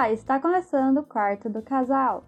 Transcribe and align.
Olá, 0.00 0.12
está 0.12 0.40
começando 0.40 0.96
o 0.96 1.02
quarto 1.02 1.50
do 1.50 1.60
casal. 1.60 2.24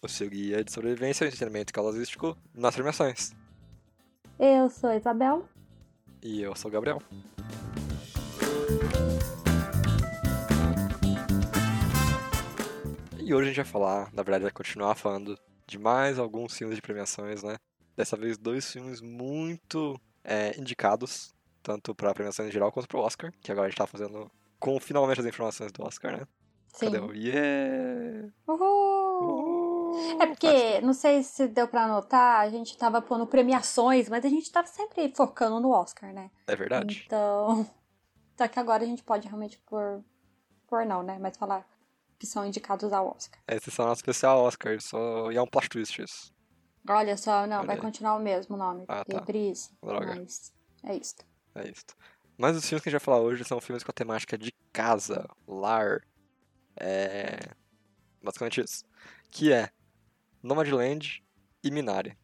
O 0.00 0.08
seu 0.08 0.30
guia 0.30 0.64
de 0.64 0.72
sobrevivência 0.72 1.26
e 1.26 1.28
entretenimento 1.28 1.70
causístico 1.70 2.34
nas 2.54 2.74
premiações. 2.74 3.32
Eu 4.38 4.70
sou 4.70 4.88
a 4.88 4.96
Isabel. 4.96 5.46
E 6.22 6.40
eu 6.40 6.56
sou 6.56 6.70
o 6.70 6.72
Gabriel. 6.72 7.02
E 13.18 13.34
hoje 13.34 13.42
a 13.42 13.52
gente 13.52 13.56
vai 13.56 13.64
falar, 13.66 14.10
na 14.14 14.22
verdade 14.22 14.44
vai 14.44 14.52
continuar 14.52 14.94
falando 14.94 15.38
de 15.66 15.78
mais 15.78 16.18
alguns 16.18 16.56
filmes 16.56 16.76
de 16.76 16.80
premiações, 16.80 17.42
né? 17.42 17.56
Dessa 17.94 18.16
vez 18.16 18.38
dois 18.38 18.72
filmes 18.72 19.02
muito 19.02 20.00
é, 20.24 20.58
indicados, 20.58 21.34
tanto 21.62 21.94
para 21.94 22.14
premiações 22.14 22.48
em 22.48 22.52
geral 22.52 22.72
quanto 22.72 22.88
para 22.88 22.98
o 22.98 23.02
Oscar, 23.02 23.30
que 23.42 23.52
agora 23.52 23.66
a 23.66 23.68
gente 23.68 23.76
tá 23.76 23.86
fazendo 23.86 24.30
com 24.58 24.80
finalmente 24.80 25.20
as 25.20 25.26
informações 25.26 25.70
do 25.70 25.84
Oscar, 25.84 26.16
né? 26.16 26.26
Sim. 26.72 26.86
Cadê 26.86 26.98
o 26.98 27.12
yeah? 27.12 28.28
Uhul! 28.46 29.22
Uhul! 29.22 30.20
É 30.20 30.26
porque, 30.26 30.80
não 30.80 30.92
sei 30.92 31.22
se 31.22 31.48
deu 31.48 31.66
pra 31.66 31.88
notar, 31.88 32.40
a 32.40 32.50
gente 32.50 32.76
tava 32.76 33.02
pondo 33.02 33.26
premiações, 33.26 34.08
mas 34.08 34.24
a 34.24 34.28
gente 34.28 34.50
tava 34.50 34.66
sempre 34.66 35.12
focando 35.14 35.60
no 35.60 35.70
Oscar, 35.70 36.12
né? 36.12 36.30
É 36.46 36.54
verdade. 36.54 37.04
Então. 37.06 37.68
Só 38.38 38.48
que 38.48 38.58
agora 38.58 38.82
a 38.82 38.86
gente 38.86 39.02
pode 39.02 39.26
realmente 39.26 39.58
pôr. 39.66 40.02
Pôr 40.66 40.86
não, 40.86 41.02
né? 41.02 41.18
Mas 41.20 41.36
falar 41.36 41.66
que 42.18 42.26
são 42.26 42.46
indicados 42.46 42.92
ao 42.92 43.08
Oscar. 43.08 43.40
Esse 43.48 43.70
é 43.70 43.82
o 43.82 43.86
nosso 43.86 44.00
especial 44.00 44.40
Oscar, 44.42 44.80
só... 44.80 45.32
e 45.32 45.36
é 45.36 45.42
um 45.42 45.46
plot 45.46 45.68
twist 45.70 46.02
isso. 46.02 46.32
Olha 46.88 47.16
só, 47.16 47.46
não, 47.46 47.58
Olha 47.58 47.66
vai 47.66 47.76
aí. 47.76 47.82
continuar 47.82 48.14
o 48.16 48.20
mesmo 48.20 48.56
nome. 48.56 48.84
Ah, 48.88 49.04
porque 49.04 49.20
tá. 49.20 49.76
Droga. 49.82 50.16
Mas 50.16 50.52
é 50.84 50.94
isso. 50.94 51.16
É 51.54 51.68
isso. 51.68 51.86
Mas 52.38 52.56
os 52.56 52.66
filmes 52.66 52.82
que 52.82 52.88
a 52.88 52.92
gente 52.92 53.00
vai 53.00 53.04
falar 53.04 53.20
hoje 53.20 53.44
são 53.44 53.60
filmes 53.60 53.82
com 53.82 53.90
a 53.90 53.94
temática 53.94 54.38
de 54.38 54.52
casa, 54.72 55.28
lar. 55.46 56.02
É. 56.76 57.38
Basicamente 58.22 58.60
isso. 58.60 58.84
Que 59.30 59.52
é 59.52 59.70
Nomadland 60.42 61.24
e 61.62 61.70
Minari. 61.70 62.18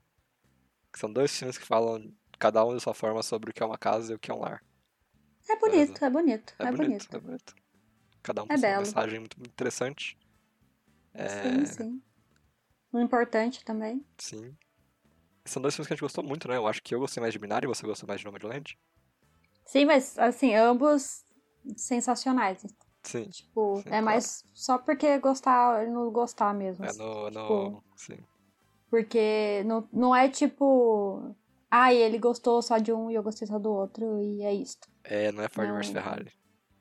Que 0.93 0.99
são 0.99 1.13
dois 1.13 1.37
filmes 1.37 1.59
que 1.59 1.65
falam, 1.67 2.13
cada 2.39 2.65
um 2.65 2.75
de 2.77 2.83
sua 2.83 2.95
forma, 2.95 3.23
sobre 3.23 3.51
o 3.51 3.55
que 3.55 3.63
é 3.63 3.67
uma 3.67 3.79
casa 3.79 4.13
e 4.13 4.17
o 4.17 4.19
que 4.19 4.31
é 4.31 4.35
um 4.35 4.41
lar. 4.41 4.63
É 5.49 5.57
bonito, 5.57 6.05
é 6.05 6.11
bonito, 6.11 6.55
É, 6.59 6.67
é, 6.67 6.73
bonito, 6.73 7.09
bonito. 7.09 7.17
é 7.17 7.21
bonito. 7.21 7.55
Cada 8.23 8.43
um 8.43 8.47
É 8.49 8.57
com 8.57 8.61
belo. 8.61 8.79
mensagem 8.79 9.21
muito, 9.21 9.39
muito 9.39 9.53
interessante. 9.53 10.19
É, 11.15 11.29
Sim, 11.29 11.67
sim. 11.67 12.03
Um 12.93 13.01
importante 13.01 13.65
também. 13.65 14.05
sim. 14.19 14.57
São 15.45 15.63
dois 15.63 15.75
filmes 15.75 15.87
que 15.87 15.93
a 15.93 15.97
gente 15.97 16.03
gostou 16.03 16.25
muito, 16.25 16.49
né? 16.49 16.57
Eu 16.57 16.67
acho 16.67 16.83
que 16.83 16.95
eu 16.95 16.99
gostei 17.01 17.21
mais 17.21 17.33
de 17.33 17.39
Minari 17.39 17.67
e 17.67 17.69
você 17.69 17.87
gostou 17.87 18.07
mais 18.09 18.21
de 18.21 18.27
Nomadland. 18.27 18.77
Sim, 19.65 19.85
mas 19.85 20.19
assim, 20.19 20.55
ambos 20.55 21.25
sensacionais. 21.77 22.65
Sim. 23.07 23.25
Tipo, 23.29 23.77
Sim, 23.77 23.83
é 23.87 23.91
claro. 23.91 24.05
mais 24.05 24.45
só 24.53 24.79
porque 24.79 25.19
gostar, 25.19 25.87
não 25.87 26.11
gostar 26.11 26.53
mesmo. 26.53 26.85
É 26.85 26.89
assim. 26.89 26.99
no. 27.03 27.31
tipo- 27.31 27.71
no 27.71 27.83
sim. 27.97 28.19
Porque 28.91 29.63
não, 29.65 29.89
não 29.93 30.15
é 30.15 30.29
tipo. 30.29 31.35
Ah, 31.71 31.93
ele 31.93 32.19
gostou 32.19 32.63
só 32.63 32.79
de 32.79 32.93
um 32.93 33.11
e 33.11 33.15
eu 33.15 33.23
gostei 33.23 33.47
só 33.47 33.59
do 33.59 33.73
outro, 33.73 34.21
e 34.23 34.43
é 34.43 34.55
isto. 34.55 34.89
É, 35.05 35.31
não 35.33 35.43
é 35.43 35.49
Ford 35.49 35.69
Não. 35.69 35.77
vs 35.77 35.91
Ferrari. 35.91 36.33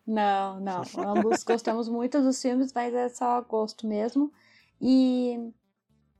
Não, 0.05 0.59
não. 0.59 0.83
Ambos 0.99 1.43
gostamos 1.43 1.89
muito 1.89 2.21
dos 2.21 2.39
filmes, 2.41 2.71
mas 2.73 2.93
é 2.93 3.09
só 3.09 3.41
gosto 3.41 3.87
mesmo. 3.87 4.31
E 4.79 5.51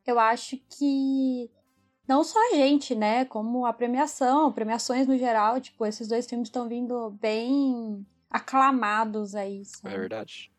eu 0.06 0.20
acho 0.20 0.58
que 0.58 1.50
não 2.08 2.24
só 2.24 2.40
a 2.52 2.56
gente, 2.56 2.96
né? 2.96 3.26
Como 3.26 3.66
a 3.66 3.74
premiação, 3.74 4.52
premiações 4.52 5.08
no 5.08 5.18
geral, 5.18 5.62
tipo, 5.62 5.86
esses 5.86 6.08
dois 6.08 6.26
filmes 6.28 6.48
estão 6.48 6.68
vindo 6.68 7.12
bem 7.22 8.06
aclamados 8.30 9.36
aí. 9.36 9.64
sabe? 9.66 9.94
É 9.94 9.98
verdade. 9.98 10.52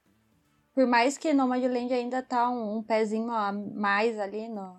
Por 0.75 0.86
mais 0.86 1.17
que 1.17 1.33
Nomadland 1.33 1.92
ainda 1.92 2.23
tá 2.23 2.50
um, 2.50 2.78
um 2.78 2.83
pezinho 2.83 3.31
a 3.31 3.51
mais 3.52 4.18
ali, 4.18 4.48
no, 4.48 4.79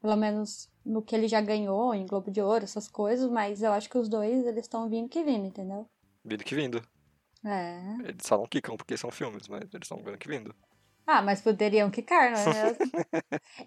pelo 0.00 0.16
menos 0.16 0.68
no 0.84 1.02
que 1.02 1.14
ele 1.14 1.28
já 1.28 1.40
ganhou 1.40 1.94
em 1.94 2.06
Globo 2.06 2.30
de 2.30 2.40
Ouro, 2.40 2.64
essas 2.64 2.88
coisas, 2.88 3.30
mas 3.30 3.62
eu 3.62 3.72
acho 3.72 3.88
que 3.88 3.98
os 3.98 4.08
dois, 4.08 4.44
eles 4.46 4.64
estão 4.64 4.88
vindo 4.88 5.08
que 5.08 5.22
vindo, 5.22 5.46
entendeu? 5.46 5.88
Vindo 6.24 6.42
que 6.44 6.54
vindo. 6.54 6.82
É. 7.44 7.80
Eles 8.00 8.22
só 8.24 8.36
não 8.36 8.46
quicam 8.46 8.76
porque 8.76 8.96
são 8.96 9.10
filmes, 9.10 9.46
mas 9.46 9.62
eles 9.72 9.84
estão 9.84 9.98
vindo 9.98 10.18
que 10.18 10.28
vindo. 10.28 10.54
Ah, 11.06 11.22
mas 11.22 11.40
poderiam 11.40 11.88
quicar, 11.90 12.32
não 12.44 12.52
é? 12.52 12.76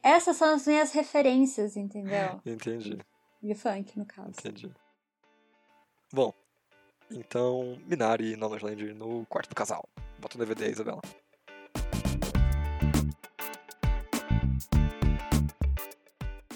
Essas 0.04 0.36
são 0.36 0.56
as 0.56 0.68
minhas 0.68 0.92
referências, 0.92 1.78
entendeu? 1.78 2.42
Entendi, 2.46 2.98
De 3.42 3.56
funk, 3.56 3.98
no 3.98 4.06
caso. 4.06 4.32
entendi. 4.32 4.70
Bom, 6.12 6.34
então 7.12 7.78
Minari 7.86 8.34
e 8.34 8.36
Nomadland 8.36 8.94
no 8.94 9.26
quarto 9.26 9.50
do 9.50 9.56
casal. 9.56 9.88
Bota 10.20 10.36
o 10.36 10.40
DVD 10.40 10.70
Isabela. 10.70 11.02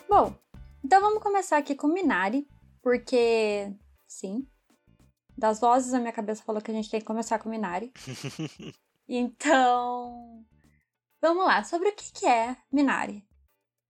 Bom, 0.07 0.35
então 0.83 1.01
vamos 1.01 1.23
começar 1.23 1.57
aqui 1.57 1.75
com 1.75 1.87
Minari, 1.87 2.47
porque, 2.81 3.73
sim, 4.07 4.47
das 5.37 5.59
vozes 5.59 5.93
a 5.93 5.99
minha 5.99 6.13
cabeça 6.13 6.43
falou 6.43 6.61
que 6.61 6.69
a 6.69 6.73
gente 6.73 6.89
tem 6.89 6.99
que 6.99 7.05
começar 7.05 7.39
com 7.39 7.49
Minari. 7.49 7.91
Então, 9.05 10.45
vamos 11.21 11.45
lá. 11.45 11.63
Sobre 11.63 11.89
o 11.89 11.95
que 11.95 12.25
é 12.25 12.55
Minari? 12.71 13.27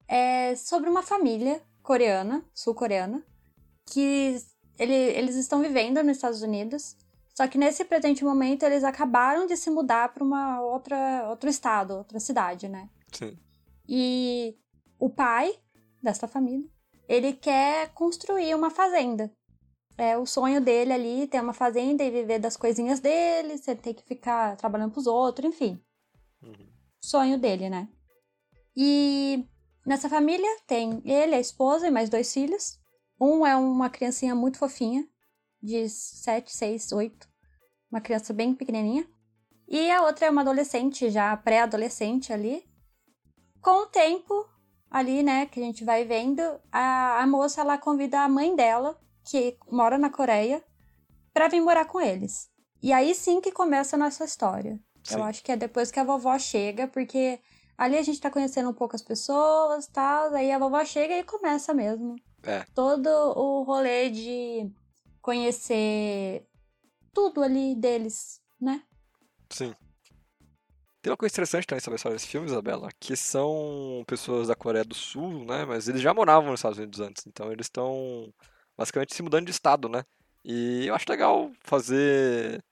É 0.08 0.56
sobre 0.56 0.90
uma 0.90 1.04
família 1.04 1.62
coreana, 1.84 2.44
sul-coreana, 2.54 3.24
que 3.86 4.36
ele- 4.78 4.94
eles 4.94 5.36
estão 5.36 5.62
vivendo 5.62 6.02
nos 6.04 6.18
Estados 6.18 6.42
Unidos. 6.42 6.96
Só 7.36 7.48
que 7.48 7.58
nesse 7.58 7.84
presente 7.84 8.24
momento 8.24 8.64
eles 8.64 8.84
acabaram 8.84 9.48
de 9.48 9.58
se 9.58 9.70
mudar 9.70 10.14
para 10.14 10.24
uma 10.24 10.62
outra 10.62 11.28
outro 11.30 11.50
estado, 11.50 11.96
outra 11.96 12.20
cidade, 12.20 12.70
né? 12.70 12.90
Sim. 13.12 13.38
E 13.88 14.56
o 15.00 15.10
pai 15.10 15.54
dessa 16.02 16.28
família, 16.28 16.70
ele 17.08 17.34
quer 17.34 17.92
construir 17.94 18.54
uma 18.54 18.70
fazenda. 18.70 19.32
É 19.98 20.18
o 20.18 20.26
sonho 20.26 20.60
dele 20.62 20.94
ali, 20.94 21.28
ter 21.28 21.42
uma 21.42 21.54
fazenda 21.54 22.04
e 22.04 22.10
viver 22.12 22.40
das 22.40 22.58
coisinhas 22.58 23.00
dele, 23.00 23.58
sem 23.58 23.76
ter 23.76 23.94
que 23.94 24.04
ficar 24.04 24.56
trabalhando 24.56 24.92
pros 24.92 25.06
outros, 25.08 25.48
enfim. 25.48 25.80
Uhum. 26.42 26.68
Sonho 27.04 27.38
dele, 27.38 27.70
né? 27.70 27.88
E 28.76 29.46
nessa 29.86 30.10
família 30.10 30.50
tem 30.66 31.02
ele, 31.06 31.36
a 31.36 31.40
esposa 31.40 31.88
e 31.88 31.92
mais 31.92 32.10
dois 32.10 32.34
filhos. 32.34 32.80
Um 33.24 33.48
é 33.48 33.56
uma 33.56 33.90
criancinha 33.90 34.36
muito 34.36 34.58
fofinha, 34.58 35.08
de 35.62 35.88
7, 35.88 36.54
6, 36.54 36.92
8. 36.92 37.26
Uma 37.90 38.02
criança 38.02 38.34
bem 38.34 38.54
pequenininha. 38.54 39.08
E 39.66 39.90
a 39.90 40.02
outra 40.04 40.26
é 40.26 40.30
uma 40.30 40.42
adolescente, 40.42 41.10
já 41.10 41.38
pré-adolescente 41.38 42.34
ali. 42.34 42.66
Com 43.62 43.84
o 43.84 43.86
tempo, 43.86 44.46
ali, 44.92 45.24
né, 45.24 45.46
que 45.46 45.58
a 45.58 45.64
gente 45.64 45.86
vai 45.86 46.04
vendo, 46.04 46.42
a, 46.70 47.22
a 47.24 47.26
moça, 47.26 47.62
ela 47.62 47.78
convida 47.78 48.20
a 48.20 48.28
mãe 48.28 48.58
dela, 48.58 49.00
que 49.24 49.58
mora 49.72 49.98
na 49.98 50.10
Coreia, 50.10 50.62
pra 51.34 51.48
vir 51.48 51.62
morar 51.62 51.86
com 51.86 52.02
eles. 52.02 52.50
E 52.82 52.92
aí 52.92 53.16
sim 53.16 53.40
que 53.40 53.54
começa 53.54 53.96
a 53.96 54.00
nossa 54.00 54.26
história. 54.26 54.78
Sim. 55.02 55.16
Eu 55.16 55.24
acho 55.24 55.42
que 55.42 55.52
é 55.54 55.56
depois 55.56 55.92
que 55.92 56.00
a 56.00 56.04
vovó 56.04 56.38
chega, 56.38 56.90
porque 56.90 57.40
ali 57.78 57.98
a 57.98 58.02
gente 58.02 58.20
tá 58.20 58.30
conhecendo 58.30 58.70
um 58.70 58.74
pouco 58.74 58.98
as 58.98 59.02
pessoas 59.02 59.88
tal, 59.88 60.36
aí 60.36 60.52
a 60.52 60.60
vovó 60.60 60.84
chega 60.84 61.18
e 61.18 61.24
começa 61.24 61.74
mesmo. 61.74 62.18
É. 62.44 62.66
Todo 62.76 63.08
o 63.08 63.64
rolê 63.64 64.10
de 64.10 64.70
conhecer 65.22 66.46
tudo 67.14 67.42
ali 67.42 67.76
deles, 67.76 68.42
né? 68.60 68.84
Sim. 69.50 69.74
Tem 71.02 71.12
uma 71.12 71.18
coisa 71.18 71.34
interessante 71.34 71.68
também 71.68 71.82
sobre 71.82 71.96
a 71.96 71.98
história 71.98 72.16
desse 72.16 72.28
filme, 72.28 72.48
Isabela, 72.48 72.90
que 73.00 73.16
são 73.16 74.04
pessoas 74.08 74.48
da 74.48 74.56
Coreia 74.56 74.86
do 74.86 74.96
Sul, 74.96 75.46
né? 75.46 75.66
Mas 75.66 75.88
eles 75.90 76.02
já 76.02 76.14
moravam 76.14 76.50
nos 76.50 76.60
Estados 76.60 76.78
Unidos 76.78 77.00
antes, 77.02 77.28
então 77.28 77.52
eles 77.52 77.66
estão 77.66 78.34
basicamente 78.78 79.14
se 79.14 79.22
mudando 79.22 79.46
de 79.46 79.52
estado, 79.52 79.90
né? 79.90 80.04
E 80.46 80.88
eu 80.88 80.96
acho 80.96 81.06
legal 81.10 81.52
fazer 81.62 82.64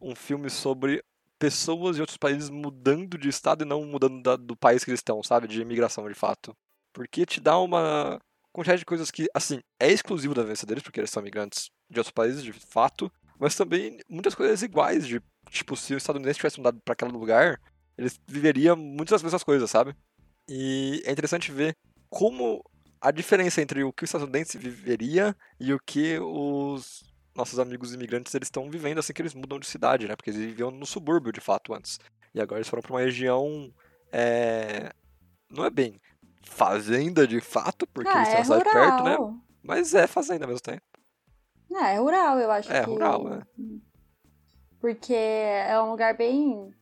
um 0.00 0.14
filme 0.14 0.48
sobre 0.50 1.04
pessoas 1.38 1.96
de 1.96 2.02
outros 2.02 2.16
países 2.16 2.48
mudando 2.48 3.18
de 3.18 3.28
estado 3.28 3.62
e 3.62 3.66
não 3.66 3.84
mudando 3.84 4.22
da- 4.22 4.36
do 4.36 4.56
país 4.56 4.82
que 4.82 4.90
eles 4.90 5.00
estão, 5.00 5.22
sabe? 5.22 5.46
De 5.46 5.60
imigração, 5.60 6.08
de 6.08 6.14
fato. 6.14 6.56
Porque 6.92 7.26
te 7.26 7.38
dá 7.40 7.58
uma 7.58 8.18
quantidade 8.54 8.78
de 8.78 8.86
coisas 8.86 9.10
que, 9.10 9.26
assim, 9.34 9.60
é 9.80 9.90
exclusivo 9.90 10.32
da 10.32 10.42
vivência 10.42 10.66
deles, 10.66 10.82
porque 10.82 11.00
eles 11.00 11.10
são 11.10 11.20
imigrantes 11.20 11.70
de 11.90 11.98
outros 11.98 12.12
países, 12.12 12.42
de 12.42 12.52
fato, 12.52 13.10
mas 13.38 13.56
também 13.56 13.98
muitas 14.08 14.34
coisas 14.34 14.62
iguais, 14.62 15.06
de, 15.06 15.20
tipo, 15.50 15.76
se 15.76 15.92
o 15.92 15.98
estadunidense 15.98 16.38
tivesse 16.38 16.58
mudado 16.58 16.80
para 16.84 16.92
aquele 16.92 17.10
lugar, 17.10 17.60
eles 17.98 18.18
viveriam 18.26 18.76
muitas 18.76 19.10
das 19.10 19.22
mesmas 19.24 19.42
coisas, 19.42 19.68
sabe? 19.68 19.94
E 20.48 21.02
é 21.04 21.10
interessante 21.10 21.50
ver 21.50 21.76
como 22.08 22.62
a 23.00 23.10
diferença 23.10 23.60
entre 23.60 23.82
o 23.82 23.92
que 23.92 24.04
o 24.04 24.06
estadunidense 24.06 24.56
viveria 24.56 25.36
e 25.58 25.74
o 25.74 25.80
que 25.84 26.18
os 26.20 27.02
nossos 27.34 27.58
amigos 27.58 27.92
imigrantes 27.92 28.32
eles 28.34 28.46
estão 28.46 28.70
vivendo 28.70 28.98
assim 28.98 29.12
que 29.12 29.20
eles 29.20 29.34
mudam 29.34 29.58
de 29.58 29.66
cidade, 29.66 30.06
né? 30.06 30.14
Porque 30.14 30.30
eles 30.30 30.40
viviam 30.40 30.70
no 30.70 30.86
subúrbio 30.86 31.32
de 31.32 31.40
fato 31.40 31.74
antes. 31.74 31.98
E 32.32 32.40
agora 32.40 32.60
eles 32.60 32.68
foram 32.68 32.82
para 32.82 32.92
uma 32.92 33.00
região 33.00 33.72
é, 34.12 34.92
não 35.50 35.64
é 35.64 35.70
bem 35.70 36.00
fazenda 36.44 37.26
de 37.26 37.40
fato, 37.40 37.86
porque 37.88 38.10
ah, 38.10 38.22
é 38.22 38.36
uma 38.36 38.44
cidade 38.44 38.64
perto, 38.64 39.02
né? 39.04 39.14
rural. 39.16 39.34
Mas 39.62 39.94
é 39.94 40.06
fazenda 40.06 40.44
ao 40.44 40.48
mesmo 40.48 40.62
tempo. 40.62 40.82
É, 41.74 41.94
é 41.94 41.98
rural, 41.98 42.38
eu 42.38 42.50
acho 42.50 42.72
É, 42.72 42.84
que... 42.84 42.90
rural, 42.90 43.34
é. 43.34 43.40
Porque 44.80 45.14
é 45.14 45.80
um 45.80 45.90
lugar 45.90 46.16
bem 46.16 46.72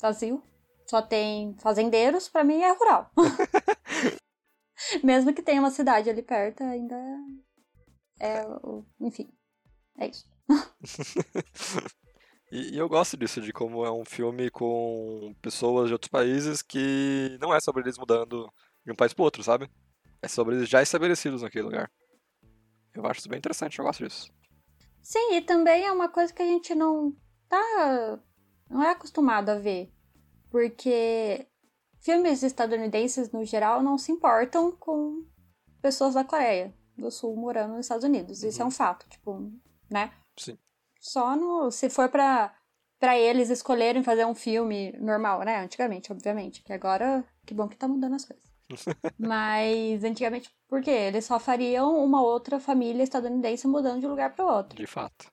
vazio. 0.00 0.42
só 0.86 1.02
tem 1.02 1.56
fazendeiros, 1.58 2.28
para 2.28 2.44
mim 2.44 2.60
é 2.60 2.70
rural. 2.72 3.10
Mesmo 5.02 5.34
que 5.34 5.42
tenha 5.42 5.60
uma 5.60 5.70
cidade 5.70 6.08
ali 6.08 6.22
perto, 6.22 6.62
ainda 6.62 6.94
é. 8.20 8.44
Enfim, 9.00 9.28
é 9.98 10.08
isso. 10.08 10.28
e, 12.50 12.74
e, 12.74 12.78
eu 12.78 12.88
gosto 12.88 13.16
disso, 13.16 13.40
de 13.40 13.52
como 13.52 13.84
é 13.84 13.92
um 13.92 14.04
filme 14.04 14.50
com 14.50 15.34
pessoas 15.42 15.88
de 15.88 15.92
outros 15.92 16.10
países 16.10 16.62
que 16.62 17.36
não 17.40 17.54
é 17.54 17.60
sobre 17.60 17.82
eles 17.82 17.98
mudando 17.98 18.50
de 18.88 18.92
um 18.92 18.96
país 18.96 19.12
pro 19.12 19.24
outro, 19.24 19.42
sabe? 19.42 19.70
É 20.20 20.26
sobre 20.26 20.56
eles 20.56 20.68
já 20.68 20.82
estabelecidos 20.82 21.42
naquele 21.42 21.64
lugar. 21.64 21.90
Eu 22.94 23.06
acho 23.06 23.20
isso 23.20 23.28
bem 23.28 23.38
interessante, 23.38 23.78
eu 23.78 23.84
gosto 23.84 24.04
disso. 24.04 24.32
Sim, 25.02 25.34
e 25.34 25.42
também 25.42 25.84
é 25.84 25.92
uma 25.92 26.08
coisa 26.08 26.32
que 26.32 26.42
a 26.42 26.46
gente 26.46 26.74
não 26.74 27.14
tá. 27.48 28.18
não 28.68 28.82
é 28.82 28.90
acostumado 28.90 29.50
a 29.50 29.58
ver. 29.58 29.92
Porque 30.50 31.46
filmes 32.00 32.42
estadunidenses, 32.42 33.30
no 33.30 33.44
geral, 33.44 33.82
não 33.82 33.98
se 33.98 34.10
importam 34.10 34.72
com 34.72 35.24
pessoas 35.80 36.14
da 36.14 36.24
Coreia 36.24 36.74
do 36.96 37.10
Sul 37.10 37.36
morando 37.36 37.74
nos 37.74 37.86
Estados 37.86 38.04
Unidos. 38.04 38.42
Isso 38.42 38.60
é 38.60 38.64
um 38.64 38.68
uhum. 38.68 38.72
fato, 38.72 39.06
tipo, 39.08 39.52
né? 39.90 40.10
Sim. 40.36 40.58
Só 40.98 41.36
no. 41.36 41.70
Se 41.70 41.88
for 41.90 42.08
pra, 42.08 42.54
pra 42.98 43.18
eles 43.18 43.50
escolherem 43.50 44.02
fazer 44.02 44.24
um 44.24 44.34
filme 44.34 44.92
normal, 44.98 45.42
né? 45.42 45.62
Antigamente, 45.62 46.10
obviamente. 46.10 46.62
Que 46.62 46.72
agora, 46.72 47.24
que 47.46 47.54
bom 47.54 47.68
que 47.68 47.76
tá 47.76 47.86
mudando 47.86 48.14
as 48.14 48.24
coisas. 48.24 48.47
Mas 49.18 50.04
antigamente, 50.04 50.50
por 50.68 50.82
quê? 50.82 50.90
Eles 50.90 51.24
só 51.24 51.38
fariam 51.38 52.04
uma 52.04 52.22
outra 52.22 52.60
família 52.60 53.02
estadunidense 53.02 53.66
mudando 53.66 54.00
de 54.00 54.06
um 54.06 54.10
lugar 54.10 54.34
para 54.34 54.44
outro. 54.44 54.76
De 54.76 54.86
fato. 54.86 55.26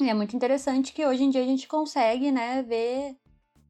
E 0.00 0.08
é 0.08 0.14
muito 0.14 0.34
interessante 0.34 0.92
que 0.92 1.04
hoje 1.04 1.22
em 1.22 1.30
dia 1.30 1.42
a 1.42 1.46
gente 1.46 1.68
consegue, 1.68 2.32
né, 2.32 2.62
ver 2.62 3.16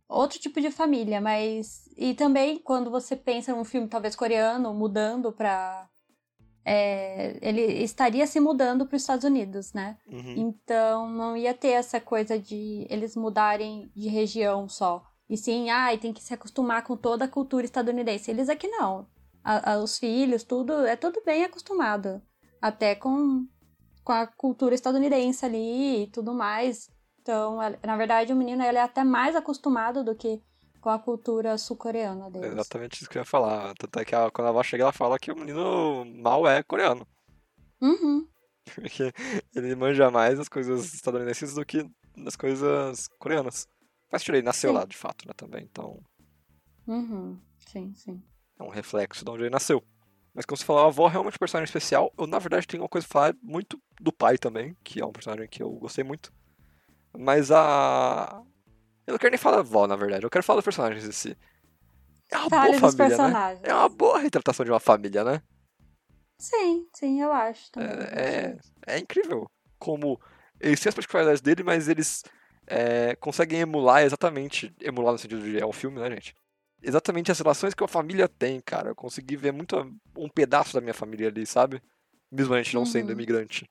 outro 0.09 0.39
tipo 0.39 0.61
de 0.61 0.71
família, 0.71 1.21
mas 1.21 1.89
e 1.97 2.15
também 2.15 2.59
quando 2.59 2.91
você 2.91 3.17
pensa 3.17 3.55
num 3.55 3.65
filme 3.65 3.89
talvez 3.89 4.17
coreano 4.17 4.75
mudando 4.75 5.33
para 5.33 5.89
é, 6.65 7.39
ele 7.41 7.63
estaria 7.83 8.27
se 8.27 8.39
mudando 8.39 8.87
para 8.87 8.97
os 8.97 9.03
Estados 9.03 9.25
Unidos, 9.25 9.73
né? 9.73 9.97
Uhum. 10.06 10.35
Então 10.37 11.09
não 11.09 11.37
ia 11.37 11.55
ter 11.55 11.71
essa 11.71 12.01
coisa 12.01 12.39
de 12.39 12.87
eles 12.91 13.17
mudarem 13.17 13.91
de 13.95 14.09
região 14.09 14.69
só. 14.69 15.03
E 15.31 15.37
sim, 15.37 15.71
ai, 15.71 15.97
tem 15.97 16.12
que 16.12 16.21
se 16.21 16.35
acostumar 16.35 16.82
com 16.82 16.97
toda 16.97 17.25
a 17.25 17.29
cultura 17.29 17.65
estadunidense. 17.65 18.32
Eles 18.32 18.49
aqui 18.49 18.67
não. 18.67 19.06
A, 19.44 19.75
a, 19.75 19.79
os 19.79 19.97
filhos, 19.97 20.43
tudo, 20.43 20.85
é 20.85 20.97
tudo 20.97 21.23
bem 21.25 21.44
acostumado. 21.44 22.21
Até 22.61 22.97
com, 22.97 23.47
com 24.03 24.12
a 24.12 24.27
cultura 24.27 24.75
estadunidense 24.75 25.44
ali 25.47 26.03
e 26.03 26.06
tudo 26.09 26.35
mais. 26.35 26.91
Então, 27.23 27.59
na 27.87 27.97
verdade, 27.97 28.32
o 28.32 28.37
menino 28.37 28.65
ele 28.65 28.79
é 28.79 28.82
até 28.82 29.05
mais 29.05 29.37
acostumado 29.37 30.03
do 30.03 30.17
que 30.17 30.43
com 30.81 30.91
a 30.91 30.99
cultura 30.99 31.56
sul-coreana 31.56 32.29
deles. 32.29 32.53
exatamente 32.53 33.00
isso 33.00 33.09
que 33.09 33.17
eu 33.17 33.21
ia 33.21 33.27
falar. 33.27 33.73
Tanto 33.79 34.00
é 34.00 34.05
que 34.05 34.17
a, 34.17 34.32
quando 34.32 34.49
a 34.49 34.50
avó 34.50 34.65
chega, 34.65 34.82
ela 34.82 34.93
fala 34.93 35.19
que 35.19 35.31
o 35.31 35.37
menino 35.37 36.05
mal 36.06 36.44
é 36.49 36.61
coreano. 36.65 37.06
Uhum. 37.81 38.27
Porque 38.75 39.12
ele 39.55 39.77
manja 39.77 40.11
mais 40.11 40.41
as 40.41 40.49
coisas 40.49 40.93
estadunidenses 40.93 41.55
do 41.55 41.65
que 41.65 41.88
as 42.27 42.35
coisas 42.35 43.06
coreanas. 43.21 43.69
Mas 44.11 44.23
tirei, 44.23 44.43
nasceu 44.43 44.71
sim. 44.71 44.77
lá 44.77 44.85
de 44.85 44.97
fato, 44.97 45.27
né, 45.27 45.33
também, 45.37 45.62
então. 45.65 46.01
Uhum. 46.87 47.39
Sim, 47.67 47.93
sim. 47.95 48.23
É 48.59 48.62
um 48.62 48.69
reflexo 48.69 49.25
de 49.25 49.31
onde 49.31 49.43
ele 49.45 49.51
nasceu. 49.51 49.83
Mas 50.35 50.45
como 50.45 50.57
você 50.57 50.65
falou, 50.65 50.85
a 50.85 50.87
avó 50.87 51.09
é 51.09 51.11
realmente 51.11 51.35
um 51.35 51.39
personagem 51.39 51.69
especial. 51.69 52.12
Eu, 52.17 52.27
na 52.27 52.39
verdade, 52.39 52.67
tenho 52.67 52.83
uma 52.83 52.89
coisa 52.89 53.07
pra 53.07 53.12
falar 53.12 53.37
muito 53.43 53.81
do 54.01 54.12
pai 54.12 54.39
também, 54.39 54.77
que 54.85 55.01
é 55.01 55.07
um 55.07 55.12
personagem 55.12 55.49
que 55.49 55.62
eu 55.62 55.71
gostei 55.73 56.05
muito. 56.05 56.33
Mas 57.17 57.51
a. 57.51 58.43
Eu 59.07 59.12
não 59.12 59.19
quero 59.19 59.31
nem 59.31 59.39
falar 59.39 59.57
da 59.57 59.62
avó, 59.62 59.87
na 59.87 59.97
verdade. 59.97 60.25
Eu 60.25 60.31
quero 60.31 60.45
falar 60.45 60.59
dos 60.59 60.65
personagens 60.65 61.05
em 61.05 61.13
si. 61.13 61.37
É 62.31 62.39
uma 62.39 62.49
Fale 62.49 62.79
boa 62.79 62.93
família, 62.93 63.29
né? 63.29 63.61
É 63.65 63.75
uma 63.75 63.89
boa 63.89 64.19
retratação 64.21 64.65
de 64.65 64.71
uma 64.71 64.79
família, 64.79 65.25
né? 65.25 65.43
Sim, 66.39 66.87
sim, 66.95 67.21
eu 67.21 67.33
acho. 67.33 67.73
Também. 67.73 67.91
É, 68.13 68.56
é, 68.87 68.95
é 68.95 68.99
incrível 68.99 69.51
como 69.79 70.21
eles 70.61 70.79
têm 70.79 70.91
as 70.91 70.95
particularidades 70.95 71.41
dele, 71.41 71.65
mas 71.65 71.89
eles 71.89 72.23
é, 72.70 73.17
conseguem 73.17 73.61
emular 73.61 74.05
exatamente, 74.05 74.72
emular 74.81 75.12
no 75.12 75.19
sentido 75.19 75.43
de 75.43 75.58
é 75.58 75.67
um 75.67 75.72
filme, 75.72 75.99
né, 75.99 76.08
gente? 76.08 76.37
Exatamente 76.81 77.32
as 77.32 77.38
relações 77.38 77.75
que 77.75 77.82
a 77.82 77.88
família 77.88 78.28
tem, 78.28 78.61
cara. 78.61 78.90
Eu 78.90 78.94
consegui 78.94 79.37
ver 79.37 79.52
muito 79.52 79.76
um 80.17 80.28
pedaço 80.28 80.72
da 80.72 80.81
minha 80.81 80.94
família 80.94 81.28
ali, 81.28 81.44
sabe? 81.44 81.82
Mesmo 82.31 82.55
a 82.55 82.62
gente 82.62 82.72
não 82.72 82.82
uhum. 82.82 82.87
sendo 82.87 83.12
imigrante. 83.12 83.69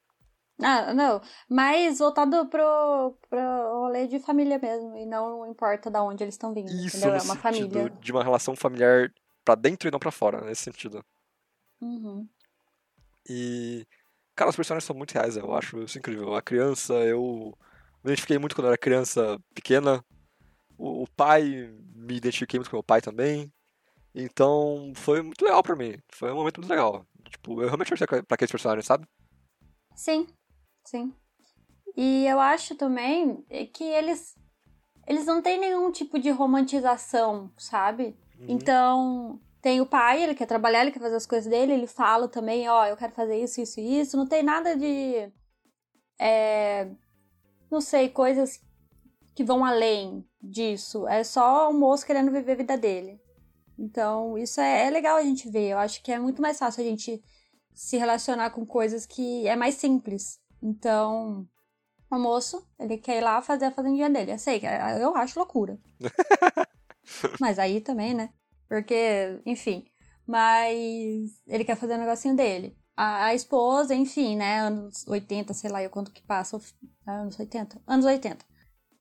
Ah, 0.61 0.93
não. 0.93 1.21
Mas 1.49 1.99
voltado 1.99 2.45
pro, 2.47 3.17
pro 3.29 3.39
rolê 3.79 4.05
de 4.05 4.19
família 4.19 4.59
mesmo. 4.59 4.95
E 4.97 5.05
não 5.05 5.49
importa 5.49 5.89
de 5.89 5.97
onde 5.97 6.23
eles 6.23 6.35
estão 6.35 6.53
vindo. 6.53 6.69
Isso, 6.69 6.97
entendeu? 6.97 7.15
é 7.15 7.21
uma 7.21 7.35
família. 7.37 7.89
De 7.89 8.11
uma 8.11 8.23
relação 8.23 8.55
familiar 8.55 9.11
para 9.45 9.55
dentro 9.55 9.87
e 9.87 9.91
não 9.91 9.97
para 9.97 10.11
fora, 10.11 10.41
nesse 10.41 10.63
sentido. 10.63 11.03
Uhum. 11.81 12.27
E. 13.27 13.87
Cara, 14.35 14.49
os 14.49 14.55
personagens 14.55 14.85
são 14.85 14.95
muito 14.95 15.13
reais, 15.13 15.35
eu 15.35 15.53
acho 15.53 15.81
isso 15.83 15.97
incrível. 15.97 16.35
A 16.35 16.41
criança, 16.41 16.93
eu 16.93 17.57
me 18.03 18.11
identifiquei 18.11 18.37
muito 18.37 18.55
quando 18.55 18.65
eu 18.65 18.71
era 18.71 18.77
criança 18.77 19.39
pequena. 19.53 20.03
O, 20.77 21.03
o 21.03 21.07
pai, 21.15 21.73
me 21.95 22.15
identifiquei 22.15 22.59
muito 22.59 22.69
com 22.69 22.77
meu 22.77 22.83
pai 22.83 23.01
também. 23.01 23.51
Então, 24.13 24.91
foi 24.95 25.21
muito 25.21 25.43
legal 25.43 25.61
pra 25.61 25.75
mim. 25.75 25.97
Foi 26.09 26.31
um 26.31 26.35
momento 26.35 26.59
muito 26.59 26.69
legal. 26.69 27.05
Tipo, 27.29 27.61
eu 27.61 27.67
realmente 27.67 27.89
torci 27.89 28.05
pra 28.05 28.23
aqueles 28.29 28.51
personagens, 28.51 28.85
sabe? 28.85 29.07
Sim, 29.95 30.27
sim. 30.85 31.13
E 31.95 32.25
eu 32.25 32.39
acho 32.39 32.75
também 32.75 33.43
que 33.73 33.83
eles 33.83 34.35
eles 35.09 35.25
não 35.25 35.41
têm 35.41 35.59
nenhum 35.59 35.91
tipo 35.91 36.19
de 36.19 36.29
romantização, 36.29 37.51
sabe? 37.57 38.15
Uhum. 38.39 38.45
Então, 38.47 39.41
tem 39.59 39.81
o 39.81 39.85
pai, 39.85 40.21
ele 40.23 40.35
quer 40.35 40.45
trabalhar, 40.45 40.81
ele 40.81 40.91
quer 40.91 40.99
fazer 40.99 41.15
as 41.15 41.25
coisas 41.25 41.49
dele, 41.49 41.73
ele 41.73 41.87
fala 41.87 42.27
também, 42.27 42.69
ó, 42.69 42.83
oh, 42.83 42.85
eu 42.85 42.95
quero 42.95 43.11
fazer 43.13 43.41
isso, 43.41 43.59
isso 43.59 43.79
e 43.79 43.99
isso. 43.99 44.15
Não 44.15 44.27
tem 44.27 44.43
nada 44.43 44.77
de. 44.77 45.31
É, 46.19 46.91
não 47.71 47.81
sei, 47.81 48.09
coisas 48.09 48.59
que 49.35 49.43
vão 49.43 49.63
além 49.63 50.27
disso. 50.41 51.07
É 51.07 51.23
só 51.23 51.69
o 51.69 51.73
moço 51.73 52.05
querendo 52.05 52.31
viver 52.31 52.53
a 52.53 52.55
vida 52.55 52.77
dele. 52.77 53.21
Então, 53.77 54.37
isso 54.37 54.59
é, 54.59 54.87
é 54.87 54.89
legal 54.89 55.17
a 55.17 55.23
gente 55.23 55.49
ver. 55.49 55.69
Eu 55.69 55.77
acho 55.77 56.03
que 56.03 56.11
é 56.11 56.19
muito 56.19 56.41
mais 56.41 56.57
fácil 56.57 56.81
a 56.81 56.85
gente 56.85 57.21
se 57.73 57.97
relacionar 57.97 58.49
com 58.49 58.65
coisas 58.65 59.05
que 59.05 59.47
é 59.47 59.55
mais 59.55 59.75
simples. 59.75 60.39
Então, 60.61 61.47
o 62.11 62.19
moço, 62.19 62.67
ele 62.79 62.97
quer 62.97 63.17
ir 63.17 63.21
lá 63.21 63.41
fazer 63.41 63.65
a 63.65 63.71
fazendinha 63.71 64.09
dele. 64.09 64.33
Eu 64.33 64.39
sei, 64.39 64.61
eu 64.99 65.15
acho 65.15 65.39
loucura. 65.39 65.79
Mas 67.39 67.57
aí 67.57 67.79
também, 67.81 68.13
né? 68.13 68.29
Porque, 68.67 69.41
enfim. 69.45 69.85
Mas 70.27 71.41
ele 71.47 71.63
quer 71.63 71.75
fazer 71.75 71.93
o 71.93 71.97
negocinho 71.97 72.35
dele 72.35 72.77
a, 72.99 73.27
a, 73.27 73.33
esposa, 73.33 73.95
enfim, 73.95 74.35
né, 74.35 74.59
anos 74.59 75.07
80, 75.07 75.53
sei 75.53 75.69
lá, 75.69 75.81
eu 75.81 75.89
quanto 75.89 76.11
que 76.11 76.21
passa, 76.21 76.59
anos 77.07 77.39
80? 77.39 77.81
Anos 77.87 78.05
80. 78.05 78.45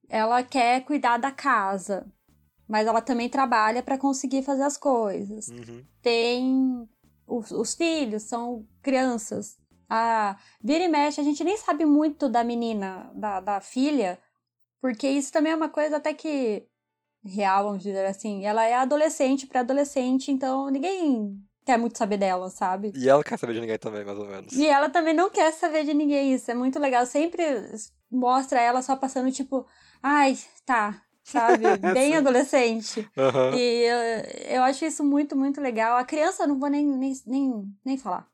Ela 0.09 0.41
quer 0.45 0.85
cuidar 0.85 1.19
da 1.19 1.33
casa, 1.33 2.07
mas 2.69 2.87
ela 2.87 3.03
também 3.03 3.29
trabalha 3.29 3.83
para 3.83 3.99
conseguir 3.99 4.45
fazer 4.45 4.63
as 4.63 4.77
coisas. 4.77 5.49
Uhum. 5.49 5.85
Tem 6.01 6.89
os, 7.27 7.51
os, 7.51 7.75
filhos, 7.75 8.23
são 8.23 8.65
crianças. 8.81 9.59
A 9.91 10.39
vira 10.63 10.85
e 10.85 10.89
mexe, 10.89 11.21
a 11.21 11.25
gente 11.25 11.43
nem 11.43 11.57
sabe 11.57 11.85
muito 11.85 12.29
da 12.29 12.45
menina, 12.45 13.11
da, 13.17 13.41
da 13.41 13.61
filha, 13.61 14.17
porque 14.81 15.09
isso 15.09 15.33
também 15.33 15.51
é 15.51 15.57
uma 15.57 15.69
coisa 15.69 15.97
até 15.97 16.15
que 16.15 16.69
real, 17.25 17.65
vamos 17.65 17.83
dizer 17.83 18.07
assim. 18.07 18.45
Ela 18.47 18.65
é 18.65 18.75
adolescente 18.75 19.45
para 19.45 19.59
adolescente, 19.59 20.31
então 20.31 20.71
ninguém 20.71 21.37
quer 21.69 21.77
muito 21.77 21.99
saber 21.99 22.17
dela, 22.17 22.49
sabe? 22.49 22.95
E 22.97 23.11
ela 23.11 23.23
quer 23.23 23.39
saber 23.39 23.53
de 23.53 23.61
ninguém 23.61 23.79
também, 23.79 24.03
mais 24.03 24.19
ou 24.19 24.27
menos. 24.27 24.55
E 24.55 24.67
ela 24.67 24.89
também 24.89 25.13
não 25.13 25.29
quer 25.29 25.53
saber 25.53 25.85
de 25.85 25.93
ninguém, 25.93 26.33
isso 26.33 26.51
é 26.51 26.55
muito 26.55 26.79
legal. 26.79 27.05
Sempre 27.05 27.45
mostra 28.11 28.59
ela 28.59 28.81
só 28.81 28.97
passando, 28.97 29.31
tipo, 29.31 29.67
ai, 30.03 30.39
tá, 30.65 31.03
sabe? 31.23 31.65
Bem 31.93 32.17
adolescente. 32.17 33.01
Uhum. 33.15 33.55
E 33.55 33.85
eu, 33.85 34.57
eu 34.57 34.63
acho 34.63 34.83
isso 34.87 35.05
muito, 35.05 35.37
muito 35.37 35.61
legal. 35.61 35.99
A 35.99 36.07
criança 36.07 36.47
não 36.47 36.59
vou 36.59 36.71
nem, 36.71 36.87
nem, 36.87 37.13
nem, 37.27 37.77
nem 37.85 37.99
falar. 37.99 38.27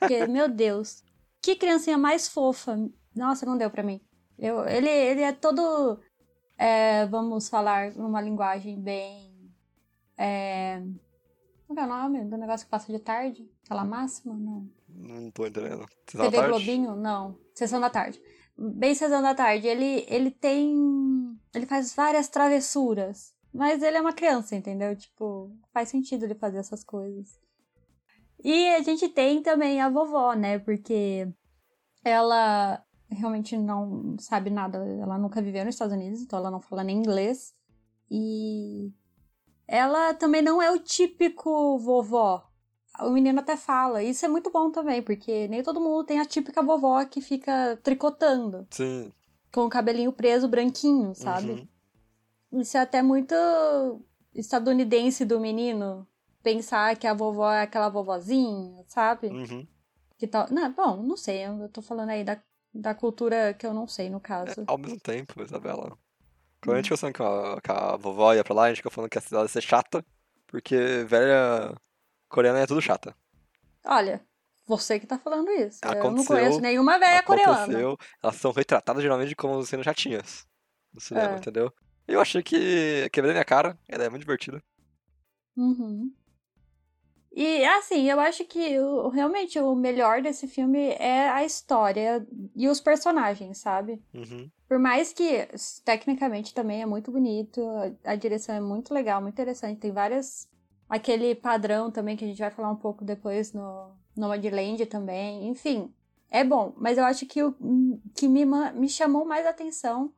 Porque, 0.00 0.26
meu 0.26 0.48
Deus, 0.48 1.04
que 1.40 1.54
criancinha 1.54 1.96
mais 1.96 2.26
fofa. 2.26 2.76
Nossa, 3.14 3.46
não 3.46 3.56
deu 3.56 3.70
pra 3.70 3.84
mim. 3.84 4.00
Eu, 4.36 4.66
ele, 4.66 4.88
ele 4.88 5.22
é 5.22 5.30
todo. 5.30 6.00
É, 6.58 7.06
vamos 7.06 7.48
falar 7.48 7.92
numa 7.92 8.20
linguagem 8.20 8.80
bem. 8.80 9.30
É, 10.18 10.82
como 11.70 11.78
é 11.78 11.84
o 11.84 11.86
nome 11.86 12.24
do 12.24 12.36
negócio 12.36 12.66
que 12.66 12.70
passa 12.70 12.92
de 12.92 12.98
tarde? 12.98 13.48
Aquela 13.64 13.84
máxima? 13.84 14.34
Não. 14.34 14.68
Não 14.88 15.30
tô 15.30 15.46
entendendo. 15.46 15.86
Sessão 16.04 16.28
TV 16.28 16.48
Globinho? 16.48 16.96
Não. 16.96 17.38
Sessão 17.54 17.80
da 17.80 17.88
tarde. 17.88 18.20
Bem 18.58 18.92
Sessão 18.92 19.22
da 19.22 19.36
tarde. 19.36 19.68
Ele, 19.68 20.04
ele 20.08 20.32
tem. 20.32 20.74
Ele 21.54 21.66
faz 21.66 21.94
várias 21.94 22.28
travessuras. 22.28 23.32
Mas 23.54 23.84
ele 23.84 23.96
é 23.96 24.00
uma 24.00 24.12
criança, 24.12 24.56
entendeu? 24.56 24.96
Tipo, 24.96 25.56
faz 25.72 25.88
sentido 25.88 26.24
ele 26.24 26.34
fazer 26.34 26.58
essas 26.58 26.82
coisas. 26.82 27.38
E 28.42 28.68
a 28.70 28.82
gente 28.82 29.08
tem 29.08 29.40
também 29.40 29.80
a 29.80 29.88
vovó, 29.88 30.34
né? 30.34 30.58
Porque 30.58 31.28
ela 32.04 32.84
realmente 33.08 33.56
não 33.56 34.16
sabe 34.18 34.50
nada. 34.50 34.78
Ela 34.78 35.18
nunca 35.18 35.40
viveu 35.40 35.64
nos 35.64 35.76
Estados 35.76 35.94
Unidos, 35.94 36.20
então 36.20 36.36
ela 36.36 36.50
não 36.50 36.60
fala 36.60 36.82
nem 36.82 36.98
inglês. 36.98 37.54
E 38.10 38.92
ela 39.70 40.12
também 40.14 40.42
não 40.42 40.60
é 40.60 40.68
o 40.72 40.80
típico 40.80 41.78
vovó. 41.78 42.44
O 42.98 43.10
menino 43.10 43.38
até 43.38 43.56
fala. 43.56 44.02
Isso 44.02 44.26
é 44.26 44.28
muito 44.28 44.50
bom 44.50 44.72
também, 44.72 45.00
porque 45.00 45.46
nem 45.46 45.62
todo 45.62 45.80
mundo 45.80 46.02
tem 46.02 46.18
a 46.18 46.26
típica 46.26 46.60
vovó 46.60 47.04
que 47.04 47.20
fica 47.20 47.78
tricotando. 47.80 48.66
Sim. 48.68 49.12
Com 49.52 49.66
o 49.66 49.70
cabelinho 49.70 50.12
preso, 50.12 50.48
branquinho, 50.48 51.14
sabe? 51.14 51.68
Uhum. 52.52 52.60
Isso 52.60 52.76
é 52.76 52.80
até 52.80 53.00
muito 53.00 53.32
estadunidense 54.34 55.24
do 55.24 55.38
menino. 55.38 56.04
Pensar 56.42 56.96
que 56.96 57.06
a 57.06 57.14
vovó 57.14 57.52
é 57.52 57.62
aquela 57.62 57.88
vovozinha, 57.88 58.84
sabe? 58.88 59.28
Uhum. 59.28 59.64
Que 60.18 60.26
tal. 60.26 60.48
Não, 60.50 60.72
bom, 60.72 61.00
não 61.00 61.16
sei. 61.16 61.46
Eu 61.46 61.68
tô 61.68 61.80
falando 61.80 62.10
aí 62.10 62.24
da, 62.24 62.42
da 62.74 62.92
cultura 62.92 63.54
que 63.54 63.64
eu 63.64 63.72
não 63.72 63.86
sei, 63.86 64.10
no 64.10 64.18
caso. 64.18 64.62
É, 64.62 64.64
ao 64.66 64.76
mesmo 64.76 64.98
tempo, 64.98 65.40
Isabela. 65.40 65.96
Quando 66.62 66.76
a 66.76 66.82
gente 66.82 66.88
fica 66.88 66.96
falando 66.96 67.14
que 67.14 67.22
a, 67.22 67.60
que 67.60 67.72
a 67.72 67.96
vovó 67.96 68.34
ia 68.34 68.44
pra 68.44 68.54
lá, 68.54 68.64
a 68.64 68.68
gente 68.68 68.78
fica 68.78 68.90
falando 68.90 69.10
que 69.10 69.18
a 69.18 69.20
cidade 69.20 69.44
ia 69.44 69.48
ser 69.48 69.62
chata, 69.62 70.04
porque 70.46 71.04
velha 71.04 71.74
coreana 72.28 72.60
é 72.60 72.66
tudo 72.66 72.82
chata. 72.82 73.14
Olha, 73.84 74.20
você 74.66 75.00
que 75.00 75.06
tá 75.06 75.18
falando 75.18 75.50
isso. 75.50 75.80
Aconteceu, 75.82 76.04
eu 76.04 76.12
não 76.12 76.24
conheço 76.24 76.60
nenhuma 76.60 76.98
velha 76.98 77.22
coreana. 77.22 77.96
Elas 78.22 78.36
são 78.36 78.52
retratadas 78.52 79.02
geralmente 79.02 79.34
como 79.34 79.62
sendo 79.64 79.82
chatinhas 79.82 80.46
no 80.92 81.00
cinema, 81.00 81.34
é. 81.34 81.36
entendeu? 81.38 81.72
Eu 82.06 82.20
achei 82.20 82.42
que 82.42 83.08
quebrei 83.10 83.32
minha 83.32 83.44
cara, 83.44 83.78
ela 83.88 84.04
é 84.04 84.08
muito 84.08 84.22
divertida. 84.22 84.62
Uhum. 85.56 86.12
E 87.32 87.64
assim, 87.64 88.10
eu 88.10 88.18
acho 88.18 88.44
que 88.44 88.78
o, 88.78 89.08
realmente 89.08 89.58
o 89.58 89.74
melhor 89.74 90.20
desse 90.20 90.48
filme 90.48 90.90
é 90.98 91.28
a 91.28 91.44
história 91.44 92.26
e 92.56 92.68
os 92.68 92.80
personagens, 92.80 93.58
sabe? 93.58 94.02
Uhum. 94.12 94.50
Por 94.68 94.78
mais 94.78 95.12
que 95.12 95.48
tecnicamente 95.84 96.52
também 96.52 96.82
é 96.82 96.86
muito 96.86 97.12
bonito, 97.12 97.60
a, 98.04 98.12
a 98.12 98.16
direção 98.16 98.54
é 98.54 98.60
muito 98.60 98.92
legal, 98.92 99.22
muito 99.22 99.34
interessante, 99.34 99.80
tem 99.80 99.92
várias. 99.92 100.48
Aquele 100.88 101.36
padrão 101.36 101.88
também 101.88 102.16
que 102.16 102.24
a 102.24 102.28
gente 102.28 102.40
vai 102.40 102.50
falar 102.50 102.70
um 102.70 102.76
pouco 102.76 103.04
depois 103.04 103.52
no 103.52 103.92
Nomadland 104.16 104.84
também, 104.86 105.46
enfim, 105.48 105.94
é 106.28 106.42
bom. 106.42 106.74
Mas 106.76 106.98
eu 106.98 107.04
acho 107.04 107.26
que 107.26 107.40
o 107.42 107.54
que 108.12 108.26
me, 108.26 108.44
me 108.44 108.88
chamou 108.88 109.24
mais 109.24 109.46
atenção 109.46 110.12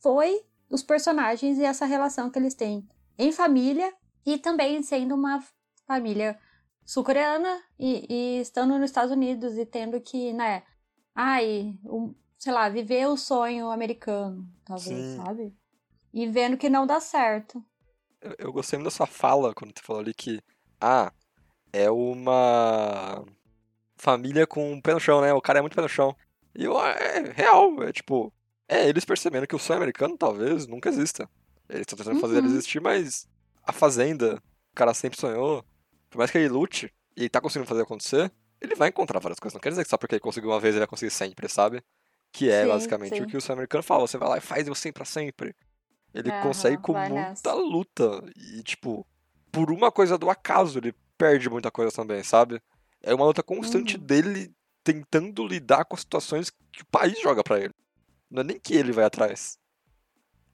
foi 0.00 0.42
os 0.68 0.82
personagens 0.82 1.58
e 1.58 1.64
essa 1.64 1.86
relação 1.86 2.28
que 2.28 2.38
eles 2.40 2.54
têm 2.54 2.84
em 3.16 3.30
família 3.30 3.92
e 4.24 4.36
também 4.36 4.82
sendo 4.82 5.14
uma 5.14 5.42
família 5.86 6.36
sul-coreana 6.86 7.60
e, 7.78 8.06
e, 8.08 8.40
estando 8.40 8.78
nos 8.78 8.90
Estados 8.90 9.10
Unidos 9.10 9.58
e 9.58 9.66
tendo 9.66 10.00
que, 10.00 10.32
né, 10.32 10.62
ai, 11.14 11.76
um, 11.84 12.14
sei 12.38 12.52
lá, 12.52 12.68
viver 12.68 13.06
o 13.08 13.16
sonho 13.16 13.70
americano, 13.70 14.48
talvez, 14.64 14.86
Sim. 14.86 15.16
sabe? 15.16 15.54
E 16.14 16.26
vendo 16.28 16.56
que 16.56 16.70
não 16.70 16.86
dá 16.86 17.00
certo. 17.00 17.62
Eu, 18.20 18.34
eu 18.38 18.52
gostei 18.52 18.78
muito 18.78 18.86
da 18.86 18.96
sua 18.96 19.06
fala 19.06 19.52
quando 19.52 19.76
você 19.76 19.82
falou 19.84 20.00
ali 20.00 20.14
que, 20.14 20.40
ah, 20.80 21.12
é 21.72 21.90
uma 21.90 23.24
família 23.96 24.46
com 24.46 24.72
um 24.72 24.80
pé 24.80 24.94
no 24.94 25.00
chão, 25.00 25.20
né? 25.20 25.32
O 25.32 25.42
cara 25.42 25.58
é 25.58 25.62
muito 25.62 25.74
pé 25.74 25.82
no 25.82 25.88
chão. 25.88 26.16
E 26.54 26.64
eu, 26.64 26.80
é 26.80 27.32
real, 27.34 27.82
é 27.82 27.92
tipo, 27.92 28.32
é 28.68 28.88
eles 28.88 29.04
percebendo 29.04 29.46
que 29.46 29.56
o 29.56 29.58
sonho 29.58 29.78
americano 29.78 30.16
talvez 30.16 30.66
nunca 30.66 30.88
exista. 30.88 31.28
Eles 31.68 31.82
estão 31.82 31.98
tentando 31.98 32.14
uhum. 32.14 32.20
fazer 32.20 32.38
ele 32.38 32.46
uhum. 32.46 32.52
existir, 32.54 32.80
mas 32.80 33.28
a 33.64 33.72
fazenda, 33.72 34.36
o 34.72 34.74
cara 34.74 34.94
sempre 34.94 35.18
sonhou, 35.18 35.64
por 36.16 36.20
mais 36.20 36.30
que 36.30 36.38
ele 36.38 36.48
lute 36.48 36.90
e 37.14 37.22
ele 37.22 37.28
tá 37.28 37.42
conseguindo 37.42 37.68
fazer 37.68 37.82
acontecer, 37.82 38.32
ele 38.58 38.74
vai 38.74 38.88
encontrar 38.88 39.20
várias 39.20 39.38
coisas. 39.38 39.52
Não 39.52 39.60
quer 39.60 39.68
dizer 39.68 39.84
que 39.84 39.90
só 39.90 39.98
porque 39.98 40.14
ele 40.14 40.20
conseguiu 40.20 40.48
uma 40.48 40.58
vez 40.58 40.74
ele 40.74 40.80
vai 40.80 40.88
conseguir 40.88 41.10
sempre, 41.10 41.46
sabe? 41.46 41.84
Que 42.32 42.50
é 42.50 42.62
sim, 42.62 42.68
basicamente 42.68 43.16
sim. 43.16 43.22
o 43.22 43.26
que 43.26 43.36
o 43.36 43.40
sonho 43.40 43.58
americano 43.58 43.82
fala. 43.82 44.06
Você 44.06 44.16
vai 44.16 44.26
lá 44.26 44.38
e 44.38 44.40
faz 44.40 44.66
você 44.66 44.90
pra 44.90 45.04
sempre. 45.04 45.54
Ele 46.14 46.30
consegue 46.40 46.78
com 46.78 46.94
muita 46.94 47.10
nessa. 47.10 47.52
luta. 47.52 48.24
E, 48.34 48.62
tipo, 48.62 49.06
por 49.52 49.70
uma 49.70 49.92
coisa 49.92 50.16
do 50.16 50.30
acaso, 50.30 50.78
ele 50.78 50.94
perde 51.18 51.50
muita 51.50 51.70
coisa 51.70 51.94
também, 51.94 52.22
sabe? 52.22 52.62
É 53.02 53.14
uma 53.14 53.26
luta 53.26 53.42
constante 53.42 53.98
uhum. 53.98 54.02
dele 54.02 54.50
tentando 54.82 55.46
lidar 55.46 55.84
com 55.84 55.96
as 55.96 56.00
situações 56.00 56.48
que 56.72 56.80
o 56.80 56.86
país 56.86 57.20
joga 57.20 57.44
para 57.44 57.60
ele. 57.60 57.74
Não 58.30 58.40
é 58.40 58.44
nem 58.44 58.58
que 58.58 58.74
ele 58.74 58.90
vai 58.90 59.04
atrás. 59.04 59.58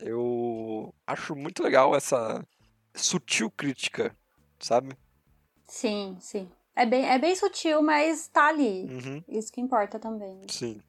Eu 0.00 0.92
acho 1.06 1.36
muito 1.36 1.62
legal 1.62 1.94
essa 1.94 2.44
sutil 2.96 3.48
crítica, 3.48 4.12
sabe? 4.58 4.96
Sim, 5.72 6.18
sim. 6.20 6.50
É 6.76 6.84
bem, 6.84 7.08
é 7.08 7.18
bem 7.18 7.34
sutil, 7.34 7.80
mas 7.82 8.28
tá 8.28 8.48
ali. 8.48 8.84
Uhum. 8.84 9.24
Isso 9.26 9.50
que 9.50 9.58
importa 9.58 9.98
também. 9.98 10.38
Sim. 10.46 10.82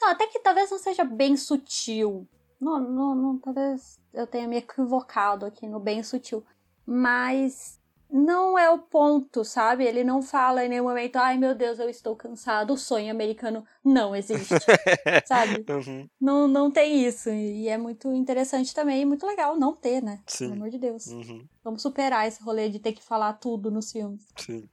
Não, 0.00 0.08
até 0.08 0.26
que 0.26 0.40
talvez 0.40 0.70
não 0.70 0.78
seja 0.78 1.04
bem 1.04 1.36
sutil. 1.36 2.26
Não, 2.58 2.80
não, 2.80 3.14
não, 3.14 3.38
talvez 3.38 4.00
eu 4.14 4.26
tenha 4.26 4.48
me 4.48 4.56
equivocado 4.56 5.44
aqui 5.44 5.66
no 5.68 5.78
bem 5.78 6.02
sutil. 6.02 6.42
Mas 6.86 7.78
não 8.10 8.58
é 8.58 8.70
o 8.70 8.78
ponto, 8.78 9.44
sabe? 9.44 9.84
Ele 9.84 10.04
não 10.04 10.22
fala 10.22 10.64
em 10.64 10.68
nenhum 10.68 10.84
momento, 10.84 11.16
ai 11.16 11.36
meu 11.36 11.54
Deus, 11.54 11.78
eu 11.78 11.88
estou 11.88 12.14
cansado, 12.14 12.72
o 12.72 12.78
sonho 12.78 13.10
americano 13.10 13.64
não 13.84 14.14
existe, 14.14 14.54
sabe? 15.26 15.64
Uhum. 15.68 16.08
Não, 16.20 16.48
não 16.48 16.70
tem 16.70 17.04
isso. 17.04 17.30
E 17.30 17.68
é 17.68 17.76
muito 17.76 18.12
interessante 18.12 18.74
também 18.74 19.02
e 19.02 19.04
muito 19.04 19.26
legal 19.26 19.56
não 19.56 19.74
ter, 19.74 20.02
né? 20.02 20.20
Sim. 20.26 20.46
Pelo 20.46 20.54
amor 20.54 20.70
de 20.70 20.78
Deus. 20.78 21.06
Uhum. 21.06 21.46
Vamos 21.62 21.82
superar 21.82 22.26
esse 22.26 22.42
rolê 22.42 22.68
de 22.68 22.78
ter 22.78 22.92
que 22.92 23.02
falar 23.02 23.32
tudo 23.34 23.70
nos 23.70 23.90
filmes. 23.90 24.26
Sim. 24.36 24.68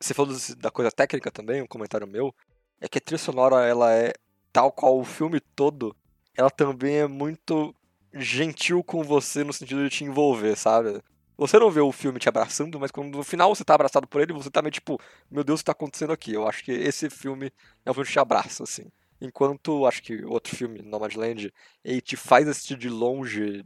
Você 0.00 0.14
falou 0.14 0.34
da 0.58 0.70
coisa 0.70 0.92
técnica 0.92 1.30
também, 1.30 1.60
um 1.60 1.66
comentário 1.66 2.06
meu, 2.06 2.32
é 2.80 2.88
que 2.88 2.98
a 2.98 3.00
trilha 3.00 3.18
sonora, 3.18 3.66
ela 3.66 3.92
é 3.92 4.12
tal 4.52 4.70
qual 4.70 4.98
o 4.98 5.04
filme 5.04 5.40
todo, 5.40 5.94
ela 6.36 6.50
também 6.50 6.98
é 6.98 7.06
muito 7.08 7.74
gentil 8.14 8.82
com 8.82 9.02
você 9.02 9.42
no 9.42 9.52
sentido 9.52 9.82
de 9.82 9.90
te 9.90 10.04
envolver, 10.04 10.56
sabe? 10.56 11.02
Você 11.38 11.56
não 11.56 11.70
vê 11.70 11.80
o 11.80 11.92
filme 11.92 12.18
te 12.18 12.28
abraçando, 12.28 12.80
mas 12.80 12.90
quando 12.90 13.16
no 13.16 13.22
final 13.22 13.54
você 13.54 13.64
tá 13.64 13.72
abraçado 13.72 14.08
por 14.08 14.20
ele, 14.20 14.32
você 14.32 14.50
tá 14.50 14.60
meio 14.60 14.72
tipo, 14.72 15.00
meu 15.30 15.44
Deus, 15.44 15.60
o 15.60 15.62
que 15.62 15.66
tá 15.66 15.72
acontecendo 15.72 16.12
aqui? 16.12 16.32
Eu 16.32 16.48
acho 16.48 16.64
que 16.64 16.72
esse 16.72 17.08
filme 17.08 17.52
é 17.86 17.90
um 17.90 17.94
filme 17.94 18.06
que 18.06 18.12
te 18.12 18.18
abraça, 18.18 18.64
assim. 18.64 18.90
Enquanto 19.20 19.86
acho 19.86 20.02
que 20.02 20.24
outro 20.24 20.56
filme, 20.56 20.82
Nomadland, 20.82 21.52
ele 21.84 22.00
te 22.00 22.16
faz 22.16 22.48
assistir 22.48 22.76
de 22.76 22.88
longe 22.88 23.64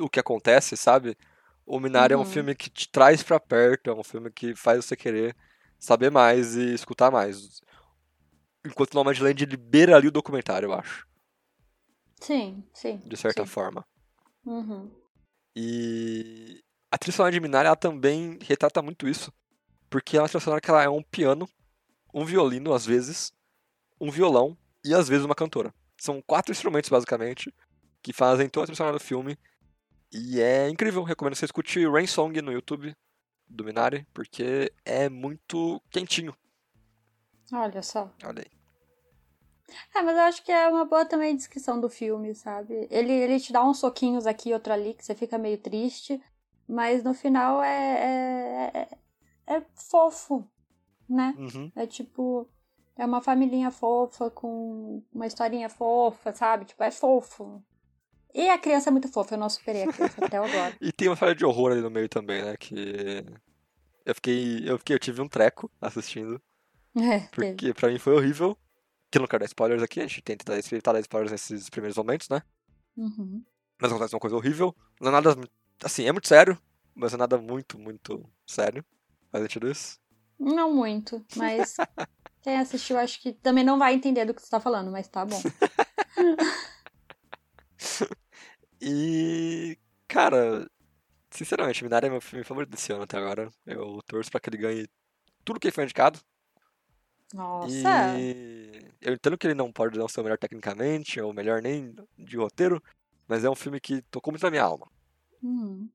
o 0.00 0.08
que 0.08 0.18
acontece, 0.18 0.76
sabe? 0.76 1.16
O 1.64 1.78
Minari 1.78 2.12
uhum. 2.12 2.20
é 2.20 2.24
um 2.24 2.26
uhum. 2.26 2.32
filme 2.32 2.54
que 2.56 2.68
te 2.68 2.88
traz 2.88 3.22
para 3.22 3.38
perto, 3.38 3.88
é 3.88 3.94
um 3.94 4.02
filme 4.02 4.28
que 4.28 4.56
faz 4.56 4.84
você 4.84 4.96
querer 4.96 5.36
saber 5.78 6.10
mais 6.10 6.56
e 6.56 6.74
escutar 6.74 7.12
mais. 7.12 7.60
Enquanto 8.66 8.94
Nomadland 8.94 9.46
libera 9.46 9.94
ali 9.94 10.08
o 10.08 10.12
documentário, 10.12 10.66
eu 10.66 10.72
acho. 10.72 11.06
Sim, 12.20 12.64
sim. 12.74 13.00
De 13.06 13.16
certa 13.16 13.44
sim. 13.44 13.48
forma. 13.48 13.84
Uhum. 14.44 14.90
E 15.54 16.64
a 16.92 16.98
trilha 16.98 17.16
sonora 17.16 17.32
de 17.32 17.40
Minari, 17.40 17.66
ela 17.66 17.74
também 17.74 18.38
retrata 18.42 18.82
muito 18.82 19.08
isso. 19.08 19.32
Porque 19.88 20.18
é 20.18 20.20
uma 20.20 20.28
trilha 20.28 20.40
sonora 20.44 20.60
que 20.60 20.70
ela 20.70 20.82
é 20.82 20.88
um 20.90 21.02
piano, 21.02 21.48
um 22.12 22.22
violino, 22.22 22.74
às 22.74 22.84
vezes, 22.84 23.32
um 23.98 24.10
violão 24.10 24.56
e, 24.84 24.92
às 24.92 25.08
vezes, 25.08 25.24
uma 25.24 25.34
cantora. 25.34 25.74
São 25.96 26.20
quatro 26.20 26.52
instrumentos, 26.52 26.90
basicamente, 26.90 27.52
que 28.02 28.12
fazem 28.12 28.46
toda 28.46 28.64
a 28.64 28.66
trilha 28.66 28.76
sonora 28.76 28.98
do 28.98 29.02
filme. 29.02 29.38
E 30.12 30.38
é 30.38 30.68
incrível. 30.68 31.02
Recomendo 31.02 31.34
você 31.34 31.46
escute 31.46 31.88
Rain 31.88 32.06
Song 32.06 32.42
no 32.42 32.52
YouTube 32.52 32.94
do 33.48 33.64
Minari, 33.64 34.06
porque 34.12 34.70
é 34.84 35.08
muito 35.08 35.80
quentinho. 35.90 36.36
Olha 37.50 37.82
só. 37.82 38.12
Olha 38.22 38.42
aí. 38.42 38.62
É, 39.94 40.02
mas 40.02 40.14
eu 40.14 40.22
acho 40.24 40.44
que 40.44 40.52
é 40.52 40.68
uma 40.68 40.84
boa 40.84 41.06
também 41.06 41.34
descrição 41.34 41.80
do 41.80 41.88
filme, 41.88 42.34
sabe? 42.34 42.86
Ele, 42.90 43.12
ele 43.12 43.40
te 43.40 43.50
dá 43.50 43.64
uns 43.64 43.78
soquinhos 43.78 44.26
aqui 44.26 44.50
e 44.50 44.52
outro 44.52 44.74
ali, 44.74 44.92
que 44.92 45.02
você 45.02 45.14
fica 45.14 45.38
meio 45.38 45.56
triste. 45.56 46.20
Mas 46.68 47.02
no 47.02 47.14
final 47.14 47.62
é, 47.62 48.70
é, 48.74 48.88
é, 49.46 49.56
é 49.56 49.62
fofo, 49.74 50.48
né? 51.08 51.34
Uhum. 51.38 51.72
É 51.76 51.86
tipo. 51.86 52.48
É 52.96 53.06
uma 53.06 53.22
família 53.22 53.70
fofa 53.70 54.30
com 54.30 55.02
uma 55.12 55.26
historinha 55.26 55.68
fofa, 55.68 56.32
sabe? 56.32 56.66
Tipo, 56.66 56.82
é 56.82 56.90
fofo. 56.90 57.62
E 58.34 58.48
a 58.48 58.58
criança 58.58 58.90
é 58.90 58.92
muito 58.92 59.08
fofa, 59.08 59.34
eu 59.34 59.38
não 59.38 59.48
superei 59.48 59.84
a 59.84 59.92
criança 59.92 60.24
até 60.24 60.36
agora. 60.36 60.76
E 60.80 60.92
tem 60.92 61.08
uma 61.08 61.14
história 61.14 61.34
de 61.34 61.44
horror 61.44 61.72
ali 61.72 61.80
no 61.80 61.90
meio 61.90 62.08
também, 62.08 62.42
né? 62.42 62.56
Que. 62.56 63.24
Eu 64.04 64.14
fiquei. 64.14 64.62
Eu 64.68 64.78
fiquei, 64.78 64.96
eu 64.96 65.00
tive 65.00 65.20
um 65.20 65.28
treco 65.28 65.70
assistindo. 65.80 66.40
É, 66.96 67.20
porque 67.32 67.54
teve. 67.54 67.74
pra 67.74 67.88
mim 67.88 67.98
foi 67.98 68.14
horrível. 68.14 68.56
Que 69.10 69.18
não 69.18 69.26
quero 69.26 69.40
dar 69.40 69.46
spoilers 69.46 69.82
aqui, 69.82 70.00
a 70.00 70.06
gente 70.06 70.22
tenta 70.22 70.58
evitar 70.58 70.92
dar 70.92 71.00
spoilers 71.00 71.32
nesses 71.32 71.68
primeiros 71.68 71.96
momentos, 71.98 72.30
né? 72.30 72.42
Uhum. 72.96 73.44
Mas 73.80 73.90
acontece 73.90 74.14
uma 74.14 74.20
coisa 74.20 74.36
horrível. 74.36 74.74
Não 75.00 75.08
é 75.08 75.12
nada 75.12 75.36
Assim, 75.84 76.06
é 76.06 76.12
muito 76.12 76.28
sério, 76.28 76.58
mas 76.94 77.12
é 77.12 77.16
nada 77.16 77.38
muito, 77.38 77.78
muito 77.78 78.24
sério. 78.46 78.84
Faz 79.30 79.42
sentido 79.44 79.70
isso? 79.70 79.98
Não 80.38 80.72
muito, 80.72 81.24
mas 81.36 81.76
quem 82.42 82.58
assistiu 82.58 82.98
acho 82.98 83.20
que 83.20 83.32
também 83.32 83.64
não 83.64 83.78
vai 83.78 83.94
entender 83.94 84.24
do 84.24 84.34
que 84.34 84.42
você 84.42 84.50
tá 84.50 84.60
falando, 84.60 84.90
mas 84.90 85.08
tá 85.08 85.24
bom. 85.24 85.40
e, 88.80 89.78
cara, 90.06 90.68
sinceramente, 91.30 91.82
Minari 91.82 92.06
é 92.06 92.10
meu 92.10 92.20
filme 92.20 92.44
favorito 92.44 92.70
desse 92.70 92.92
ano 92.92 93.02
até 93.02 93.18
agora. 93.18 93.50
Eu 93.66 94.00
torço 94.06 94.30
pra 94.30 94.40
que 94.40 94.50
ele 94.50 94.58
ganhe 94.58 94.88
tudo 95.44 95.58
que 95.58 95.68
ele 95.68 95.74
foi 95.74 95.84
indicado. 95.84 96.20
Nossa! 97.34 97.70
E 97.70 98.92
eu 99.00 99.14
entendo 99.14 99.38
que 99.38 99.46
ele 99.46 99.54
não 99.54 99.72
pode 99.72 99.96
ser 100.10 100.20
o 100.20 100.24
melhor 100.24 100.38
tecnicamente, 100.38 101.20
ou 101.20 101.32
melhor 101.32 101.62
nem 101.62 101.94
de 102.18 102.36
roteiro, 102.36 102.82
mas 103.26 103.44
é 103.44 103.50
um 103.50 103.54
filme 103.54 103.80
que 103.80 104.02
tocou 104.02 104.32
muito 104.32 104.42
na 104.42 104.50
minha 104.50 104.62
alma. 104.62 104.86
Hum. 105.42 105.88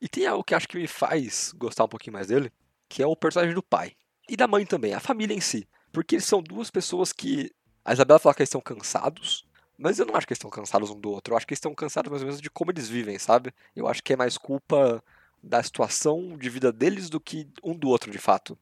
E 0.00 0.08
tem 0.08 0.26
algo 0.26 0.44
que 0.44 0.54
acho 0.54 0.68
que 0.68 0.76
me 0.76 0.86
faz 0.86 1.52
gostar 1.56 1.84
um 1.84 1.88
pouquinho 1.88 2.14
mais 2.14 2.28
dele, 2.28 2.52
que 2.88 3.02
é 3.02 3.06
o 3.06 3.16
personagem 3.16 3.54
do 3.54 3.62
pai. 3.62 3.92
E 4.28 4.36
da 4.36 4.46
mãe 4.46 4.66
também, 4.66 4.92
a 4.92 5.00
família 5.00 5.34
em 5.34 5.40
si. 5.40 5.68
Porque 5.92 6.16
eles 6.16 6.24
são 6.24 6.42
duas 6.42 6.70
pessoas 6.70 7.12
que. 7.12 7.50
A 7.84 7.92
Isabela 7.92 8.18
fala 8.18 8.34
que 8.34 8.42
eles 8.42 8.48
estão 8.48 8.60
cansados, 8.60 9.46
mas 9.78 9.98
eu 9.98 10.06
não 10.06 10.16
acho 10.16 10.26
que 10.26 10.32
eles 10.32 10.38
estão 10.38 10.50
cansados 10.50 10.90
um 10.90 10.98
do 10.98 11.10
outro. 11.10 11.32
Eu 11.32 11.36
acho 11.36 11.46
que 11.46 11.52
eles 11.52 11.58
estão 11.58 11.74
cansados 11.74 12.10
mais 12.10 12.20
ou 12.20 12.26
menos 12.26 12.40
de 12.40 12.50
como 12.50 12.72
eles 12.72 12.88
vivem, 12.88 13.18
sabe? 13.18 13.54
Eu 13.76 13.86
acho 13.86 14.02
que 14.02 14.12
é 14.12 14.16
mais 14.16 14.36
culpa 14.36 15.02
da 15.42 15.62
situação 15.62 16.36
de 16.36 16.50
vida 16.50 16.72
deles 16.72 17.08
do 17.08 17.20
que 17.20 17.48
um 17.62 17.74
do 17.78 17.88
outro, 17.88 18.10
de 18.10 18.18
fato. 18.18 18.58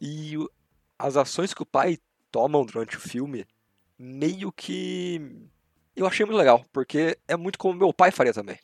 E 0.00 0.34
as 0.98 1.16
ações 1.16 1.54
que 1.54 1.62
o 1.62 1.66
pai 1.66 1.98
toma 2.30 2.64
durante 2.64 2.96
o 2.96 3.00
filme, 3.00 3.46
meio 3.98 4.50
que. 4.52 5.20
Eu 5.94 6.06
achei 6.06 6.26
muito 6.26 6.38
legal, 6.38 6.64
porque 6.72 7.16
é 7.28 7.36
muito 7.36 7.58
como 7.58 7.78
meu 7.78 7.92
pai 7.94 8.10
faria 8.10 8.32
também. 8.32 8.58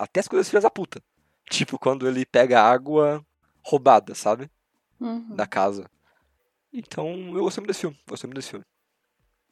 Até 0.00 0.20
as 0.20 0.28
coisas 0.28 0.48
filhas 0.48 0.64
da 0.64 0.70
puta. 0.70 1.02
Tipo, 1.50 1.78
quando 1.78 2.08
ele 2.08 2.24
pega 2.24 2.62
água 2.62 3.24
roubada, 3.62 4.14
sabe? 4.14 4.50
Uhum. 4.98 5.34
Da 5.34 5.46
casa. 5.46 5.90
Então, 6.72 7.06
eu 7.36 7.42
gostei 7.42 7.60
muito 7.60 7.68
desse 7.68 7.80
filme. 7.80 7.98
Gostei 8.08 8.28
muito 8.28 8.36
desse 8.36 8.50
filme. 8.50 8.64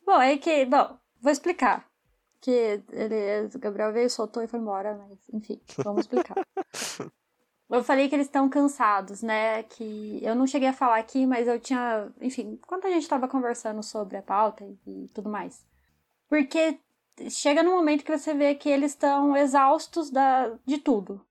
Bom, 0.07 0.21
é 0.21 0.39
que. 0.39 0.65
Bom, 0.65 0.99
vou 1.21 1.31
explicar. 1.31 1.87
Que 2.41 2.81
ele, 2.93 3.55
o 3.55 3.59
Gabriel 3.59 3.93
veio, 3.93 4.09
soltou 4.09 4.43
e 4.43 4.49
foi 4.49 4.61
embora, 4.61 4.95
mas 4.95 5.19
enfim, 5.33 5.61
vamos 5.79 6.03
explicar. 6.03 6.37
eu 7.69 7.85
falei 7.85 8.09
que 8.09 8.15
eles 8.15 8.29
estão 8.29 8.49
cansados, 8.49 9.23
né? 9.23 9.65
Que 9.65 10.21
eu 10.23 10.35
não 10.35 10.47
cheguei 10.47 10.69
a 10.69 10.73
falar 10.73 10.99
aqui, 10.99 11.27
mas 11.27 11.47
eu 11.47 11.61
tinha. 11.61 12.11
Enfim, 12.23 12.59
quando 12.67 12.87
a 12.87 12.91
gente 12.91 13.09
tava 13.09 13.29
conversando 13.29 13.83
sobre 13.83 14.17
a 14.17 14.23
pauta 14.23 14.65
e, 14.65 15.05
e 15.05 15.09
tudo 15.09 15.29
mais. 15.29 15.67
Porque 16.29 16.79
chega 17.31 17.63
num 17.63 17.77
momento 17.77 18.05
que 18.05 18.17
você 18.17 18.35
vê 18.35 18.55
que 18.55 18.69
eles 18.69 18.93
estão 18.93 19.37
exaustos 19.37 20.11
da, 20.11 20.53
de 20.65 20.79
tudo. 20.79 21.25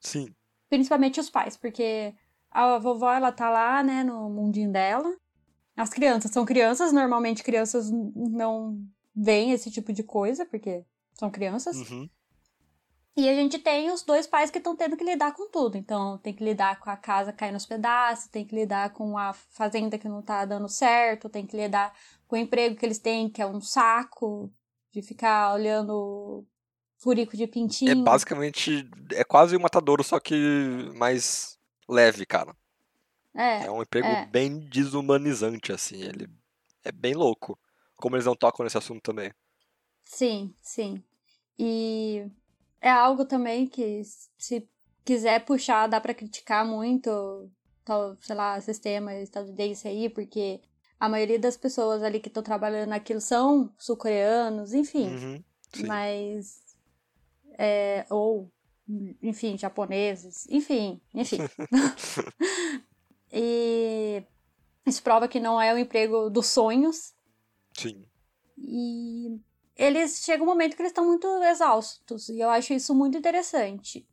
Sim. 0.00 0.34
Principalmente 0.68 1.20
os 1.20 1.30
pais, 1.30 1.56
porque 1.56 2.14
a 2.50 2.78
vovó, 2.78 3.12
ela 3.12 3.32
tá 3.32 3.50
lá, 3.50 3.82
né, 3.82 4.02
no 4.02 4.30
mundinho 4.30 4.72
dela. 4.72 5.14
As 5.76 5.90
crianças 5.90 6.30
são 6.30 6.44
crianças, 6.44 6.92
normalmente 6.92 7.42
crianças 7.42 7.90
não 7.90 8.80
veem 9.14 9.52
esse 9.52 9.70
tipo 9.70 9.92
de 9.92 10.02
coisa, 10.02 10.46
porque 10.46 10.84
são 11.14 11.30
crianças. 11.30 11.76
Uhum. 11.76 12.08
E 13.16 13.28
a 13.28 13.34
gente 13.34 13.58
tem 13.58 13.90
os 13.90 14.02
dois 14.02 14.26
pais 14.26 14.50
que 14.50 14.58
estão 14.58 14.76
tendo 14.76 14.96
que 14.96 15.04
lidar 15.04 15.32
com 15.34 15.50
tudo. 15.50 15.78
Então, 15.78 16.18
tem 16.18 16.34
que 16.34 16.44
lidar 16.44 16.78
com 16.80 16.90
a 16.90 16.96
casa 16.96 17.32
caindo 17.32 17.54
aos 17.54 17.64
pedaços, 17.64 18.28
tem 18.28 18.44
que 18.44 18.54
lidar 18.54 18.92
com 18.92 19.16
a 19.16 19.32
fazenda 19.32 19.98
que 19.98 20.08
não 20.08 20.20
tá 20.20 20.44
dando 20.44 20.68
certo, 20.68 21.30
tem 21.30 21.46
que 21.46 21.56
lidar 21.56 21.94
com 22.28 22.36
o 22.36 22.38
emprego 22.38 22.76
que 22.76 22.84
eles 22.84 22.98
têm, 22.98 23.30
que 23.30 23.40
é 23.40 23.46
um 23.46 23.60
saco 23.60 24.52
de 25.00 25.06
ficar 25.06 25.52
olhando 25.54 26.44
furico 26.96 27.36
de 27.36 27.46
pintinho. 27.46 27.92
É 27.92 27.94
basicamente. 27.94 28.88
É 29.12 29.22
quase 29.22 29.56
um 29.56 29.60
matadouro, 29.60 30.02
só 30.02 30.18
que 30.18 30.34
mais 30.94 31.58
leve, 31.88 32.24
cara. 32.24 32.56
É, 33.34 33.66
É 33.66 33.70
um 33.70 33.82
emprego 33.82 34.06
é. 34.06 34.26
bem 34.26 34.58
desumanizante, 34.58 35.72
assim. 35.72 36.00
Ele 36.00 36.28
é 36.82 36.90
bem 36.90 37.14
louco. 37.14 37.58
Como 37.96 38.16
eles 38.16 38.26
não 38.26 38.34
tocam 38.34 38.64
nesse 38.64 38.78
assunto 38.78 39.02
também. 39.02 39.32
sim, 40.04 40.54
sim. 40.62 41.02
E 41.58 42.26
é 42.80 42.90
algo 42.90 43.24
também 43.24 43.66
que, 43.66 44.02
se 44.38 44.68
quiser 45.04 45.44
puxar, 45.44 45.86
dá 45.86 46.00
pra 46.00 46.14
criticar 46.14 46.66
muito, 46.66 47.50
tal, 47.84 48.16
sei 48.20 48.36
lá, 48.36 48.60
sistema 48.60 49.14
estadunidense 49.14 49.88
aí, 49.88 50.08
porque 50.10 50.60
a 50.98 51.08
maioria 51.08 51.38
das 51.38 51.56
pessoas 51.56 52.02
ali 52.02 52.20
que 52.20 52.28
estão 52.28 52.42
trabalhando 52.42 52.88
naquilo 52.88 53.20
são 53.20 53.72
sul-coreanos, 53.78 54.72
enfim. 54.72 55.08
Uhum, 55.08 55.44
mas 55.86 56.62
é, 57.58 58.06
ou 58.10 58.50
enfim 59.22 59.58
japoneses 59.58 60.46
enfim 60.48 61.00
enfim. 61.14 61.38
E 63.32 64.22
isso 64.86 65.02
prova 65.02 65.26
que 65.28 65.40
não 65.40 65.60
é 65.60 65.74
o 65.74 65.78
emprego 65.78 66.30
dos 66.30 66.46
sonhos. 66.46 67.12
Sim. 67.76 68.06
e 68.56 69.38
eles 69.76 70.22
chega 70.24 70.42
um 70.42 70.46
momento 70.46 70.74
que 70.74 70.80
eles 70.80 70.90
estão 70.90 71.04
muito 71.04 71.26
exaustos 71.42 72.30
e 72.30 72.40
eu 72.40 72.48
acho 72.48 72.72
isso 72.72 72.94
muito 72.94 73.18
interessante. 73.18 74.08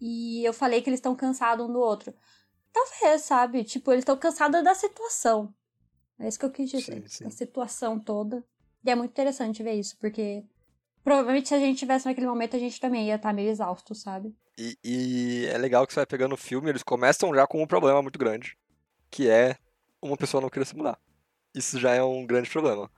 E 0.00 0.44
eu 0.44 0.52
falei 0.52 0.82
que 0.82 0.90
eles 0.90 0.98
estão 0.98 1.14
cansados 1.14 1.64
um 1.64 1.72
do 1.72 1.78
outro. 1.78 2.12
Talvez 2.72 3.22
sabe? 3.22 3.62
Tipo 3.62 3.92
eles 3.92 4.02
estão 4.02 4.16
cansados 4.16 4.64
da 4.64 4.74
situação 4.74 5.54
é 6.18 6.28
isso 6.28 6.38
que 6.38 6.44
eu 6.44 6.50
quis 6.50 6.70
dizer 6.70 7.02
Sim, 7.02 7.08
sim. 7.08 7.24
da 7.24 7.30
situação 7.30 7.98
toda 7.98 8.44
e 8.84 8.90
é 8.90 8.94
muito 8.94 9.10
interessante 9.10 9.62
ver 9.62 9.74
isso 9.74 9.96
porque 9.98 10.44
Provavelmente 11.06 11.46
se 11.46 11.54
a 11.54 11.60
gente 11.60 11.78
tivesse 11.78 12.04
naquele 12.04 12.26
momento, 12.26 12.56
a 12.56 12.58
gente 12.58 12.80
também 12.80 13.06
ia 13.06 13.14
estar 13.14 13.32
meio 13.32 13.48
exausto, 13.48 13.94
sabe? 13.94 14.34
E, 14.58 14.76
e 14.82 15.46
é 15.46 15.56
legal 15.56 15.86
que 15.86 15.92
você 15.92 16.00
vai 16.00 16.06
pegando 16.06 16.32
o 16.32 16.36
filme, 16.36 16.68
eles 16.68 16.82
começam 16.82 17.32
já 17.32 17.46
com 17.46 17.62
um 17.62 17.66
problema 17.66 18.02
muito 18.02 18.18
grande, 18.18 18.58
que 19.08 19.28
é 19.28 19.56
uma 20.02 20.16
pessoa 20.16 20.40
não 20.40 20.50
querer 20.50 20.64
se 20.64 20.74
mudar. 20.76 20.98
Isso 21.54 21.78
já 21.78 21.94
é 21.94 22.02
um 22.02 22.26
grande 22.26 22.50
problema. 22.50 22.90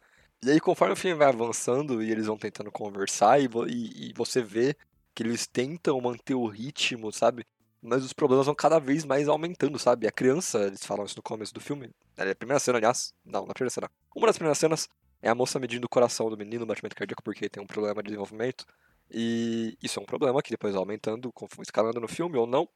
E 0.42 0.50
aí, 0.50 0.58
conforme 0.58 0.94
o 0.94 0.96
filme 0.96 1.18
vai 1.18 1.28
avançando 1.28 2.02
e 2.02 2.10
eles 2.10 2.28
vão 2.28 2.38
tentando 2.38 2.72
conversar, 2.72 3.38
e, 3.38 3.46
e- 3.68 4.08
e 4.08 4.12
você 4.14 4.40
vê 4.40 4.74
que 5.14 5.22
eles 5.22 5.46
tentam 5.46 6.00
manter 6.00 6.34
o 6.34 6.46
ritmo, 6.46 7.12
sabe? 7.12 7.44
Mas 7.80 8.04
os 8.04 8.12
problemas 8.12 8.46
vão 8.46 8.54
cada 8.54 8.78
vez 8.78 9.04
mais 9.04 9.28
aumentando, 9.28 9.78
sabe? 9.78 10.06
A 10.06 10.12
criança, 10.12 10.58
eles 10.66 10.84
falam 10.84 11.04
isso 11.04 11.16
no 11.16 11.22
começo 11.22 11.54
do 11.54 11.60
filme. 11.60 11.90
É 12.16 12.30
a 12.30 12.34
primeira 12.34 12.58
cena, 12.58 12.78
aliás. 12.78 13.14
Não, 13.24 13.46
na 13.46 13.54
primeira 13.54 13.70
cena. 13.70 13.90
Uma 14.14 14.26
das 14.26 14.36
primeiras 14.36 14.58
cenas 14.58 14.88
é 15.22 15.28
a 15.28 15.34
moça 15.34 15.58
medindo 15.58 15.86
o 15.86 15.88
coração 15.88 16.28
do 16.28 16.36
menino, 16.36 16.64
o 16.64 16.66
batimento 16.66 16.96
cardíaco, 16.96 17.22
porque 17.22 17.48
tem 17.48 17.62
um 17.62 17.66
problema 17.66 18.02
de 18.02 18.08
desenvolvimento. 18.08 18.64
E 19.10 19.76
isso 19.82 19.98
é 19.98 20.02
um 20.02 20.06
problema 20.06 20.42
que 20.42 20.50
depois 20.50 20.74
vai 20.74 20.80
aumentando, 20.80 21.32
conforme- 21.32 21.62
escalando 21.62 22.00
no 22.00 22.08
filme 22.08 22.36
ou 22.36 22.46
não. 22.46 22.68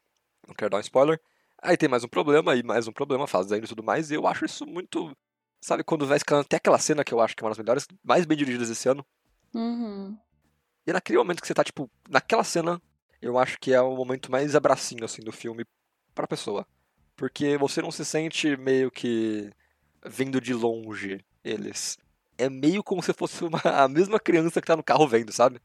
Não 0.46 0.54
quero 0.54 0.70
dar 0.70 0.78
um 0.78 0.80
spoiler. 0.80 1.20
Aí 1.60 1.76
tem 1.76 1.88
mais 1.88 2.04
um 2.04 2.08
problema, 2.08 2.54
e 2.56 2.62
mais 2.62 2.88
um 2.88 2.92
problema, 2.92 3.26
fazendo 3.26 3.64
e 3.64 3.68
tudo 3.68 3.82
mais. 3.82 4.10
E 4.10 4.14
eu 4.14 4.26
acho 4.26 4.44
isso 4.44 4.66
muito. 4.66 5.16
Sabe, 5.60 5.84
quando 5.84 6.06
vai 6.06 6.16
escalando 6.16 6.46
até 6.46 6.56
aquela 6.56 6.78
cena 6.78 7.04
que 7.04 7.14
eu 7.14 7.20
acho 7.20 7.36
que 7.36 7.42
é 7.42 7.44
uma 7.44 7.50
das 7.50 7.58
melhores, 7.58 7.86
mais 8.02 8.24
bem 8.24 8.36
dirigidas 8.36 8.68
esse 8.70 8.88
ano. 8.88 9.04
Uhum. 9.54 10.16
E 10.84 10.92
naquele 10.92 11.18
momento 11.18 11.40
que 11.40 11.46
você 11.46 11.54
tá, 11.54 11.62
tipo, 11.62 11.88
naquela 12.08 12.42
cena, 12.42 12.82
eu 13.22 13.38
acho 13.38 13.58
que 13.58 13.72
é 13.72 13.80
o 13.80 13.94
momento 13.94 14.30
mais 14.30 14.56
abracinho, 14.56 15.04
assim, 15.04 15.22
do 15.22 15.32
filme 15.32 15.64
pra 16.14 16.26
pessoa. 16.26 16.66
Porque 17.16 17.56
você 17.56 17.80
não 17.80 17.92
se 17.92 18.04
sente 18.04 18.56
meio 18.56 18.90
que 18.90 19.50
vendo 20.04 20.40
de 20.40 20.52
longe 20.52 21.24
eles. 21.44 21.96
É 22.36 22.50
meio 22.50 22.82
como 22.82 23.02
se 23.02 23.12
fosse 23.12 23.44
uma, 23.44 23.60
a 23.64 23.88
mesma 23.88 24.18
criança 24.18 24.60
que 24.60 24.66
tá 24.66 24.76
no 24.76 24.82
carro 24.82 25.06
vendo, 25.06 25.32
sabe? 25.32 25.60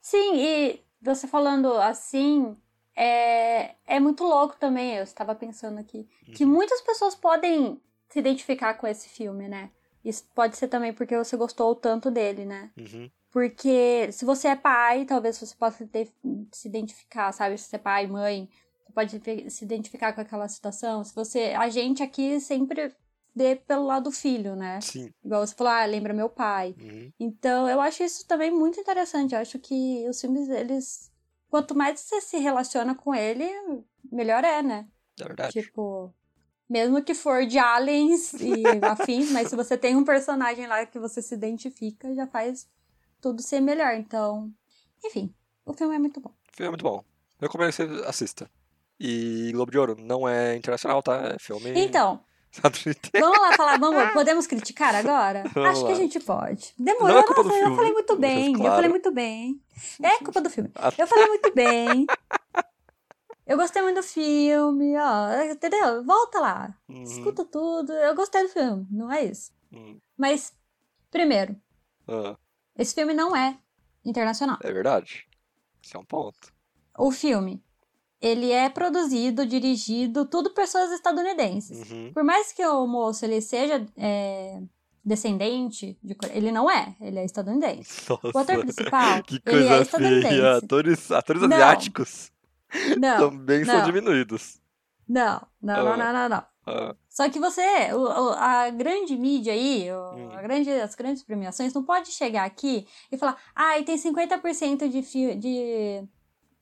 Sim, 0.00 0.36
e 0.36 0.80
você 1.02 1.26
falando 1.26 1.74
assim, 1.74 2.56
é, 2.94 3.74
é 3.84 3.98
muito 3.98 4.22
louco 4.22 4.56
também. 4.56 4.94
Eu 4.94 5.02
estava 5.02 5.34
pensando 5.34 5.80
aqui 5.80 6.08
que 6.32 6.44
muitas 6.44 6.80
pessoas 6.82 7.16
podem 7.16 7.80
se 8.08 8.20
identificar 8.20 8.74
com 8.74 8.86
esse 8.86 9.08
filme, 9.08 9.48
né? 9.48 9.70
Isso 10.04 10.24
pode 10.34 10.56
ser 10.56 10.68
também 10.68 10.92
porque 10.92 11.16
você 11.16 11.36
gostou 11.36 11.74
tanto 11.74 12.12
dele, 12.12 12.44
né? 12.44 12.70
Uhum. 12.78 13.10
Porque 13.30 14.10
se 14.12 14.24
você 14.24 14.48
é 14.48 14.56
pai, 14.56 15.04
talvez 15.04 15.38
você 15.38 15.54
possa 15.54 15.86
ter- 15.86 16.10
se 16.52 16.68
identificar, 16.68 17.32
sabe? 17.32 17.58
Se 17.58 17.64
você 17.68 17.76
é 17.76 17.78
pai, 17.78 18.06
mãe, 18.06 18.48
você 18.84 18.92
pode 18.92 19.50
se 19.50 19.64
identificar 19.64 20.12
com 20.12 20.20
aquela 20.20 20.48
situação. 20.48 21.04
Se 21.04 21.14
você. 21.14 21.54
A 21.56 21.68
gente 21.68 22.02
aqui 22.02 22.40
sempre 22.40 22.94
vê 23.34 23.54
pelo 23.56 23.84
lado 23.84 24.04
do 24.04 24.12
filho, 24.12 24.56
né? 24.56 24.80
Sim. 24.80 25.12
Igual 25.22 25.46
você 25.46 25.54
falou, 25.54 25.72
ah, 25.72 25.84
lembra 25.84 26.14
meu 26.14 26.30
pai. 26.30 26.74
Uhum. 26.80 27.12
Então, 27.20 27.68
eu 27.68 27.80
acho 27.80 28.02
isso 28.02 28.26
também 28.26 28.50
muito 28.50 28.80
interessante. 28.80 29.34
Eu 29.34 29.40
acho 29.40 29.58
que 29.58 30.08
os 30.08 30.18
filmes, 30.20 30.48
eles. 30.48 31.12
Quanto 31.50 31.74
mais 31.74 32.00
você 32.00 32.20
se 32.20 32.38
relaciona 32.38 32.94
com 32.94 33.14
ele, 33.14 33.44
melhor 34.10 34.42
é, 34.44 34.62
né? 34.62 34.86
É 35.20 35.24
verdade. 35.24 35.52
Tipo. 35.52 36.14
Mesmo 36.68 37.00
que 37.00 37.14
for 37.14 37.46
de 37.46 37.58
aliens 37.58 38.32
e 38.40 38.64
afins, 38.82 39.30
mas 39.30 39.48
se 39.48 39.54
você 39.54 39.78
tem 39.78 39.94
um 39.94 40.02
personagem 40.02 40.66
lá 40.66 40.84
que 40.84 40.98
você 40.98 41.22
se 41.22 41.32
identifica, 41.32 42.12
já 42.12 42.26
faz 42.26 42.68
tudo 43.28 43.42
ser 43.42 43.60
melhor. 43.60 43.94
Então. 43.94 44.50
Enfim, 45.04 45.34
o 45.64 45.72
filme 45.72 45.94
é 45.94 45.98
muito 45.98 46.20
bom. 46.20 46.30
O 46.30 46.56
filme 46.56 46.68
é 46.68 46.70
muito 46.70 46.82
bom. 46.82 47.04
Eu 47.40 47.48
recomendo 47.48 47.70
que 47.70 47.76
você 47.76 48.04
assista. 48.06 48.50
E 48.98 49.50
Globo 49.52 49.70
de 49.70 49.78
Ouro 49.78 49.96
não 49.98 50.26
é 50.28 50.56
internacional, 50.56 51.02
tá? 51.02 51.34
É 51.34 51.38
filme. 51.38 51.70
Então, 51.76 52.18
vamos 53.20 53.38
lá 53.40 53.52
falar, 53.54 53.78
vamos, 53.78 54.12
podemos 54.14 54.46
criticar 54.46 54.94
agora? 54.94 55.42
Vamos 55.52 55.70
Acho 55.70 55.80
que 55.82 55.88
lá. 55.88 55.92
a 55.92 56.00
gente 56.00 56.20
pode. 56.20 56.72
Demorou, 56.78 57.08
Não 57.08 57.18
é 57.18 57.22
culpa 57.24 57.42
do 57.42 57.48
nossa, 57.48 57.58
eu 57.58 57.62
filme, 57.64 57.76
falei 57.76 57.92
muito 57.92 58.16
bem, 58.16 58.42
mas 58.52 58.52
eu 58.52 58.58
claro. 58.60 58.74
falei 58.76 58.88
muito 58.90 59.12
bem. 59.12 59.60
É 60.02 60.18
culpa 60.24 60.40
do 60.40 60.48
filme. 60.48 60.70
Ah, 60.74 60.90
Eu 60.96 61.06
falei 61.06 61.26
muito 61.26 61.54
bem. 61.54 62.06
Eu 63.46 63.56
gostei 63.58 63.82
muito 63.82 63.96
do 63.96 64.02
filme, 64.02 64.96
ó, 64.96 65.42
entendeu? 65.52 66.02
Volta 66.04 66.40
lá, 66.40 66.74
uhum, 66.88 67.02
escuta 67.02 67.44
tudo. 67.44 67.92
Eu 67.92 68.14
gostei 68.16 68.42
do 68.44 68.48
filme, 68.48 68.86
não 68.90 69.12
é 69.12 69.24
isso. 69.24 69.52
uhum. 69.70 69.98
Mas, 70.16 70.52
primeiro, 71.10 71.54
Ah, 72.08 72.36
esse 72.78 72.94
filme 72.94 73.14
não 73.14 73.34
é 73.34 73.56
internacional. 74.04 74.58
é 74.62 74.72
verdade. 74.72 75.26
Esse 75.82 75.96
é 75.96 75.98
um 75.98 76.04
ponto. 76.04 76.52
O 76.98 77.10
filme, 77.12 77.62
ele 78.20 78.50
é 78.50 78.68
produzido, 78.68 79.44
dirigido, 79.46 80.24
tudo 80.26 80.50
pessoas 80.54 80.90
estadunidenses. 80.92 81.90
Uhum. 81.90 82.12
Por 82.12 82.24
mais 82.24 82.52
que 82.52 82.64
o 82.64 82.86
moço 82.86 83.24
ele 83.24 83.40
seja 83.40 83.86
é, 83.96 84.60
descendente 85.04 85.96
de 86.02 86.16
ele 86.32 86.50
não 86.50 86.70
é, 86.70 86.96
ele 87.00 87.18
é 87.18 87.24
estadunidense. 87.24 88.02
O 88.10 88.14
ator 88.14 88.32
Nossa, 88.34 88.58
principal, 88.58 89.22
que 89.24 89.40
ele 89.46 89.64
é 89.64 89.68
coisa 89.68 89.82
estadunidense. 89.82 90.28
feia. 90.34 90.56
Atores, 90.56 91.10
atores 91.12 91.42
Não. 91.42 91.56
asiáticos. 91.56 92.32
Não, 92.98 93.30
também 93.30 93.64
são 93.64 93.78
não. 93.78 93.84
diminuídos. 93.86 94.60
não, 95.08 95.46
não, 95.62 95.84
não, 95.84 95.92
Ah. 95.92 95.96
não, 95.96 96.12
não, 96.12 96.28
não. 96.28 96.44
Ah, 96.66 96.96
Só 97.16 97.30
que 97.30 97.40
você, 97.40 97.62
o- 97.94 98.08
a 98.36 98.68
grande 98.68 99.16
mídia 99.16 99.54
aí, 99.54 99.90
Hum. 99.90 100.28
a 100.32 100.42
grande, 100.42 100.70
as 100.70 100.94
grandes 100.94 101.22
premiações, 101.22 101.72
não 101.72 101.82
pode 101.82 102.12
chegar 102.12 102.44
aqui 102.44 102.86
e 103.10 103.16
falar, 103.16 103.38
ah, 103.54 103.78
e 103.78 103.84
tem 103.86 103.96
50% 103.96 104.86
de, 104.86 105.00
de 105.36 106.06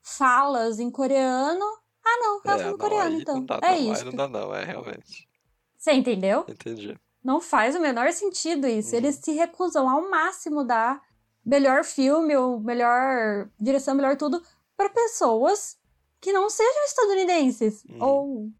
falas 0.00 0.78
em 0.78 0.88
coreano. 0.92 1.64
Ah, 2.06 2.18
não, 2.20 2.36
é, 2.36 2.54
é, 2.54 2.58
filme 2.58 2.70
não, 2.70 2.78
coreano, 2.78 3.20
então. 3.20 3.34
não 3.34 3.44
dá, 3.44 3.58
é 3.64 3.80
não, 3.80 3.92
isso. 3.92 4.04
não 4.04 4.12
dá 4.12 4.28
não, 4.28 4.54
é 4.54 4.62
realmente. 4.64 5.28
Você 5.76 5.92
entendeu? 5.92 6.44
Entendi. 6.46 6.96
Não 7.24 7.40
faz 7.40 7.74
o 7.74 7.80
menor 7.80 8.12
sentido 8.12 8.68
isso. 8.68 8.92
Uhum. 8.92 8.98
Eles 8.98 9.16
se 9.16 9.32
recusam 9.32 9.90
ao 9.90 10.08
máximo 10.08 10.62
dar 10.62 11.02
melhor 11.44 11.82
filme, 11.82 12.36
ou 12.36 12.60
melhor 12.60 13.50
direção, 13.58 13.96
melhor 13.96 14.16
tudo, 14.16 14.40
para 14.76 14.88
pessoas 14.88 15.76
que 16.20 16.32
não 16.32 16.48
sejam 16.48 16.84
estadunidenses. 16.84 17.84
Uhum. 17.86 17.98
Ou. 18.04 18.50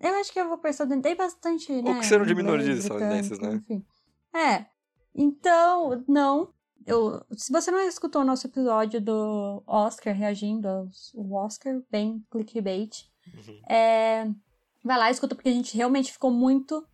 Eu 0.00 0.14
acho 0.16 0.32
que 0.32 0.40
eu 0.40 0.48
vou 0.48 0.60
estadunidense 0.64 1.16
bastante, 1.16 1.72
né? 1.82 1.98
que 1.98 2.06
sejam 2.06 2.26
de 2.26 2.34
minorias 2.34 2.78
estadunidenses, 2.78 3.38
né? 3.38 3.54
Enfim. 3.54 3.84
É. 4.34 4.66
Então, 5.14 6.04
não. 6.08 6.52
Eu, 6.86 7.24
se 7.32 7.50
você 7.50 7.70
não 7.70 7.80
escutou 7.80 8.20
o 8.22 8.24
nosso 8.24 8.46
episódio 8.46 9.00
do 9.00 9.62
Oscar 9.66 10.14
reagindo 10.14 10.68
ao 10.68 10.88
Oscar, 11.44 11.80
bem 11.90 12.22
clickbait, 12.30 13.04
Uhum. 13.26 13.58
é, 13.70 14.26
vai 14.84 14.98
lá, 14.98 15.10
escuta, 15.10 15.34
porque 15.34 15.48
a 15.48 15.52
gente 15.52 15.74
realmente 15.74 16.12
ficou 16.12 16.30
muito 16.30 16.86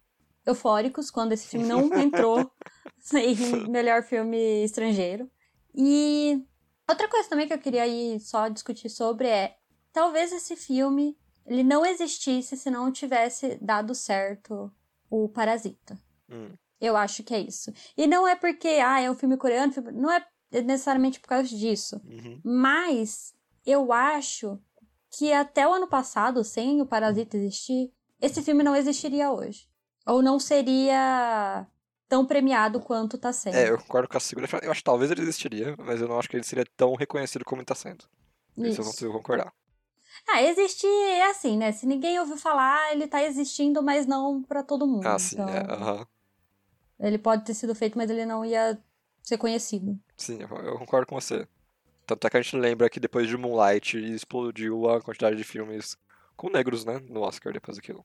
eufóricos 0.47 1.11
quando 1.11 1.33
esse 1.33 1.49
filme 1.49 1.67
não 1.67 1.93
entrou 1.99 2.49
em 3.15 3.69
melhor 3.69 4.05
filme 4.05 4.63
estrangeiro. 4.65 5.29
E 5.75 6.41
outra 6.89 7.09
coisa 7.09 7.29
também 7.29 7.49
que 7.49 7.53
eu 7.55 7.59
queria 7.59 7.83
aí 7.83 8.21
só 8.21 8.47
discutir 8.49 8.89
sobre 8.89 9.27
é, 9.27 9.57
talvez 9.93 10.33
esse 10.33 10.55
filme 10.55 11.17
ele 11.51 11.65
não 11.65 11.85
existisse 11.85 12.57
se 12.57 12.71
não 12.71 12.93
tivesse 12.93 13.59
dado 13.61 13.93
certo 13.93 14.73
o 15.11 15.29
Parasita. 15.29 15.99
Hum. 16.31 16.53
Eu 16.81 16.97
acho 16.97 17.25
que 17.25 17.35
é 17.35 17.41
isso. 17.41 17.73
E 17.97 18.07
não 18.07 18.27
é 18.27 18.37
porque, 18.37 18.69
ah, 18.69 19.01
é 19.01 19.11
um 19.11 19.17
filme 19.17 19.37
coreano, 19.37 19.73
não 19.93 20.13
é 20.13 20.25
necessariamente 20.63 21.19
por 21.19 21.27
causa 21.27 21.49
disso. 21.49 22.01
Uhum. 22.05 22.41
Mas 22.45 23.35
eu 23.67 23.93
acho 23.93 24.59
que 25.11 25.33
até 25.33 25.67
o 25.67 25.75
ano 25.75 25.89
passado, 25.89 26.45
sem 26.45 26.81
o 26.81 26.87
Parasita 26.87 27.37
existir, 27.37 27.93
esse 28.21 28.41
filme 28.43 28.63
não 28.63 28.77
existiria 28.77 29.33
hoje. 29.33 29.69
Ou 30.07 30.23
não 30.23 30.39
seria 30.39 31.67
tão 32.09 32.25
premiado 32.25 32.81
quanto 32.81 33.19
tá 33.19 33.33
sendo. 33.33 33.57
É, 33.57 33.71
eu 33.71 33.79
concordo 33.79 34.09
com 34.09 34.17
a 34.17 34.21
segunda. 34.21 34.49
Eu 34.63 34.71
acho 34.71 34.81
que 34.81 34.85
talvez 34.85 35.11
ele 35.11 35.23
existiria, 35.23 35.75
mas 35.79 36.01
eu 36.01 36.07
não 36.07 36.17
acho 36.17 36.29
que 36.29 36.37
ele 36.37 36.45
seria 36.45 36.65
tão 36.77 36.95
reconhecido 36.95 37.45
como 37.45 37.61
ele 37.61 37.67
tá 37.67 37.75
sendo. 37.75 38.05
Isso, 38.57 38.67
eu 38.67 38.69
Isso. 38.69 38.83
consigo 38.85 39.13
concordar. 39.13 39.53
Ah, 40.29 40.43
existir 40.43 40.87
é 40.87 41.31
assim, 41.31 41.57
né? 41.57 41.73
Se 41.73 41.87
ninguém 41.87 42.19
ouviu 42.19 42.37
falar, 42.37 42.93
ele 42.93 43.07
tá 43.07 43.23
existindo, 43.23 43.83
mas 43.83 44.07
não 44.07 44.43
pra 44.43 44.63
todo 44.63 44.87
mundo. 44.87 45.07
Ah, 45.07 45.19
sim, 45.19 45.37
então, 45.37 45.49
é. 45.49 45.61
Aham. 45.71 46.07
Ele 46.99 47.19
pode 47.19 47.45
ter 47.45 47.55
sido 47.55 47.75
feito, 47.75 47.97
mas 47.97 48.11
ele 48.11 48.27
não 48.27 48.45
ia 48.45 48.79
ser 49.23 49.39
conhecido. 49.39 49.99
Sim, 50.17 50.39
eu, 50.43 50.79
concordo 50.79 51.07
com 51.07 51.15
você. 51.19 51.49
Tanto 52.07 52.27
é 52.27 52.31
que 52.31 52.37
a 52.37 52.43
gente 52.43 52.57
lembra 52.57 52.91
que 52.91 53.01
depois 53.01 53.29
de 53.29 53.37
Moonlight 53.37 53.97
explodiu 53.97 54.91
a 54.91 55.01
quantidade 55.01 55.37
de 55.37 55.45
filmes 55.45 55.97
com 56.37 56.51
negros, 56.51 56.85
né? 56.85 57.01
No 57.09 57.23
Oscar 57.23 57.53
depois 57.53 57.77
daquilo. 57.77 58.05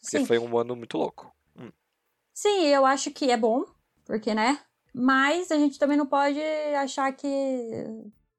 Porque 0.00 0.18
Sim. 0.18 0.26
foi 0.26 0.38
um 0.38 0.58
ano 0.58 0.74
muito 0.74 0.98
louco. 0.98 1.32
Sim, 2.34 2.66
eu 2.66 2.84
acho 2.86 3.10
que 3.10 3.30
é 3.30 3.36
bom, 3.36 3.64
porque, 4.04 4.34
né? 4.34 4.58
Mas 4.94 5.50
a 5.50 5.56
gente 5.56 5.78
também 5.78 5.96
não 5.96 6.06
pode 6.06 6.40
achar 6.76 7.12
que. 7.12 7.28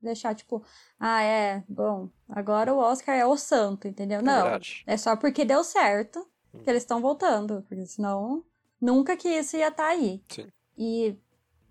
Deixar, 0.04 0.36
tipo, 0.36 0.62
ah, 1.00 1.22
é, 1.24 1.64
bom, 1.68 2.10
agora 2.30 2.74
o 2.74 2.78
Oscar 2.78 3.16
é 3.16 3.26
o 3.26 3.38
santo, 3.38 3.88
entendeu? 3.88 4.20
É 4.20 4.22
Não. 4.22 4.42
verdade. 4.44 4.84
É 4.86 4.98
só 4.98 5.16
porque 5.16 5.46
deu 5.46 5.64
certo 5.64 6.20
Hum. 6.54 6.60
que 6.64 6.70
eles 6.70 6.84
estão 6.84 7.02
voltando, 7.02 7.64
porque 7.68 7.86
senão 7.88 8.44
nunca 8.80 9.18
que 9.18 9.28
isso 9.30 9.58
ia 9.58 9.70
estar 9.70 9.88
aí. 9.88 10.22
Sim. 10.30 10.48
E 10.78 11.18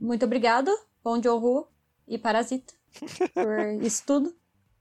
muito 0.00 0.24
obrigado, 0.24 0.70
Bom 1.04 1.22
Joon-ho 1.22 1.68
e 2.08 2.18
Parasita, 2.18 2.74
por 3.34 3.58
isso 3.82 4.02
tudo. 4.06 4.34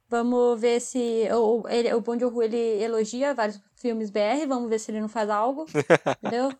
Vamos 0.09 0.59
ver 0.59 0.81
se 0.81 1.27
o, 1.31 1.63
ele, 1.69 1.93
o 1.93 2.01
Joon-ho 2.03 2.41
ele 2.43 2.57
elogia 2.83 3.33
vários 3.33 3.61
filmes 3.75 4.09
BR, 4.09 4.45
vamos 4.47 4.69
ver 4.69 4.79
se 4.79 4.91
ele 4.91 4.99
não 5.01 5.07
faz 5.07 5.29
algo, 5.29 5.65
entendeu? 6.21 6.51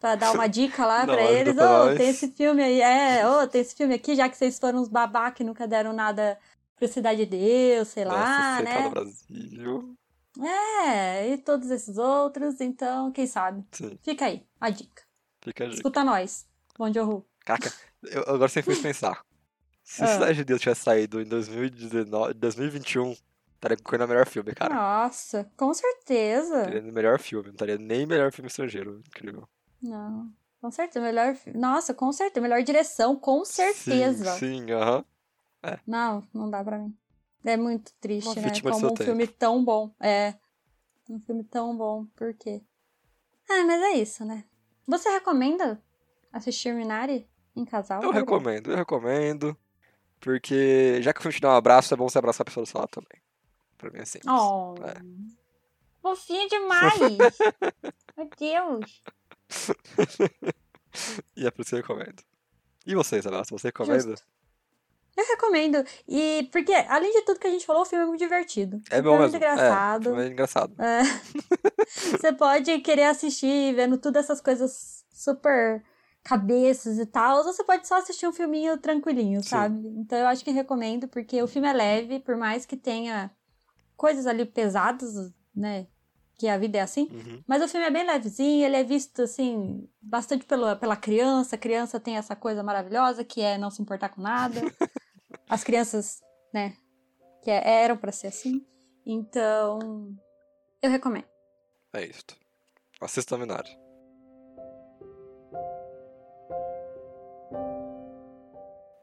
Pra 0.00 0.16
dar 0.16 0.32
uma 0.32 0.46
dica 0.48 0.84
lá 0.84 1.06
Não, 1.06 1.14
pra 1.14 1.22
eles. 1.30 1.54
Ô, 1.56 1.60
nós. 1.60 1.96
tem 1.98 2.08
esse 2.08 2.28
filme 2.32 2.62
aí, 2.62 2.80
é, 2.80 3.26
ô, 3.28 3.46
tem 3.46 3.60
esse 3.60 3.74
filme 3.76 3.94
aqui, 3.94 4.14
já 4.16 4.28
que 4.28 4.36
vocês 4.36 4.58
foram 4.58 4.80
uns 4.80 4.88
babá 4.88 5.30
que 5.30 5.44
nunca 5.44 5.66
deram 5.68 5.92
nada 5.92 6.38
pro 6.76 6.88
Cidade 6.88 7.24
de 7.24 7.26
Deus, 7.38 7.88
sei 7.88 8.04
lá, 8.04 8.60
Nossa, 8.60 8.62
né? 8.64 8.82
Do 8.82 8.90
Brasil. 8.90 9.96
É, 10.40 11.28
e 11.30 11.38
todos 11.38 11.70
esses 11.70 11.96
outros, 11.96 12.60
então, 12.60 13.12
quem 13.12 13.26
sabe? 13.26 13.64
Sim, 13.70 13.96
Fica 14.02 14.26
aí, 14.26 14.44
a 14.60 14.68
dica. 14.68 15.02
fica 15.44 15.62
a 15.64 15.66
dica. 15.68 15.76
Escuta 15.78 16.02
nós, 16.02 16.44
Bom 16.76 16.92
Joon-ho. 16.92 17.24
Caraca, 17.44 17.72
eu 18.02 18.22
agora 18.22 18.48
você 18.48 18.62
fez 18.62 18.78
pensar. 18.82 19.24
Se 19.84 20.02
Ah. 20.02 20.06
Cidade 20.08 20.34
de 20.38 20.44
Deus 20.44 20.60
tivesse 20.60 20.80
saído 20.82 21.20
em 21.20 21.24
2019, 21.24 22.34
2021, 22.34 23.14
estaria 23.64 23.76
concorrendo 23.76 24.04
ao 24.04 24.08
melhor 24.08 24.26
filme, 24.26 24.54
cara. 24.54 24.74
Nossa, 24.74 25.50
com 25.56 25.72
certeza. 25.72 26.58
Estaria 26.58 26.82
no 26.82 26.92
melhor 26.92 27.18
filme, 27.18 27.46
não 27.46 27.54
estaria 27.54 27.78
nem 27.78 28.06
melhor 28.06 28.30
filme 28.32 28.48
estrangeiro. 28.48 29.02
Incrível. 29.08 29.48
Não, 29.82 30.30
com 30.60 30.70
certeza, 30.70 31.04
melhor. 31.04 31.36
Nossa, 31.54 31.92
com 31.94 32.12
certeza, 32.12 32.40
melhor 32.42 32.62
direção, 32.62 33.16
com 33.16 33.44
certeza. 33.44 34.38
Sim, 34.38 34.70
aham. 34.70 35.04
Não, 35.86 36.22
não 36.32 36.50
dá 36.50 36.62
pra 36.62 36.78
mim. 36.78 36.94
É 37.44 37.56
muito 37.56 37.92
triste, 38.00 38.26
Uma 38.26 38.34
né? 38.36 38.60
Como 38.60 38.76
um 38.76 38.88
tempo. 38.88 39.02
filme 39.04 39.26
tão 39.26 39.64
bom. 39.64 39.94
É. 40.00 40.34
Um 41.08 41.20
filme 41.20 41.44
tão 41.44 41.76
bom, 41.76 42.06
por 42.16 42.32
quê? 42.34 42.62
Ah, 43.48 43.64
mas 43.64 43.82
é 43.82 43.92
isso, 43.92 44.24
né? 44.24 44.44
Você 44.86 45.10
recomenda 45.10 45.82
assistir 46.32 46.74
Minari 46.74 47.28
em 47.54 47.64
casal? 47.64 48.02
Eu 48.02 48.10
recomendo, 48.10 48.70
eu 48.70 48.76
recomendo. 48.76 49.56
Porque 50.20 51.02
já 51.02 51.12
que 51.12 51.20
o 51.20 51.22
filme 51.22 51.34
te 51.34 51.40
dá 51.42 51.50
um 51.50 51.56
abraço, 51.56 51.92
é 51.92 51.96
bom 51.96 52.08
você 52.08 52.18
abraçar 52.18 52.42
a 52.42 52.44
pessoa 52.46 52.64
do 52.64 52.68
seu 52.68 52.80
lado 52.80 52.88
também. 52.88 53.22
Pra 53.90 54.02
é 54.02 54.04
simples. 54.04 54.32
Oh. 54.32 54.74
É. 54.84 54.94
Fofinho 56.00 56.48
demais! 56.48 56.98
Meu 58.16 58.30
Deus! 58.38 59.02
E 61.36 61.44
é 61.44 61.50
por 61.50 61.62
isso 61.62 61.70
que 61.70 61.74
eu 61.74 61.80
recomendo. 61.80 62.22
E 62.86 62.94
você, 62.94 63.18
Isabela? 63.18 63.42
Você 63.44 63.68
recomenda? 63.68 64.14
Eu 65.16 65.26
recomendo. 65.26 65.84
E 66.08 66.48
porque, 66.52 66.72
além 66.72 67.12
de 67.12 67.22
tudo 67.22 67.38
que 67.38 67.46
a 67.46 67.50
gente 67.50 67.66
falou, 67.66 67.82
o 67.82 67.84
filme 67.84 68.04
é 68.04 68.06
muito 68.06 68.20
divertido. 68.20 68.80
É 68.90 69.00
bom 69.00 69.16
filme 69.16 69.32
mesmo. 69.32 69.36
É 69.36 69.38
muito 69.40 69.56
engraçado. 69.56 70.20
É, 70.20 70.24
é 70.24 70.28
engraçado. 70.28 70.74
É. 70.82 71.02
Você 71.86 72.32
pode 72.32 72.78
querer 72.80 73.04
assistir 73.04 73.74
vendo 73.74 73.96
todas 73.98 74.24
essas 74.24 74.40
coisas 74.40 75.04
super 75.12 75.82
cabeças 76.24 76.98
e 76.98 77.06
tal, 77.06 77.38
ou 77.38 77.44
você 77.44 77.62
pode 77.62 77.86
só 77.86 77.98
assistir 77.98 78.26
um 78.26 78.32
filminho 78.32 78.78
tranquilinho, 78.78 79.42
Sim. 79.42 79.48
sabe? 79.48 79.88
Então 79.88 80.18
eu 80.18 80.26
acho 80.26 80.42
que 80.42 80.50
recomendo, 80.50 81.06
porque 81.06 81.40
o 81.42 81.46
filme 81.46 81.68
é 81.68 81.72
leve, 81.72 82.18
por 82.18 82.36
mais 82.36 82.64
que 82.64 82.76
tenha 82.76 83.30
coisas 83.96 84.26
ali 84.26 84.44
pesadas, 84.44 85.32
né? 85.54 85.86
Que 86.36 86.48
a 86.48 86.58
vida 86.58 86.78
é 86.78 86.80
assim. 86.80 87.08
Uhum. 87.12 87.44
Mas 87.46 87.62
o 87.62 87.68
filme 87.68 87.86
é 87.86 87.90
bem 87.90 88.04
levezinho, 88.04 88.64
ele 88.66 88.76
é 88.76 88.82
visto, 88.82 89.22
assim, 89.22 89.88
bastante 90.02 90.44
pela, 90.44 90.74
pela 90.74 90.96
criança. 90.96 91.54
A 91.54 91.58
criança 91.58 92.00
tem 92.00 92.16
essa 92.16 92.34
coisa 92.34 92.62
maravilhosa 92.62 93.24
que 93.24 93.40
é 93.40 93.56
não 93.56 93.70
se 93.70 93.80
importar 93.80 94.08
com 94.08 94.20
nada. 94.20 94.60
As 95.48 95.62
crianças, 95.62 96.20
né, 96.52 96.74
que 97.42 97.50
é- 97.50 97.82
eram 97.84 97.96
pra 97.96 98.10
ser 98.10 98.28
assim. 98.28 98.66
Então, 99.06 100.16
eu 100.82 100.90
recomendo. 100.90 101.26
É 101.92 102.04
isso. 102.04 102.24
Assista 103.00 103.34
a 103.36 103.38
Minari. 103.38 103.78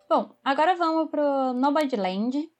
Bom, 0.09 0.35
agora 0.43 0.75
vamos 0.75 1.09
pro 1.09 1.53
Nomadland, 1.53 2.51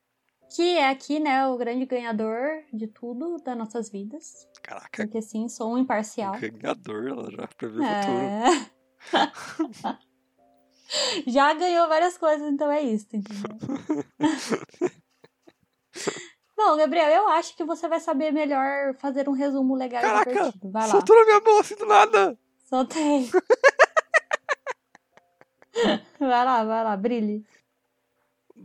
que 0.55 0.77
é 0.77 0.89
aqui, 0.89 1.19
né, 1.19 1.47
o 1.47 1.57
grande 1.57 1.85
ganhador 1.85 2.63
de 2.73 2.87
tudo 2.87 3.37
das 3.37 3.57
nossas 3.57 3.89
vidas. 3.89 4.47
Caraca, 4.61 5.03
Porque, 5.03 5.21
sim, 5.21 5.47
sou 5.47 5.73
um 5.73 5.77
imparcial. 5.77 6.33
ganhador, 6.37 7.07
ela 7.07 7.31
já 7.31 7.47
previu 7.57 7.81
o 7.81 7.85
futuro. 7.85 8.19
É. 8.19 8.71
Já 11.25 11.53
ganhou 11.53 11.87
várias 11.87 12.17
coisas, 12.17 12.51
então 12.51 12.69
é 12.69 12.81
isso, 12.81 13.07
entendeu? 13.13 13.57
Bom, 16.57 16.75
Gabriel, 16.75 17.07
eu 17.09 17.29
acho 17.29 17.55
que 17.55 17.63
você 17.63 17.87
vai 17.87 18.01
saber 18.01 18.31
melhor 18.31 18.93
fazer 18.95 19.29
um 19.29 19.31
resumo 19.31 19.73
legal 19.73 20.01
e 20.01 20.05
Caraca, 20.05 20.29
divertido. 20.31 20.69
Vai 20.69 20.83
lá, 20.83 20.89
soltou 20.91 21.15
na 21.15 21.23
minha 21.25 21.39
mão 21.39 21.59
assim 21.59 21.75
do 21.75 21.85
nada. 21.85 22.37
soltei. 22.67 23.29
vai 26.19 26.45
lá, 26.45 26.63
vai 26.65 26.83
lá, 26.83 26.97
brilhe. 26.97 27.45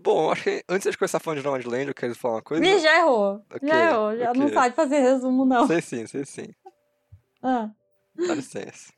Bom, 0.02 0.30
acho 0.30 0.42
que 0.44 0.64
antes 0.68 0.90
de 0.90 0.96
começar 0.98 1.18
falando 1.20 1.40
de 1.40 1.44
Nomadland, 1.44 1.88
eu 1.88 1.94
quero 1.94 2.14
falar 2.14 2.35
uma 2.37 2.42
coisa. 2.42 2.64
Ih, 2.64 2.78
já 2.80 2.98
errou. 2.98 3.44
Ok, 3.52 3.68
já 3.68 3.90
errou. 3.90 4.16
Já 4.16 4.35
não 4.35 4.44
ok. 4.46 4.54
sabe 4.54 4.74
fazer 4.76 5.00
resumo, 5.00 5.44
não. 5.44 5.66
Sei 5.66 5.80
sim, 5.80 6.06
sei 6.06 6.24
sim. 6.24 6.48
Ah, 7.42 7.70
Dá 8.14 8.35
licença. 8.35 8.92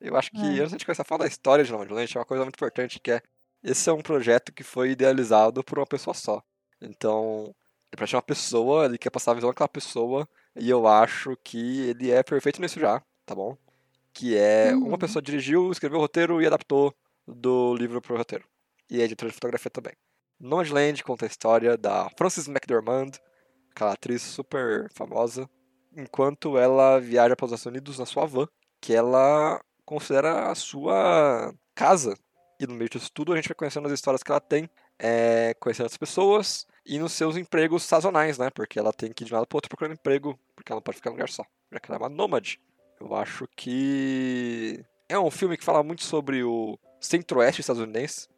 Eu 0.00 0.16
acho 0.16 0.30
que 0.30 0.38
É. 0.60 0.62
antes 0.62 0.76
de 0.76 0.84
começar 0.84 1.02
a 1.02 1.04
falar 1.04 1.20
da 1.24 1.26
história 1.28 1.64
de 1.64 1.70
Nomadland, 1.72 2.16
é 2.16 2.18
uma 2.20 2.24
coisa 2.26 2.44
muito 2.44 2.56
importante 2.56 2.98
que 3.00 3.10
é 3.12 3.22
esse 3.62 3.88
é 3.90 3.92
um 3.92 4.00
projeto 4.00 4.52
que 4.52 4.62
foi 4.62 4.90
idealizado 4.90 5.62
por 5.62 5.78
uma 5.78 5.86
pessoa 5.86 6.14
só. 6.14 6.42
Então, 6.80 7.54
Ele 7.92 7.96
parece 7.98 8.14
uma 8.16 8.22
pessoa, 8.22 8.84
ele 8.84 8.96
quer 8.96 9.10
passar 9.10 9.32
a 9.32 9.34
visão 9.34 9.50
daquela 9.50 9.68
pessoa, 9.68 10.28
e 10.56 10.70
eu 10.70 10.86
acho 10.86 11.36
que 11.42 11.88
ele 11.88 12.10
é 12.12 12.22
perfeito 12.22 12.60
nisso 12.62 12.78
já, 12.78 13.02
tá 13.26 13.34
bom? 13.34 13.56
Que 14.12 14.36
é 14.36 14.72
Uhum. 14.72 14.86
uma 14.88 14.96
pessoa 14.98 15.20
dirigiu, 15.20 15.70
escreveu 15.72 15.98
o 15.98 16.02
roteiro 16.02 16.40
e 16.40 16.46
adaptou 16.46 16.94
do 17.26 17.74
livro 17.74 18.00
pro 18.00 18.16
roteiro. 18.16 18.44
E 18.88 19.00
é 19.00 19.04
editora 19.04 19.28
de 19.28 19.34
fotografia 19.34 19.70
também. 19.70 19.92
Nomadland 20.40 21.04
conta 21.04 21.26
a 21.26 21.28
história 21.28 21.76
da 21.76 22.08
Frances 22.16 22.48
McDormand, 22.48 23.10
aquela 23.70 23.92
atriz 23.92 24.22
super 24.22 24.90
famosa, 24.94 25.48
enquanto 25.94 26.56
ela 26.56 26.98
viaja 26.98 27.36
para 27.36 27.44
os 27.44 27.52
Estados 27.52 27.66
Unidos 27.66 27.98
na 27.98 28.06
sua 28.06 28.24
van, 28.24 28.48
que 28.80 28.94
ela 28.94 29.60
considera 29.84 30.50
a 30.50 30.54
sua 30.54 31.54
casa. 31.74 32.16
E 32.58 32.66
no 32.66 32.74
meio 32.74 32.88
disso 32.88 33.10
tudo 33.12 33.32
a 33.32 33.36
gente 33.36 33.48
vai 33.48 33.54
conhecendo 33.54 33.86
as 33.86 33.92
histórias 33.92 34.22
que 34.22 34.30
ela 34.30 34.40
tem, 34.40 34.68
é, 34.98 35.54
conhecendo 35.60 35.86
as 35.86 35.96
pessoas 35.96 36.66
e 36.86 36.98
nos 36.98 37.12
seus 37.12 37.36
empregos 37.36 37.82
sazonais, 37.82 38.38
né? 38.38 38.50
Porque 38.50 38.78
ela 38.78 38.92
tem 38.92 39.12
que 39.12 39.24
ir 39.24 39.26
de 39.26 39.34
um 39.34 39.36
lado 39.36 39.46
para 39.46 39.56
outro 39.56 39.68
procurando 39.68 39.92
emprego, 39.92 40.38
porque 40.56 40.72
ela 40.72 40.78
não 40.78 40.82
pode 40.82 40.96
ficar 40.96 41.10
em 41.10 41.12
um 41.12 41.16
lugar 41.16 41.28
só, 41.28 41.44
já 41.70 41.78
que 41.78 41.90
ela 41.90 41.98
é 41.98 42.02
uma 42.02 42.08
nômade. 42.08 42.60
Eu 42.98 43.14
acho 43.14 43.46
que 43.56 44.84
é 45.08 45.18
um 45.18 45.30
filme 45.30 45.56
que 45.56 45.64
fala 45.64 45.82
muito 45.82 46.04
sobre 46.04 46.42
o 46.42 46.78
centro-oeste 47.00 47.60
estadunidense, 47.60 48.28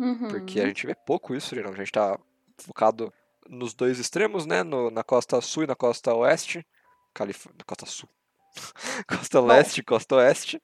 Uhum. 0.00 0.28
porque 0.28 0.60
a 0.60 0.66
gente 0.66 0.86
vê 0.86 0.94
pouco 0.94 1.34
isso, 1.34 1.54
geralmente. 1.54 1.80
A 1.80 1.84
gente 1.84 1.92
tá 1.92 2.18
focado 2.58 3.12
nos 3.48 3.74
dois 3.74 3.98
extremos, 3.98 4.46
né? 4.46 4.62
No- 4.62 4.90
na 4.90 5.04
costa 5.04 5.40
sul 5.40 5.64
e 5.64 5.66
na 5.66 5.74
costa 5.76 6.14
oeste. 6.14 6.66
Calif... 7.14 7.46
Costa 7.66 7.86
sul. 7.86 8.08
costa 9.08 9.40
leste 9.40 9.78
e 9.78 9.82
costa 9.84 10.16
oeste. 10.16 10.60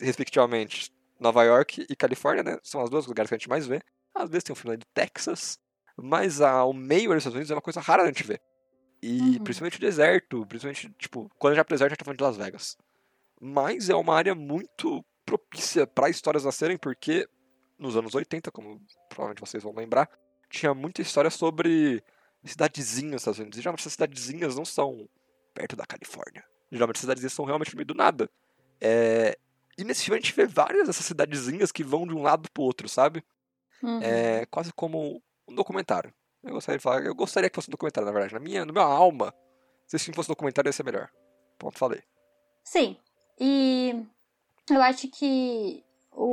Respectivamente, 0.00 0.92
Nova 1.18 1.42
York 1.44 1.86
e 1.88 1.96
Califórnia, 1.96 2.42
né? 2.42 2.58
São 2.62 2.82
os 2.82 2.90
dois 2.90 3.06
lugares 3.06 3.28
que 3.28 3.34
a 3.34 3.38
gente 3.38 3.48
mais 3.48 3.66
vê. 3.66 3.80
Às 4.14 4.28
vezes 4.28 4.44
tem 4.44 4.52
um 4.52 4.56
filme 4.56 4.76
lá 4.76 4.76
de 4.76 4.86
Texas. 4.92 5.58
Mas 5.96 6.40
ah, 6.40 6.64
o 6.64 6.72
meio 6.72 7.08
dos 7.10 7.18
Estados 7.18 7.34
Unidos 7.36 7.50
é 7.50 7.54
uma 7.54 7.62
coisa 7.62 7.80
rara 7.80 8.02
a 8.02 8.06
gente 8.06 8.22
ver. 8.24 8.40
E 9.02 9.20
Uhum. 9.20 9.44
principalmente 9.44 9.78
o 9.78 9.80
deserto. 9.80 10.46
Principalmente, 10.46 10.90
tipo, 10.98 11.30
quando 11.38 11.54
vai 11.54 11.64
pro 11.64 11.74
deserto, 11.74 11.90
a 11.90 11.94
gente 11.94 11.98
tá 11.98 12.04
falando 12.04 12.18
de 12.18 12.24
Las 12.24 12.36
Vegas. 12.36 12.76
Mas 13.40 13.88
é 13.88 13.94
uma 13.94 14.14
área 14.14 14.34
muito 14.34 15.04
propícia 15.24 15.86
para 15.86 16.08
histórias 16.10 16.44
nascerem, 16.44 16.76
porque 16.76 17.26
nos 17.82 17.96
anos 17.96 18.14
80, 18.14 18.50
como 18.50 18.80
provavelmente 19.08 19.40
vocês 19.40 19.62
vão 19.62 19.74
lembrar, 19.74 20.08
tinha 20.48 20.72
muita 20.72 21.02
história 21.02 21.30
sobre 21.30 22.02
cidadezinhas 22.44 23.12
nos 23.12 23.22
Estados 23.22 23.38
Unidos. 23.40 23.58
E 23.58 23.62
geralmente 23.62 23.80
essas 23.80 23.92
cidadezinhas 23.92 24.56
não 24.56 24.64
são 24.64 25.08
perto 25.54 25.76
da 25.76 25.86
Califórnia. 25.86 26.44
Geralmente 26.70 26.96
essas 26.96 27.02
cidadezinhas 27.02 27.32
são 27.32 27.44
realmente 27.44 27.72
no 27.72 27.76
meio 27.76 27.86
do 27.86 27.94
nada. 27.94 28.30
É, 28.80 29.36
E 29.76 29.84
nesse 29.84 30.04
filme 30.04 30.18
a 30.18 30.20
gente 30.20 30.34
vê 30.34 30.46
várias 30.46 30.86
dessas 30.86 31.04
cidadezinhas 31.06 31.70
que 31.72 31.84
vão 31.84 32.06
de 32.06 32.14
um 32.14 32.22
lado 32.22 32.50
pro 32.50 32.62
outro, 32.62 32.88
sabe? 32.88 33.24
Uhum. 33.82 34.00
É 34.02 34.46
quase 34.46 34.72
como 34.72 35.22
um 35.48 35.54
documentário. 35.54 36.12
Eu 36.42 36.54
gostaria 36.54 36.78
de 36.78 36.82
falar, 36.82 37.04
eu 37.04 37.14
gostaria 37.14 37.48
que 37.48 37.54
fosse 37.54 37.68
um 37.68 37.72
documentário, 37.72 38.06
na 38.06 38.12
verdade. 38.12 38.34
Na 38.34 38.40
minha, 38.40 38.64
na 38.64 38.72
minha 38.72 38.84
alma, 38.84 39.32
se 39.86 39.96
esse 39.96 40.04
filme 40.06 40.16
fosse 40.16 40.30
um 40.30 40.34
documentário, 40.34 40.68
ia 40.68 40.72
ser 40.72 40.84
melhor. 40.84 41.08
Pronto, 41.58 41.78
falei. 41.78 42.02
Sim. 42.64 42.96
E 43.38 44.04
eu 44.70 44.82
acho 44.82 45.08
que 45.08 45.84
o, 46.10 46.24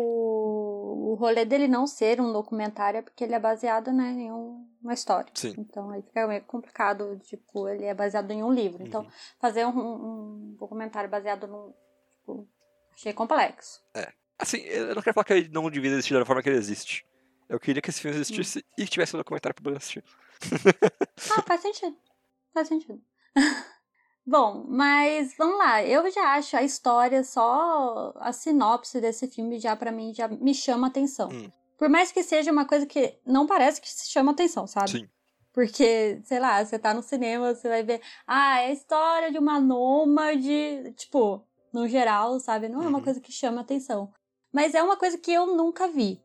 o 1.12 1.16
rolê 1.16 1.46
dele 1.46 1.68
não 1.68 1.86
ser 1.88 2.20
um 2.22 2.32
documentário 2.32 3.00
é 3.00 3.02
porque 3.02 3.24
ele 3.24 3.34
é 3.34 3.40
baseado 3.40 3.92
né, 3.92 4.12
em 4.12 4.32
um- 4.32 4.68
uma 4.82 4.94
história. 4.94 5.32
Sim. 5.34 5.54
Então 5.58 5.90
aí 5.90 6.02
fica 6.02 6.28
meio 6.28 6.44
complicado, 6.44 7.18
tipo, 7.24 7.68
ele 7.68 7.86
é 7.86 7.94
baseado 7.94 8.32
em 8.32 8.44
um 8.44 8.52
livro. 8.52 8.84
Então, 8.86 9.02
Uhum. 9.04 9.10
fazer 9.40 9.66
um, 9.66 9.70
um 9.80 10.56
documentário 10.60 11.10
baseado 11.10 11.48
num. 11.48 11.74
Tipo, 12.20 12.48
achei 12.94 13.14
complexo. 13.14 13.82
Assim, 14.38 14.60
eu 14.60 14.96
não 14.96 15.02
quero 15.02 15.14
falar 15.14 15.26
que 15.26 15.34
ele 15.34 15.50
não 15.50 15.70
devia 15.70 15.92
existir 15.92 16.14
da 16.14 16.26
forma 16.26 16.42
que 16.42 16.48
ele 16.50 16.58
existe. 16.58 17.06
Eu 17.50 17.60
queria 17.60 17.82
que 17.82 17.90
esse 17.90 18.00
filme 18.00 18.16
existisse 18.16 18.64
e 18.78 18.86
que 18.86 18.90
tivesse 18.92 19.16
um 19.16 19.20
documentário 19.20 19.54
pra 19.56 19.64
poder 19.64 19.78
assistir. 19.78 20.04
Ah, 21.32 21.42
faz 21.42 21.62
sentido. 21.62 21.98
Faz 22.54 22.68
sentido. 22.68 23.02
Bom, 24.30 24.64
mas 24.68 25.34
vamos 25.36 25.58
lá. 25.58 25.84
Eu 25.84 26.10
já 26.12 26.36
acho 26.36 26.56
a 26.56 26.62
história, 26.62 27.24
só 27.24 28.14
a 28.18 28.32
sinopse 28.32 29.02
desse 29.02 29.28
filme 29.28 29.58
já 29.60 29.76
pra 29.76 29.92
mim 29.92 30.14
já 30.14 30.28
me 30.28 30.54
chama 30.54 30.86
atenção. 30.86 31.30
Hum. 31.32 31.50
Por 31.80 31.90
mais 31.90 32.12
que 32.12 32.22
seja 32.22 32.52
uma 32.52 32.64
coisa 32.66 32.86
que 32.86 33.18
não 33.26 33.48
parece 33.48 33.82
que 33.82 33.90
se 33.90 34.08
chama 34.12 34.32
atenção, 34.32 34.68
sabe? 34.68 34.92
Sim. 34.92 35.10
Porque, 35.52 36.22
sei 36.26 36.40
lá, 36.40 36.64
você 36.64 36.78
tá 36.78 36.94
no 36.94 37.02
cinema, 37.02 37.56
você 37.56 37.68
vai 37.68 37.82
ver, 37.82 38.02
ah, 38.28 38.62
é 38.62 38.68
a 38.68 38.72
história 38.72 39.32
de 39.32 39.40
uma 39.40 39.60
nômade, 39.60 40.94
tipo, 40.96 41.44
no 41.74 41.88
geral, 41.88 42.40
sabe? 42.40 42.70
Não 42.70 42.84
é 42.84 42.88
uma 42.88 43.00
Uhum. 43.00 43.04
coisa 43.04 43.20
que 43.20 43.32
chama 43.32 43.62
atenção. 43.62 44.14
Mas 44.54 44.76
é 44.76 44.84
uma 44.84 44.96
coisa 44.96 45.18
que 45.18 45.34
eu 45.34 45.48
nunca 45.56 45.88
vi. 45.88 46.22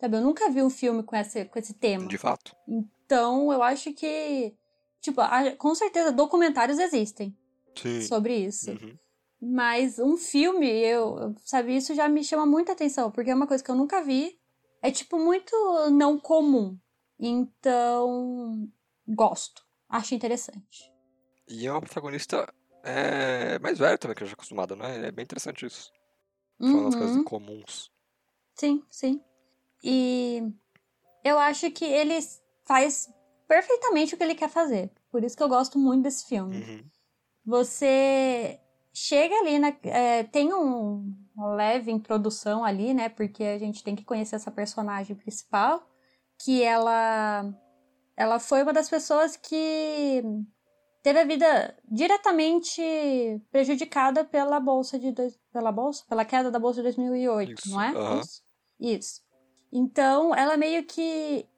Sabe? 0.00 0.16
Eu 0.16 0.20
nunca 0.20 0.48
vi 0.48 0.62
um 0.62 0.70
filme 0.70 1.02
com 1.02 1.16
esse, 1.16 1.44
com 1.46 1.58
esse 1.58 1.74
tema. 1.74 2.06
De 2.06 2.18
fato. 2.18 2.54
Então, 2.68 3.52
eu 3.52 3.64
acho 3.64 3.92
que, 3.94 4.54
tipo, 5.00 5.20
com 5.58 5.74
certeza 5.74 6.12
documentários 6.12 6.78
existem 6.78 7.36
Sim. 7.82 8.02
sobre 8.02 8.36
isso. 8.36 8.70
Uhum. 8.70 8.98
Mas 9.40 9.98
um 9.98 10.16
filme, 10.16 10.68
eu, 10.68 11.34
sabe, 11.44 11.76
isso 11.76 11.94
já 11.94 12.08
me 12.08 12.24
chama 12.24 12.44
muita 12.44 12.72
atenção, 12.72 13.10
porque 13.10 13.30
é 13.30 13.34
uma 13.34 13.46
coisa 13.46 13.62
que 13.62 13.70
eu 13.70 13.76
nunca 13.76 14.02
vi. 14.02 14.38
É, 14.82 14.90
tipo, 14.90 15.18
muito 15.18 15.52
não 15.90 16.18
comum. 16.18 16.78
Então, 17.18 18.68
gosto. 19.06 19.62
Acho 19.88 20.14
interessante. 20.14 20.92
E 21.48 21.66
é 21.66 21.72
uma 21.72 21.80
protagonista 21.80 22.52
é, 22.84 23.58
mais 23.58 23.78
velha 23.78 23.96
também, 23.98 24.16
que 24.16 24.22
eu 24.22 24.26
já 24.26 24.34
acostumada, 24.34 24.76
né? 24.76 25.06
É 25.06 25.12
bem 25.12 25.22
interessante 25.24 25.66
isso. 25.66 25.90
Falando 26.60 26.84
das 26.86 26.94
coisas 26.96 27.16
Uhum. 27.16 27.22
incomuns. 27.22 27.90
Sim, 28.54 28.82
sim. 28.90 29.22
E 29.82 30.42
eu 31.24 31.38
acho 31.38 31.70
que 31.70 31.84
ele 31.84 32.18
faz 32.66 33.08
perfeitamente 33.46 34.14
o 34.14 34.18
que 34.18 34.24
ele 34.24 34.34
quer 34.34 34.50
fazer. 34.50 34.90
Por 35.10 35.22
isso 35.24 35.36
que 35.36 35.42
eu 35.42 35.48
gosto 35.48 35.78
muito 35.78 36.02
desse 36.02 36.26
filme. 36.26 36.56
Uhum. 36.56 36.84
Você 37.48 38.60
chega 38.92 39.34
ali, 39.36 39.58
na, 39.58 39.72
é, 39.84 40.22
tem 40.22 40.52
um, 40.52 41.16
uma 41.34 41.54
leve 41.54 41.90
introdução 41.90 42.62
ali, 42.62 42.92
né? 42.92 43.08
Porque 43.08 43.42
a 43.42 43.56
gente 43.56 43.82
tem 43.82 43.96
que 43.96 44.04
conhecer 44.04 44.36
essa 44.36 44.50
personagem 44.50 45.16
principal, 45.16 45.82
que 46.44 46.62
ela, 46.62 47.50
ela 48.14 48.38
foi 48.38 48.62
uma 48.62 48.72
das 48.74 48.90
pessoas 48.90 49.34
que 49.34 50.22
teve 51.02 51.20
a 51.20 51.24
vida 51.24 51.74
diretamente 51.90 52.82
prejudicada 53.50 54.26
pela 54.26 54.60
bolsa 54.60 54.98
de 54.98 55.10
dois, 55.10 55.40
pela 55.50 55.72
bolsa, 55.72 56.04
pela 56.06 56.26
queda 56.26 56.50
da 56.50 56.58
bolsa 56.58 56.82
de 56.82 56.82
2008, 56.82 57.52
Isso, 57.52 57.70
não 57.70 57.80
é? 57.80 58.20
Isso. 58.20 58.42
Isso. 58.78 59.22
Então, 59.72 60.34
ela 60.34 60.58
meio 60.58 60.84
que 60.84 61.48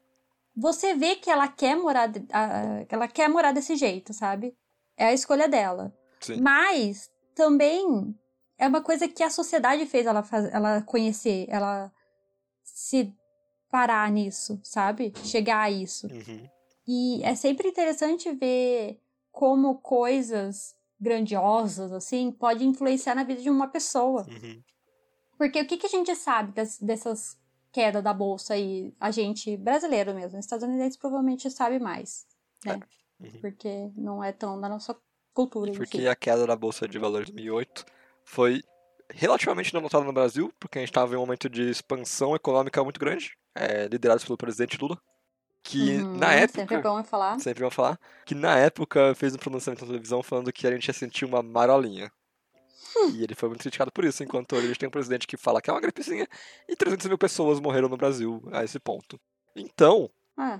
você 0.55 0.93
vê 0.93 1.17
que 1.17 1.29
ela 1.29 1.49
quer 1.49 1.75
morar, 1.75 2.09
ela 2.87 3.09
quer 3.09 3.27
morar 3.27 3.51
desse 3.51 3.75
jeito, 3.75 4.13
sabe? 4.13 4.55
É 4.97 5.05
a 5.05 5.13
escolha 5.13 5.47
dela. 5.47 5.93
Sim. 6.19 6.39
Mas 6.41 7.11
também 7.33 8.15
é 8.57 8.67
uma 8.67 8.81
coisa 8.81 9.07
que 9.07 9.23
a 9.23 9.29
sociedade 9.29 9.85
fez 9.85 10.05
ela, 10.05 10.21
faz, 10.23 10.45
ela 10.53 10.81
conhecer, 10.81 11.45
ela 11.49 11.91
se 12.63 13.13
parar 13.69 14.11
nisso, 14.11 14.59
sabe? 14.63 15.13
Chegar 15.23 15.61
a 15.61 15.71
isso. 15.71 16.07
Uhum. 16.07 16.49
E 16.87 17.23
é 17.23 17.33
sempre 17.35 17.67
interessante 17.69 18.31
ver 18.33 18.99
como 19.31 19.75
coisas 19.79 20.75
grandiosas, 20.99 21.91
assim, 21.91 22.31
podem 22.31 22.67
influenciar 22.69 23.15
na 23.15 23.23
vida 23.23 23.41
de 23.41 23.49
uma 23.49 23.67
pessoa. 23.67 24.27
Uhum. 24.29 24.61
Porque 25.37 25.59
o 25.61 25.65
que, 25.65 25.77
que 25.77 25.87
a 25.87 25.89
gente 25.89 26.13
sabe 26.15 26.51
das- 26.51 26.77
dessas 26.77 27.39
quedas 27.71 28.03
da 28.03 28.13
bolsa 28.13 28.53
aí? 28.53 28.93
A 28.99 29.09
gente, 29.09 29.57
brasileiro 29.57 30.13
mesmo, 30.13 30.37
estadunidense 30.37 30.99
provavelmente 30.99 31.49
sabe 31.49 31.79
mais, 31.79 32.27
né? 32.63 32.79
Uhum. 33.23 33.41
Porque 33.41 33.91
não 33.95 34.23
é 34.23 34.31
tão 34.31 34.59
da 34.59 34.67
nossa 34.67 34.95
cultura, 35.33 35.71
Porque 35.71 35.97
enfim. 35.97 36.07
a 36.07 36.15
queda 36.15 36.45
da 36.47 36.55
Bolsa 36.55 36.87
de 36.87 36.97
Valores 36.97 37.27
de 37.27 37.33
2008 37.33 37.85
foi 38.25 38.61
relativamente 39.09 39.73
não 39.73 39.81
notada 39.81 40.05
no 40.05 40.13
Brasil, 40.13 40.51
porque 40.59 40.77
a 40.79 40.81
gente 40.81 40.89
estava 40.89 41.13
em 41.13 41.17
um 41.17 41.21
momento 41.21 41.49
de 41.49 41.69
expansão 41.69 42.35
econômica 42.35 42.83
muito 42.83 42.99
grande, 42.99 43.37
é, 43.55 43.87
liderados 43.87 44.23
pelo 44.23 44.37
presidente 44.37 44.77
Lula, 44.79 44.99
que 45.63 45.97
Uhum, 45.97 46.17
na 46.17 46.33
época, 46.33 46.59
Sempre 46.61 46.75
é 46.77 46.81
bom 46.81 47.03
falar. 47.03 47.39
sempre 47.39 47.61
vão 47.61 47.69
falar, 47.69 47.99
que 48.25 48.33
na 48.33 48.57
época 48.57 49.13
fez 49.15 49.35
um 49.35 49.37
pronunciamento 49.37 49.83
na 49.85 49.91
televisão 49.91 50.23
falando 50.23 50.51
que 50.51 50.65
a 50.65 50.71
gente 50.71 50.87
ia 50.87 50.93
sentir 50.93 51.25
uma 51.25 51.43
marolinha. 51.43 52.11
E 53.13 53.23
ele 53.23 53.35
foi 53.35 53.47
muito 53.47 53.61
criticado 53.61 53.91
por 53.91 54.03
isso, 54.03 54.23
enquanto 54.23 54.55
a 54.55 54.61
gente 54.61 54.77
tem 54.79 54.87
um 54.87 54.91
presidente 54.91 55.25
que 55.27 55.37
fala 55.37 55.61
que 55.61 55.69
é 55.69 55.73
uma 55.73 55.79
gripezinha 55.79 56.27
e 56.67 56.75
300 56.75 57.07
mil 57.07 57.17
pessoas 57.17 57.59
morreram 57.59 57.87
no 57.87 57.95
Brasil 57.95 58.41
a 58.51 58.63
esse 58.63 58.79
ponto. 58.79 59.19
Então, 59.55 60.09
Ah, 60.37 60.59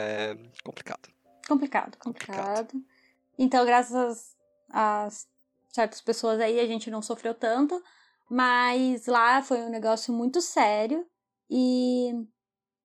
é 0.00 0.36
complicado. 0.64 1.08
Complicado, 1.48 1.96
complicado. 1.98 2.82
Então, 3.38 3.64
graças 3.64 4.34
a 4.70 5.08
certas 5.68 6.00
pessoas 6.00 6.40
aí, 6.40 6.58
a 6.58 6.66
gente 6.66 6.90
não 6.90 7.02
sofreu 7.02 7.34
tanto. 7.34 7.82
Mas 8.28 9.06
lá 9.06 9.42
foi 9.42 9.60
um 9.60 9.68
negócio 9.70 10.12
muito 10.12 10.40
sério. 10.40 11.06
E 11.48 12.10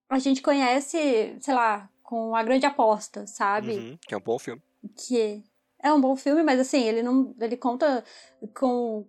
a 0.08 0.18
gente 0.18 0.40
conhece, 0.42 1.36
sei 1.40 1.54
lá, 1.54 1.90
com 2.02 2.36
a 2.36 2.42
grande 2.42 2.66
aposta, 2.66 3.26
sabe? 3.26 3.76
Uhum, 3.78 3.98
que 4.06 4.14
é 4.14 4.16
um 4.16 4.20
bom 4.20 4.38
filme. 4.38 4.62
que 4.96 5.42
é 5.80 5.92
um 5.92 6.00
bom 6.00 6.14
filme, 6.14 6.42
mas 6.42 6.60
assim, 6.60 6.82
ele 6.82 7.02
não. 7.02 7.34
Ele 7.40 7.56
conta 7.56 8.04
com 8.54 9.04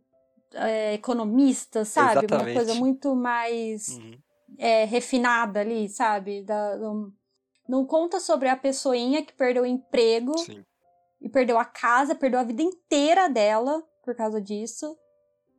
é, 0.53 0.93
economistas, 0.93 1.89
sabe? 1.89 2.25
Uma 2.25 2.37
Exatamente. 2.37 2.53
coisa 2.53 2.73
muito 2.73 3.15
mais 3.15 3.89
Uhum. 3.89 4.17
é, 4.57 4.85
refinada 4.85 5.59
ali, 5.59 5.87
sabe? 5.89 6.41
Da, 6.43 6.77
do- 6.77 7.13
Não 7.67 7.86
conta 7.86 8.19
sobre 8.19 8.49
a 8.49 8.58
pessoinha 8.58 9.26
que 9.26 9.34
perdeu 9.34 9.63
o 9.63 9.65
emprego 9.65 10.38
Sim. 10.38 10.65
e 11.21 11.30
perdeu 11.30 11.58
a 11.58 11.65
casa, 11.65 12.13
perdeu 12.15 12.39
a 12.39 12.43
vida 12.43 12.62
inteira 12.62 13.30
dela 13.30 13.82
por 14.04 14.15
causa 14.15 14.41
disso. 14.41 14.97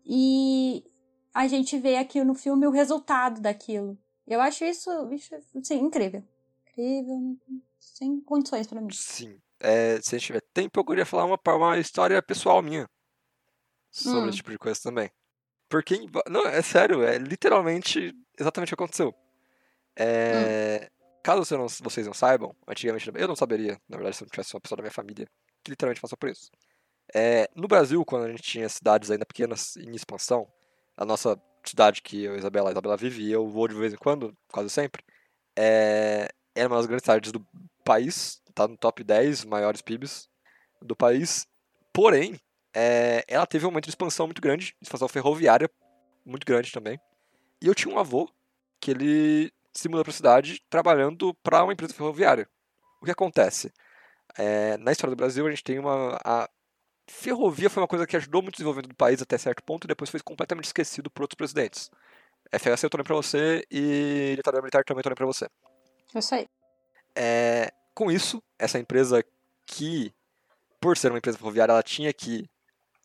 E 0.04 0.84
a 1.32 1.48
gente 1.48 1.78
vê 1.78 1.96
aqui 1.96 2.22
no 2.22 2.34
filme 2.34 2.66
o 2.66 2.70
resultado 2.70 3.40
daquilo. 3.40 3.98
Eu 4.26 4.40
acho 4.40 4.64
isso, 4.64 4.90
isso 5.12 5.34
assim, 5.56 5.80
incrível. 5.80 6.22
Incrível, 6.68 7.36
sem 7.78 8.20
condições 8.20 8.66
para 8.66 8.80
mim. 8.80 8.88
Sim. 8.92 9.40
É, 9.60 10.00
se 10.02 10.14
a 10.14 10.18
gente 10.18 10.26
tiver 10.26 10.42
tempo, 10.52 10.78
eu 10.78 10.84
queria 10.84 11.06
falar 11.06 11.24
uma, 11.24 11.38
uma 11.56 11.78
história 11.78 12.20
pessoal 12.22 12.60
minha 12.60 12.88
sobre 13.90 14.20
Hum. 14.20 14.28
esse 14.28 14.36
tipo 14.38 14.50
de 14.50 14.58
coisa 14.58 14.78
também. 14.82 15.10
Porque, 15.68 15.96
não, 16.28 16.42
é 16.46 16.60
sério, 16.60 17.02
é 17.02 17.16
literalmente 17.16 18.12
exatamente 18.38 18.68
o 18.68 18.76
que 18.76 18.82
aconteceu. 18.82 19.14
É, 19.96 20.90
Caso 21.24 21.42
você 21.42 21.56
não- 21.56 21.66
vocês 21.66 22.06
não 22.06 22.12
saibam, 22.12 22.54
antigamente 22.68 23.10
eu 23.14 23.26
não 23.26 23.34
saberia, 23.34 23.80
na 23.88 23.96
verdade, 23.96 24.14
se 24.14 24.22
eu 24.22 24.26
não 24.26 24.30
tivesse 24.30 24.54
uma 24.54 24.60
pessoa 24.60 24.76
da 24.76 24.82
minha 24.82 24.92
família 24.92 25.26
que 25.64 25.70
literalmente 25.70 25.98
passou 26.02 26.18
por 26.18 26.28
isso. 26.28 26.50
É, 27.14 27.48
no 27.56 27.66
Brasil, 27.66 28.04
quando 28.04 28.26
a 28.26 28.30
gente 28.30 28.42
tinha 28.42 28.68
cidades 28.68 29.10
ainda 29.10 29.24
pequenas 29.24 29.74
em 29.78 29.94
expansão, 29.94 30.46
a 30.94 31.04
nossa 31.06 31.40
cidade 31.64 32.02
que 32.02 32.24
eu 32.24 32.34
a 32.34 32.36
Isabela, 32.36 32.68
a 32.68 32.72
Isabela 32.72 32.96
vive 32.98 33.22
e 33.22 33.32
eu 33.32 33.48
vou 33.48 33.66
de 33.66 33.74
vez 33.74 33.94
em 33.94 33.96
quando, 33.96 34.36
quase 34.52 34.68
sempre, 34.68 35.02
é, 35.56 36.28
é 36.54 36.66
uma 36.66 36.76
das 36.76 36.84
grandes 36.84 37.04
cidades 37.04 37.32
do 37.32 37.42
país, 37.82 38.42
tá 38.54 38.68
no 38.68 38.76
top 38.76 39.02
10 39.02 39.46
maiores 39.46 39.80
PIBs 39.80 40.28
do 40.82 40.94
país. 40.94 41.46
Porém, 41.90 42.38
é, 42.76 43.24
ela 43.26 43.46
teve 43.46 43.64
um 43.64 43.68
aumento 43.68 43.84
de 43.84 43.90
expansão 43.92 44.26
muito 44.26 44.42
grande, 44.42 44.76
expansão 44.78 45.08
ferroviária 45.08 45.70
muito 46.22 46.44
grande 46.44 46.70
também. 46.70 47.00
E 47.62 47.66
eu 47.66 47.74
tinha 47.74 47.94
um 47.94 47.98
avô 47.98 48.28
que 48.78 48.90
ele 48.90 49.50
se 49.74 49.88
mudou 49.88 50.04
para 50.04 50.10
a 50.12 50.14
cidade 50.16 50.62
trabalhando 50.70 51.34
para 51.42 51.62
uma 51.64 51.72
empresa 51.72 51.92
ferroviária. 51.94 52.48
O 53.00 53.04
que 53.04 53.10
acontece? 53.10 53.72
É, 54.38 54.76
na 54.78 54.92
história 54.92 55.14
do 55.14 55.18
Brasil, 55.18 55.46
a 55.46 55.50
gente 55.50 55.64
tem 55.64 55.78
uma. 55.78 56.18
A 56.24 56.48
ferrovia 57.08 57.68
foi 57.68 57.82
uma 57.82 57.88
coisa 57.88 58.06
que 58.06 58.16
ajudou 58.16 58.40
muito 58.42 58.54
o 58.54 58.56
desenvolvimento 58.56 58.88
do 58.88 58.94
país 58.96 59.20
até 59.20 59.36
certo 59.36 59.62
ponto 59.62 59.84
e 59.84 59.88
depois 59.88 60.08
foi 60.10 60.20
completamente 60.20 60.64
esquecido 60.66 61.10
por 61.10 61.22
outros 61.22 61.36
presidentes. 61.36 61.90
FHC 62.50 62.86
eu 62.86 62.90
tô 62.90 62.96
nem 62.98 63.04
pra 63.04 63.14
você 63.14 63.64
e 63.70 64.34
ditadura 64.36 64.62
militar 64.62 64.84
também 64.84 65.02
tô 65.02 65.10
nem 65.10 65.16
pra 65.16 65.26
você. 65.26 65.48
Isso 66.14 66.34
aí. 66.34 66.48
É, 67.14 67.72
com 67.94 68.10
isso, 68.10 68.42
essa 68.58 68.78
empresa 68.78 69.24
que, 69.66 70.12
por 70.80 70.96
ser 70.96 71.10
uma 71.10 71.18
empresa 71.18 71.38
ferroviária, 71.38 71.72
ela 71.72 71.82
tinha 71.82 72.12
que 72.12 72.48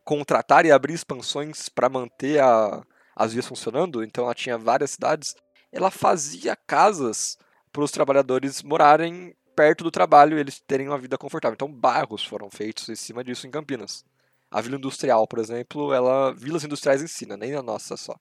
contratar 0.04 0.66
e 0.66 0.72
abrir 0.72 0.94
expansões 0.94 1.70
para 1.70 1.90
manter 1.90 2.42
a- 2.42 2.82
as 3.16 3.34
vias 3.34 3.46
funcionando, 3.48 4.04
então 4.04 4.24
ela 4.26 4.34
tinha 4.34 4.58
várias 4.58 4.92
cidades, 4.92 5.36
ela 5.72 5.92
fazia 5.92 6.56
casas 6.56 7.38
para 7.72 7.84
os 7.84 7.92
trabalhadores 7.92 8.64
morarem 8.64 9.36
perto 9.56 9.84
do 9.84 9.92
trabalho 9.92 10.38
e 10.38 10.40
eles 10.40 10.60
terem 10.60 10.88
uma 10.88 10.98
vida 10.98 11.18
confortável. 11.18 11.54
Então 11.54 11.72
bairros 11.72 12.24
foram 12.24 12.50
feitos 12.50 12.88
em 12.90 12.96
cima 12.96 13.24
disso 13.24 13.46
em 13.46 13.52
Campinas. 13.52 14.06
A 14.50 14.62
Vila 14.62 14.78
Industrial, 14.78 15.28
por 15.28 15.38
exemplo, 15.38 15.94
ela 15.94 16.34
vilas 16.34 16.64
industriais 16.64 17.04
em 17.04 17.08
si, 17.08 17.26
né, 17.26 17.38
nem 17.38 17.54
a 17.54 17.62
nossa 17.62 17.96
só. 17.96 18.16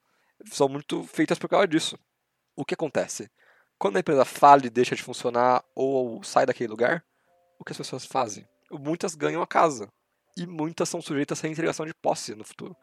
São 0.47 0.69
muito 0.69 1.05
feitas 1.05 1.39
por 1.39 1.49
causa 1.49 1.67
disso. 1.67 1.99
O 2.55 2.65
que 2.65 2.75
acontece? 2.75 3.31
Quando 3.79 3.97
a 3.97 4.01
empresa 4.01 4.25
falha 4.25 4.67
e 4.67 4.71
deixa 4.71 4.97
de 4.97 5.03
funcionar 5.03 5.65
ou 5.75 6.23
sai 6.23 6.45
daquele 6.45 6.69
lugar, 6.69 7.05
o 7.59 7.65
que 7.65 7.73
as 7.73 7.79
pessoas 7.79 8.05
fazem? 8.05 8.47
Muitas 8.71 9.15
ganham 9.15 9.41
a 9.41 9.47
casa. 9.47 9.89
E 10.37 10.47
muitas 10.47 10.89
são 10.89 11.01
sujeitas 11.01 11.45
à 11.45 11.49
entregação 11.49 11.87
de 11.87 11.95
posse 11.95 12.35
no 12.35 12.45
futuro. 12.45 12.77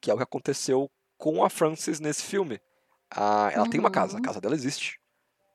Que 0.00 0.10
é 0.10 0.14
o 0.14 0.16
que 0.16 0.22
aconteceu 0.22 0.90
com 1.16 1.44
a 1.44 1.50
Frances 1.50 2.00
nesse 2.00 2.22
filme. 2.22 2.60
Ah, 3.10 3.50
ela 3.52 3.68
tem 3.68 3.80
uma 3.80 3.90
casa, 3.90 4.14
a 4.14 4.16
Uhum. 4.16 4.22
casa 4.22 4.40
dela 4.40 4.54
existe. 4.54 5.00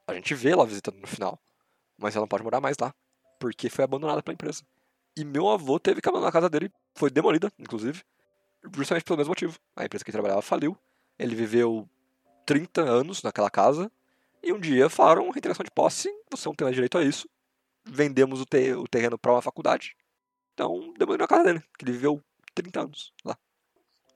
A 0.07 0.13
gente 0.13 0.33
vê 0.33 0.49
ela 0.51 0.65
visitando 0.65 0.97
no 0.99 1.07
final. 1.07 1.39
Mas 1.97 2.15
ela 2.15 2.23
não 2.23 2.27
pode 2.27 2.43
morar 2.43 2.59
mais 2.59 2.77
lá. 2.79 2.93
Porque 3.39 3.69
foi 3.69 3.83
abandonada 3.83 4.21
pela 4.23 4.33
empresa. 4.33 4.63
E 5.15 5.23
meu 5.23 5.49
avô 5.49 5.79
teve 5.79 6.01
que 6.01 6.09
abandonar 6.09 6.29
a 6.29 6.33
casa 6.33 6.49
dele. 6.49 6.71
Foi 6.95 7.09
demolida, 7.09 7.51
inclusive. 7.59 8.03
Justamente 8.75 9.03
pelo 9.03 9.17
mesmo 9.17 9.29
motivo. 9.31 9.57
A 9.75 9.85
empresa 9.85 10.03
que 10.03 10.09
ele 10.09 10.15
trabalhava 10.15 10.41
faliu. 10.41 10.77
Ele 11.19 11.35
viveu 11.35 11.87
30 12.45 12.81
anos 12.81 13.21
naquela 13.21 13.49
casa. 13.49 13.91
E 14.41 14.51
um 14.51 14.59
dia 14.59 14.89
falaram 14.89 15.29
reintegração 15.29 15.63
de 15.63 15.71
posse, 15.71 16.09
você 16.29 16.49
não 16.49 16.55
tem 16.55 16.65
mais 16.65 16.75
direito 16.75 16.97
a 16.97 17.03
isso. 17.03 17.29
Vendemos 17.85 18.41
o, 18.41 18.45
te- 18.45 18.73
o 18.73 18.85
terreno 18.87 19.17
para 19.17 19.31
uma 19.31 19.41
faculdade. 19.41 19.95
Então, 20.53 20.93
demoliram 20.97 21.23
a 21.25 21.27
casa 21.27 21.43
dele, 21.45 21.63
que 21.77 21.85
ele 21.85 21.93
viveu 21.93 22.21
30 22.53 22.81
anos 22.81 23.13
lá. 23.23 23.37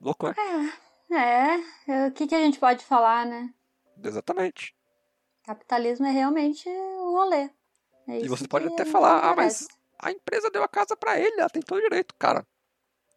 Louco, 0.00 0.28
né? 0.28 0.34
É, 0.36 0.72
é, 1.10 2.08
o 2.08 2.12
que, 2.12 2.26
que 2.26 2.34
a 2.34 2.40
gente 2.40 2.58
pode 2.58 2.84
falar, 2.84 3.26
né? 3.26 3.52
Exatamente. 4.02 4.74
Capitalismo 5.42 6.06
é 6.06 6.10
realmente 6.10 6.68
um 6.68 7.12
rolê. 7.12 7.50
É 8.06 8.18
E 8.20 8.28
você 8.28 8.46
pode 8.46 8.66
até 8.66 8.84
falar, 8.84 9.20
ah, 9.20 9.34
mas 9.34 9.66
a 9.98 10.10
empresa 10.10 10.50
deu 10.50 10.62
a 10.62 10.68
casa 10.68 10.96
para 10.96 11.18
ele, 11.18 11.40
ela 11.40 11.50
tem 11.50 11.62
todo 11.62 11.80
direito. 11.80 12.14
Cara, 12.18 12.46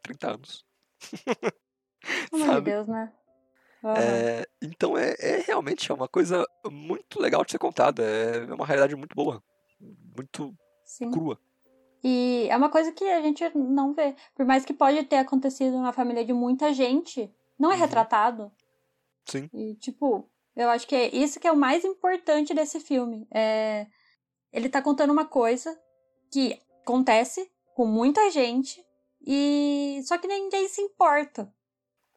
30 0.02 0.30
anos. 0.32 0.66
Pelo 2.30 2.42
amor 2.42 2.46
de 2.46 2.54
sabe? 2.54 2.70
Deus, 2.70 2.88
né? 2.88 3.12
É, 3.84 4.46
então 4.62 4.96
é, 4.96 5.14
é 5.18 5.38
realmente 5.38 5.90
é 5.90 5.94
uma 5.94 6.06
coisa 6.06 6.46
muito 6.70 7.20
legal 7.20 7.44
de 7.44 7.52
ser 7.52 7.58
contada. 7.58 8.02
É 8.02 8.54
uma 8.54 8.66
realidade 8.66 8.94
muito 8.94 9.14
boa. 9.14 9.42
Muito 10.16 10.54
Sim. 10.84 11.10
crua. 11.10 11.38
E 12.04 12.46
é 12.48 12.56
uma 12.56 12.68
coisa 12.68 12.92
que 12.92 13.04
a 13.04 13.20
gente 13.20 13.42
não 13.56 13.92
vê. 13.92 14.14
Por 14.34 14.44
mais 14.44 14.64
que 14.64 14.74
pode 14.74 15.02
ter 15.04 15.16
acontecido 15.16 15.80
na 15.80 15.92
família 15.92 16.24
de 16.24 16.32
muita 16.32 16.72
gente, 16.72 17.32
não 17.62 17.70
é 17.70 17.74
Uhum. 17.76 17.80
retratado. 17.80 18.52
Sim. 19.24 19.48
E, 19.54 19.76
tipo, 19.76 20.28
eu 20.56 20.68
acho 20.68 20.86
que 20.86 20.96
é 20.96 21.14
isso 21.14 21.38
que 21.38 21.46
é 21.46 21.52
o 21.52 21.56
mais 21.56 21.84
importante 21.84 22.52
desse 22.52 22.80
filme. 22.80 23.26
É... 23.30 23.86
Ele 24.52 24.68
tá 24.68 24.82
contando 24.82 25.12
uma 25.12 25.24
coisa 25.24 25.78
que 26.30 26.60
acontece 26.82 27.48
com 27.74 27.86
muita 27.86 28.30
gente 28.30 28.84
e 29.24 30.00
só 30.04 30.18
que 30.18 30.26
ninguém 30.26 30.68
se 30.68 30.80
importa. 30.82 31.52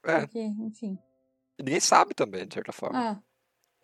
É, 0.03 0.21
Porque, 0.21 0.39
enfim. 0.41 0.97
ninguém 1.59 1.79
sabe 1.79 2.13
também, 2.13 2.47
de 2.47 2.55
certa 2.55 2.71
forma. 2.73 2.99
Ah. 3.11 3.21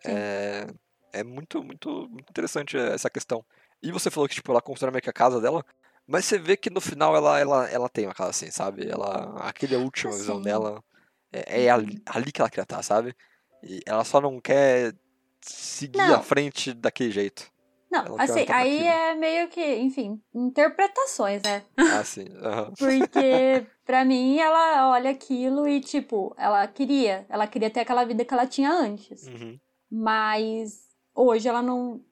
É, 0.04 0.66
é 1.12 1.22
muito, 1.24 1.62
muito, 1.62 2.10
interessante 2.28 2.76
essa 2.76 3.08
questão. 3.08 3.44
E 3.82 3.90
você 3.92 4.10
falou 4.10 4.28
que, 4.28 4.34
tipo, 4.34 4.50
ela 4.50 4.60
constrói 4.60 4.90
meio 4.90 5.02
que 5.02 5.10
a 5.10 5.12
casa 5.12 5.40
dela, 5.40 5.64
mas 6.06 6.24
você 6.24 6.38
vê 6.38 6.56
que 6.56 6.70
no 6.70 6.80
final 6.80 7.16
ela, 7.16 7.38
ela, 7.38 7.70
ela 7.70 7.88
tem 7.88 8.06
uma 8.06 8.14
casa 8.14 8.30
assim, 8.30 8.50
sabe? 8.50 8.88
Ela, 8.88 9.36
aquele 9.48 9.74
é 9.74 9.78
a 9.78 9.80
última 9.80 10.12
visão 10.12 10.36
Assim. 10.36 10.44
dela, 10.44 10.82
é, 11.32 11.64
é 11.64 11.70
ali, 11.70 12.02
ali 12.06 12.30
que 12.32 12.40
ela 12.40 12.50
queria 12.50 12.62
estar, 12.64 12.82
sabe? 12.82 13.14
E 13.62 13.80
ela 13.86 14.04
só 14.04 14.20
não 14.20 14.40
quer 14.40 14.94
seguir 15.40 15.98
Não. 15.98 16.14
à 16.16 16.20
frente 16.20 16.72
daquele 16.72 17.10
jeito. 17.10 17.50
Não, 17.90 18.06
ela 18.06 18.16
quer 18.16 18.32
assim, 18.32 18.46
aí 18.48 18.86
é 18.86 19.14
meio 19.14 19.48
que, 19.48 19.62
enfim, 19.76 20.20
interpretações, 20.34 21.42
né? 21.42 21.62
Ah, 21.76 22.02
sim. 22.04 22.26
aham. 22.42 22.72
Porque, 22.78 23.66
pra 23.84 24.04
mim, 24.04 24.38
ela 24.38 24.88
olha 24.90 25.10
aquilo 25.10 25.68
e, 25.68 25.78
tipo, 25.80 26.34
ela 26.38 26.66
queria. 26.66 27.26
Ela 27.28 27.46
queria 27.46 27.68
ter 27.70 27.80
aquela 27.80 28.04
vida 28.04 28.24
que 28.24 28.32
ela 28.32 28.46
tinha 28.46 28.70
antes. 28.70 29.26
Uhum. 29.28 29.58
Mas 29.90 30.88
hoje 31.14 31.48
ela 31.48 31.60
não. 31.60 32.02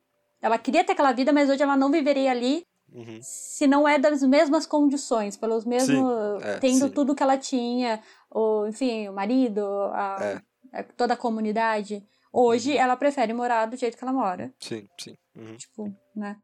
Ela 0.42 0.58
queria 0.58 0.84
ter 0.84 0.92
aquela 0.92 1.12
vida, 1.12 1.32
mas 1.32 1.48
hoje 1.48 1.62
ela 1.62 1.76
não 1.76 1.90
viveria 1.90 2.30
ali 2.30 2.62
Uhum. 2.92 3.18
se 3.22 3.66
não 3.66 3.86
é 3.86 3.98
das 3.98 4.22
mesmas 4.22 4.66
condições, 4.66 5.36
pelos 5.36 5.64
mesmos. 5.64 6.42
é, 6.42 6.58
tendo 6.58 6.88
sim. 6.88 6.92
tudo 6.92 7.14
que 7.14 7.22
ela 7.22 7.38
tinha, 7.38 8.02
o, 8.30 8.66
enfim, 8.66 9.08
o 9.08 9.12
marido, 9.12 9.64
a, 9.92 10.16
É. 10.72 10.80
a- 10.80 10.84
toda 10.84 11.14
a 11.14 11.16
comunidade. 11.16 12.06
Hoje 12.32 12.72
Uhum. 12.74 12.78
ela 12.80 12.96
prefere 12.96 13.32
morar 13.32 13.66
do 13.66 13.76
jeito 13.76 13.96
que 13.96 14.04
ela 14.04 14.12
mora. 14.12 14.52
Sim, 14.60 14.86
sim. 14.98 15.16
Uhum. 15.36 15.56
Tipo, 15.56 15.94
né? 16.14 16.36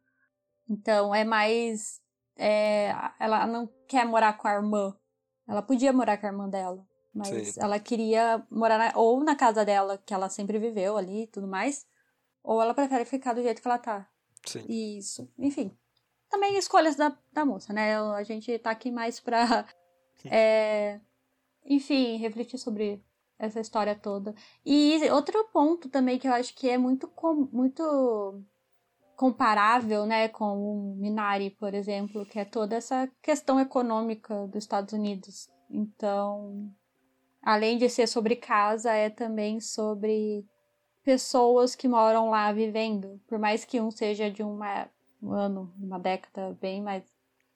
Então 0.69 1.15
é 1.15 1.25
mais. 1.25 2.01
é, 2.39 2.93
ela 3.19 3.47
não 3.47 3.67
quer 3.89 4.05
morar 4.05 4.37
com 4.37 4.47
a 4.49 4.53
irmã. 4.55 4.95
Ela 5.49 5.63
podia 5.63 5.93
morar 5.93 6.19
com 6.19 6.27
a 6.27 6.29
irmã 6.29 6.49
dela. 6.49 6.85
Mas 7.15 7.29
Sim. 7.55 7.61
ela 7.63 7.79
queria 7.81 8.45
morar 8.51 8.77
na- 8.77 8.93
ou 8.95 9.25
na 9.25 9.35
casa 9.35 9.65
dela, 9.65 9.97
que 10.05 10.13
ela 10.13 10.29
sempre 10.29 10.59
viveu 10.59 10.99
ali 10.99 11.23
e 11.23 11.27
tudo 11.29 11.47
mais. 11.47 11.87
Ou 12.43 12.61
ela 12.61 12.75
prefere 12.75 13.07
ficar 13.07 13.33
do 13.33 13.43
jeito 13.43 13.63
que 13.63 13.67
ela 13.69 13.79
tá. 13.79 14.07
Sim. 14.45 14.67
Isso. 14.69 15.33
Enfim. 15.39 15.75
Também 16.29 16.59
escolhas 16.59 16.95
da, 16.97 17.17
da 17.33 17.45
moça, 17.47 17.73
né? 17.73 17.97
A 17.97 18.23
gente 18.23 18.59
tá 18.59 18.71
aqui 18.71 18.91
mais 18.91 19.19
pra. 19.19 19.65
é, 20.31 21.01
enfim, 21.67 22.17
refletir 22.17 22.59
sobre 22.59 23.03
essa 23.39 23.61
história 23.61 23.95
toda. 23.95 24.35
E 24.65 24.99
outro 25.11 25.45
ponto 25.53 25.89
também 25.89 26.19
que 26.19 26.27
eu 26.27 26.33
acho 26.33 26.55
que 26.55 26.69
é 26.69 26.79
muito, 26.79 27.07
com- 27.09 27.49
muito 27.53 28.43
comparável, 29.15 30.05
né, 30.07 30.29
com 30.29 30.45
o 30.93 30.97
Minari, 30.97 31.51
por 31.51 31.75
exemplo, 31.75 32.25
que 32.27 32.39
é 32.39 32.45
toda 32.45 32.77
essa 32.77 33.11
questão 33.23 33.59
econômica 33.59 34.47
dos 34.49 34.65
Estados 34.65 34.93
Unidos. 34.93 35.49
Então, 35.71 36.71
além 37.43 37.79
de 37.79 37.89
ser 37.89 38.07
sobre 38.07 38.37
casa, 38.37 38.93
é 38.93 39.09
também 39.11 39.59
sobre 39.61 40.45
pessoas 41.03 41.75
que 41.75 41.89
moram 41.89 42.31
lá 42.31 42.53
vivendo, 42.53 43.21
por 43.27 43.39
mais 43.39 43.65
que 43.65 43.81
um 43.81 43.91
seja 43.91 44.31
de 44.31 44.43
uma, 44.43 44.89
um 45.23 45.33
ano, 45.33 45.73
uma 45.79 45.99
década 45.99 46.57
bem 46.61 46.83
mais 46.83 47.05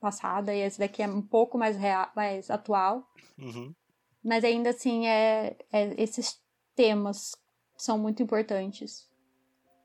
passada, 0.00 0.54
e 0.54 0.60
esse 0.60 0.78
daqui 0.78 1.02
é 1.02 1.08
um 1.08 1.20
pouco 1.20 1.58
mais, 1.58 1.76
real, 1.76 2.10
mais 2.16 2.50
atual, 2.50 3.06
Uhum. 3.38 3.74
Mas 4.22 4.44
ainda 4.44 4.70
assim 4.70 5.06
é, 5.06 5.56
é- 5.72 5.94
esses 6.02 6.40
temas 6.74 7.34
são 7.76 7.98
muito 7.98 8.22
importantes 8.22 9.08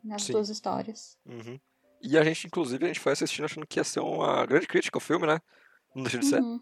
nas 0.04 0.24
Sim. 0.24 0.34
duas 0.34 0.50
histórias. 0.50 1.18
Uhum. 1.26 1.60
E 2.02 2.18
a 2.18 2.24
gente, 2.24 2.48
inclusive, 2.48 2.84
a 2.84 2.88
gente 2.88 3.00
foi 3.00 3.14
assistindo 3.14 3.46
achando 3.46 3.66
que 3.66 3.80
ia 3.80 3.84
ser 3.84 4.00
uma 4.00 4.46
grande 4.46 4.68
crítica 4.68 4.98
ao 4.98 5.02
filme, 5.02 5.26
né? 5.26 5.40
Não 5.96 6.04
deixa 6.04 6.20
de 6.20 6.26
ser. 6.26 6.42
Uhum. 6.42 6.60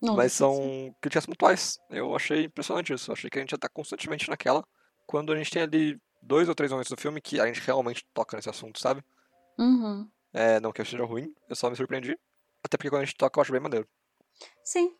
Não, 0.00 0.16
Mas 0.16 0.32
ser. 0.32 0.38
são 0.38 0.94
críticas 1.00 1.26
pontuais. 1.26 1.78
Eu 1.90 2.14
achei 2.14 2.44
impressionante 2.44 2.92
isso. 2.92 3.10
Eu 3.10 3.14
achei 3.14 3.28
que 3.28 3.38
a 3.38 3.42
gente 3.42 3.50
ia 3.52 3.56
estar 3.56 3.68
constantemente 3.68 4.30
naquela. 4.30 4.64
Quando 5.06 5.32
a 5.32 5.36
gente 5.36 5.50
tem 5.50 5.62
ali 5.62 6.00
dois 6.22 6.48
ou 6.48 6.54
três 6.54 6.70
momentos 6.70 6.90
do 6.90 7.00
filme 7.00 7.20
que 7.20 7.40
a 7.40 7.46
gente 7.46 7.60
realmente 7.60 8.06
toca 8.14 8.36
nesse 8.36 8.48
assunto, 8.48 8.78
sabe? 8.78 9.02
Uhum. 9.58 10.08
É, 10.32 10.60
não 10.60 10.72
que 10.72 10.80
eu 10.80 10.84
seja 10.86 11.04
ruim, 11.04 11.34
eu 11.48 11.56
só 11.56 11.68
me 11.68 11.76
surpreendi. 11.76 12.16
Até 12.62 12.76
porque 12.76 12.90
quando 12.90 13.02
a 13.02 13.04
gente 13.04 13.16
toca 13.16 13.38
eu 13.38 13.42
acho 13.42 13.52
bem 13.52 13.60
maneiro. 13.60 13.88
Sim. 14.62 14.96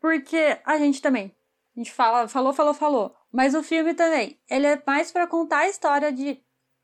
Porque 0.00 0.60
a 0.64 0.78
gente 0.78 1.02
também. 1.02 1.34
A 1.76 1.80
gente 1.80 1.92
fala, 1.92 2.26
falou, 2.26 2.54
falou, 2.54 2.72
falou. 2.74 3.14
Mas 3.30 3.54
o 3.54 3.62
filme 3.62 3.92
também, 3.94 4.40
ele 4.48 4.66
é 4.66 4.82
mais 4.86 5.12
pra 5.12 5.26
contar 5.26 5.58
a 5.60 5.68
história 5.68 6.10
de 6.10 6.40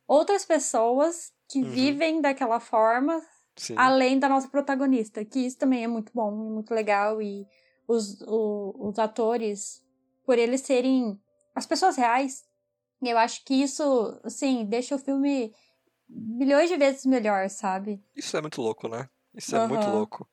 outras 0.07 0.45
pessoas 0.45 1.33
que 1.49 1.61
Uhum. 1.61 1.71
vivem 1.71 2.21
daquela 2.21 2.61
forma, 2.61 3.21
Sim. 3.57 3.75
além 3.77 4.19
da 4.19 4.29
nossa 4.29 4.49
protagonista. 4.49 5.25
Que 5.25 5.41
isso 5.41 5.57
também 5.59 5.85
é 5.85 5.89
muito 5.89 6.13
bom 6.15 6.31
e 6.31 6.51
muito 6.53 6.75
legal. 6.75 7.23
E 7.23 7.47
os, 7.89 8.21
o- 8.23 8.75
os 8.91 8.99
atores, 8.99 9.83
por 10.27 10.39
eles 10.39 10.61
serem 10.61 11.19
as 11.55 11.65
pessoas 11.67 11.97
reais, 11.97 12.45
eu 13.03 13.17
acho 13.19 13.45
que 13.45 13.55
isso, 13.55 13.83
assim, 14.23 14.65
deixa 14.67 14.95
o 14.95 14.99
filme 14.99 15.55
milhões 16.09 16.69
de 16.69 16.77
vezes 16.77 17.07
melhor, 17.07 17.49
sabe? 17.49 18.03
Isso 18.15 18.37
é 18.37 18.41
muito 18.43 18.61
louco, 18.61 18.89
né? 18.89 19.09
Isso 19.35 19.57
é 19.57 19.67
muito 19.67 19.85
Aham. 19.89 19.93
louco. 19.97 20.29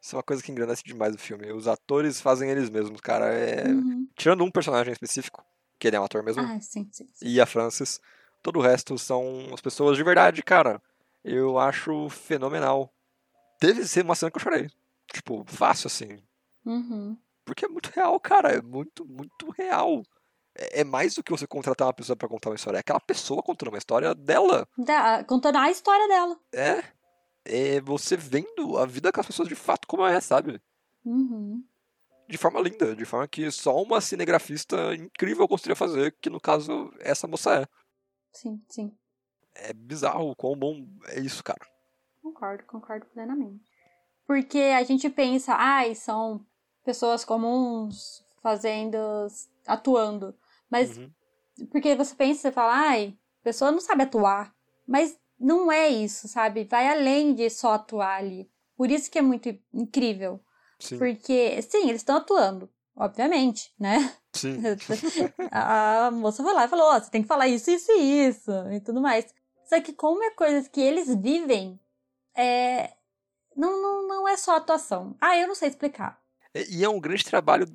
Isso 0.00 0.14
é 0.14 0.16
uma 0.16 0.22
coisa 0.22 0.42
que 0.42 0.50
engrandece 0.50 0.82
demais 0.82 1.14
o 1.14 1.18
filme. 1.18 1.52
Os 1.52 1.68
atores 1.68 2.20
fazem 2.20 2.50
eles 2.50 2.70
mesmos, 2.70 3.00
cara. 3.00 3.26
É... 3.34 3.68
Uhum. 3.68 4.08
Tirando 4.16 4.42
um 4.44 4.50
personagem 4.50 4.92
específico, 4.92 5.44
que 5.78 5.86
ele 5.88 5.96
é 5.96 6.00
um 6.00 6.04
ator 6.04 6.22
mesmo, 6.22 6.42
Ah, 6.42 6.58
sim, 6.60 6.88
sim. 6.92 7.08
sim. 7.12 7.26
e 7.26 7.40
a 7.40 7.46
Frances, 7.46 8.00
todo 8.42 8.58
o 8.58 8.62
resto 8.62 8.96
são 8.98 9.50
as 9.52 9.60
pessoas 9.60 9.96
de 9.96 10.02
verdade, 10.02 10.42
cara. 10.42 10.80
Eu 11.22 11.58
acho 11.58 12.08
fenomenal. 12.08 12.90
Teve 13.58 13.84
ser 13.86 14.02
uma 14.04 14.14
cena 14.14 14.30
que 14.30 14.38
eu 14.38 14.42
chorei. 14.42 14.70
Tipo, 15.12 15.44
fácil 15.46 15.88
assim. 15.88 16.18
Uhum. 16.64 17.16
Porque 17.44 17.66
é 17.66 17.68
muito 17.68 17.88
real, 17.88 18.18
cara. 18.20 18.52
É 18.52 18.62
muito, 18.62 19.04
muito 19.04 19.50
real. 19.50 20.02
É 20.56 20.80
é 20.80 20.84
mais 20.84 21.14
do 21.14 21.22
que 21.22 21.30
você 21.30 21.46
contratar 21.46 21.86
uma 21.86 21.92
pessoa 21.92 22.16
pra 22.16 22.28
contar 22.28 22.48
uma 22.50 22.56
história. 22.56 22.78
É 22.78 22.80
aquela 22.80 23.00
pessoa 23.00 23.42
contando 23.42 23.68
uma 23.68 23.78
história 23.78 24.14
dela. 24.14 24.66
Da- 24.78 25.22
contando 25.24 25.56
a 25.58 25.70
história 25.70 26.08
dela. 26.08 26.38
É. 26.52 26.82
É 27.44 27.80
você 27.80 28.16
vendo 28.16 28.76
a 28.78 28.84
vida 28.86 29.10
com 29.12 29.20
as 29.20 29.26
pessoas 29.26 29.48
de 29.48 29.54
fato 29.54 29.86
como 29.88 30.04
é, 30.06 30.20
sabe? 30.20 30.60
Uhum. 31.04 31.64
De 32.28 32.38
forma 32.38 32.60
linda, 32.60 32.94
de 32.94 33.04
forma 33.04 33.26
que 33.26 33.50
só 33.50 33.82
uma 33.82 34.00
cinegrafista 34.00 34.94
incrível 34.94 35.48
conseguiria 35.48 35.74
fazer, 35.76 36.16
que 36.20 36.30
no 36.30 36.40
caso 36.40 36.92
essa 37.00 37.26
moça 37.26 37.62
é. 37.62 37.66
Sim, 38.32 38.62
sim. 38.68 38.96
É 39.54 39.72
bizarro 39.72 40.30
o 40.30 40.36
quão 40.36 40.56
bom 40.56 40.86
é 41.08 41.18
isso, 41.20 41.42
cara. 41.42 41.66
Concordo, 42.22 42.64
concordo 42.64 43.06
plenamente. 43.06 43.64
Porque 44.26 44.58
a 44.58 44.82
gente 44.84 45.10
pensa, 45.10 45.54
ai, 45.54 45.94
são 45.94 46.46
pessoas 46.84 47.24
comuns 47.24 48.24
fazendo, 48.42 48.96
atuando. 49.66 50.36
Mas 50.70 50.96
Uhum. 50.96 51.10
porque 51.72 51.96
você 51.96 52.14
pensa, 52.14 52.42
você 52.42 52.52
fala, 52.52 52.72
ai, 52.74 53.18
a 53.40 53.44
pessoa 53.44 53.72
não 53.72 53.80
sabe 53.80 54.04
atuar. 54.04 54.54
Mas 54.86 55.18
não 55.40 55.72
é 55.72 55.88
isso, 55.88 56.28
sabe? 56.28 56.64
Vai 56.64 56.86
além 56.88 57.34
de 57.34 57.48
só 57.48 57.72
atuar 57.72 58.18
ali. 58.18 58.48
Por 58.76 58.90
isso 58.90 59.10
que 59.10 59.18
é 59.18 59.22
muito 59.22 59.48
incrível. 59.72 60.40
Sim, 60.78 60.98
Porque, 60.98 61.60
sim, 61.62 61.88
eles 61.88 62.00
estão 62.02 62.16
atuando, 62.16 62.70
obviamente, 62.96 63.72
né? 63.78 64.14
sim. 64.34 64.58
a, 65.50 66.10
moça 66.12 66.42
foi 66.42 66.52
lá 66.52 66.64
e 66.64 66.68
falou: 66.68 66.86
Ó, 66.86 66.98
você 67.00 67.10
tem 67.10 67.22
que 67.22 67.28
falar 67.28 67.48
isso, 67.48 67.70
isso 67.70 67.90
e 67.92 68.28
isso, 68.28 68.50
e 68.70 68.80
tudo 68.80 69.00
mais. 69.00 69.26
Só 69.64 69.80
que, 69.80 69.92
como 69.92 70.22
é 70.22 70.30
coisas 70.30 70.68
que 70.68 70.80
eles 70.80 71.14
vivem, 71.16 71.78
é. 72.36 72.92
Não, 73.56 73.82
não, 73.82 74.08
não 74.08 74.28
é 74.28 74.36
só 74.36 74.56
atuação. 74.56 75.16
Ah, 75.20 75.36
eu 75.36 75.46
não 75.48 75.54
sei 75.54 75.68
explicar. 75.68 76.20
E 76.54 76.78
e 76.78 76.84
é 76.84 76.88
um 76.88 77.00
grande 77.00 77.24
trabalho 77.24 77.66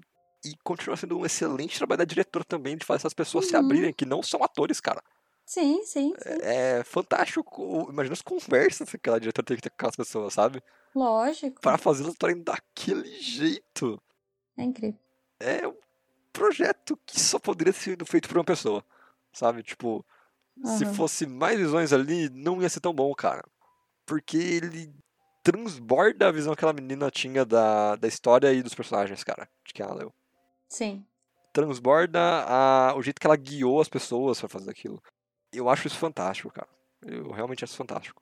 e 0.43 0.55
continua 0.63 0.95
sendo 0.97 1.17
um 1.17 1.25
excelente 1.25 1.77
trabalho 1.77 1.99
da 1.99 2.05
diretora 2.05 2.45
também 2.45 2.77
de 2.77 2.85
fazer 2.85 3.01
essas 3.01 3.13
pessoas 3.13 3.45
se 3.47 3.55
Uhum. 3.55 3.63
abrirem, 3.63 3.93
que 3.93 4.05
não 4.05 4.21
são 4.23 4.43
atores, 4.43 4.79
cara. 4.79 5.01
Sim, 5.45 5.83
sim, 5.83 6.13
sim. 6.17 6.37
É 6.41 6.83
fantástico. 6.83 7.61
o- 7.61 7.89
Imagina 7.91 8.13
as 8.13 8.21
conversas 8.21 8.89
que 8.89 8.95
aquela 8.97 9.19
diretora 9.19 9.45
tem 9.45 9.55
que 9.57 9.63
ter 9.63 9.69
com 9.69 9.75
aquelas 9.75 9.95
pessoas, 9.95 10.33
sabe? 10.33 10.61
Lógico. 10.95 11.61
Para 11.61 11.77
fazê-las 11.77 12.13
estarem 12.13 12.41
daquele 12.41 13.07
jeito. 13.21 14.01
É 14.57 14.63
incrível. 14.63 14.99
É 15.39 15.67
um 15.67 15.75
projeto 16.33 16.97
que 17.05 17.19
só 17.19 17.37
poderia 17.37 17.73
ter 17.73 17.79
sido 17.79 18.05
feito 18.05 18.27
por 18.27 18.37
uma 18.37 18.43
pessoa, 18.45 18.83
sabe? 19.33 19.61
Tipo, 19.61 20.03
se 20.63 20.85
Aham. 20.85 20.93
fosse 20.93 21.27
mais 21.27 21.59
visões 21.59 21.93
ali, 21.93 22.29
não 22.29 22.61
ia 22.61 22.69
ser 22.69 22.79
tão 22.79 22.93
bom, 22.93 23.13
cara. 23.13 23.43
Porque 24.05 24.37
ele 24.37 24.93
transborda 25.43 26.27
a 26.27 26.31
visão 26.31 26.53
que 26.53 26.59
aquela 26.59 26.73
menina 26.73 27.11
tinha 27.11 27.45
da, 27.45 27.95
da 27.97 28.07
história 28.07 28.51
e 28.51 28.63
dos 28.63 28.73
personagens, 28.73 29.23
cara, 29.23 29.47
de 29.65 29.73
quem 29.73 29.85
ela 29.85 29.93
leu. 29.95 30.13
Sim. 30.67 31.05
Transborda 31.53 32.19
a, 32.47 32.95
o 32.95 33.01
jeito 33.01 33.19
que 33.19 33.27
ela 33.27 33.35
guiou 33.35 33.79
as 33.79 33.87
pessoas 33.87 34.39
pra 34.39 34.49
fazer 34.49 34.71
aquilo. 34.71 35.01
Eu 35.55 35.69
acho 35.69 35.87
isso 35.87 35.97
fantástico, 35.97 36.51
cara. 36.51 36.67
Eu 37.01 37.31
realmente 37.31 37.63
acho 37.63 37.71
isso 37.71 37.77
fantástico. 37.77 38.21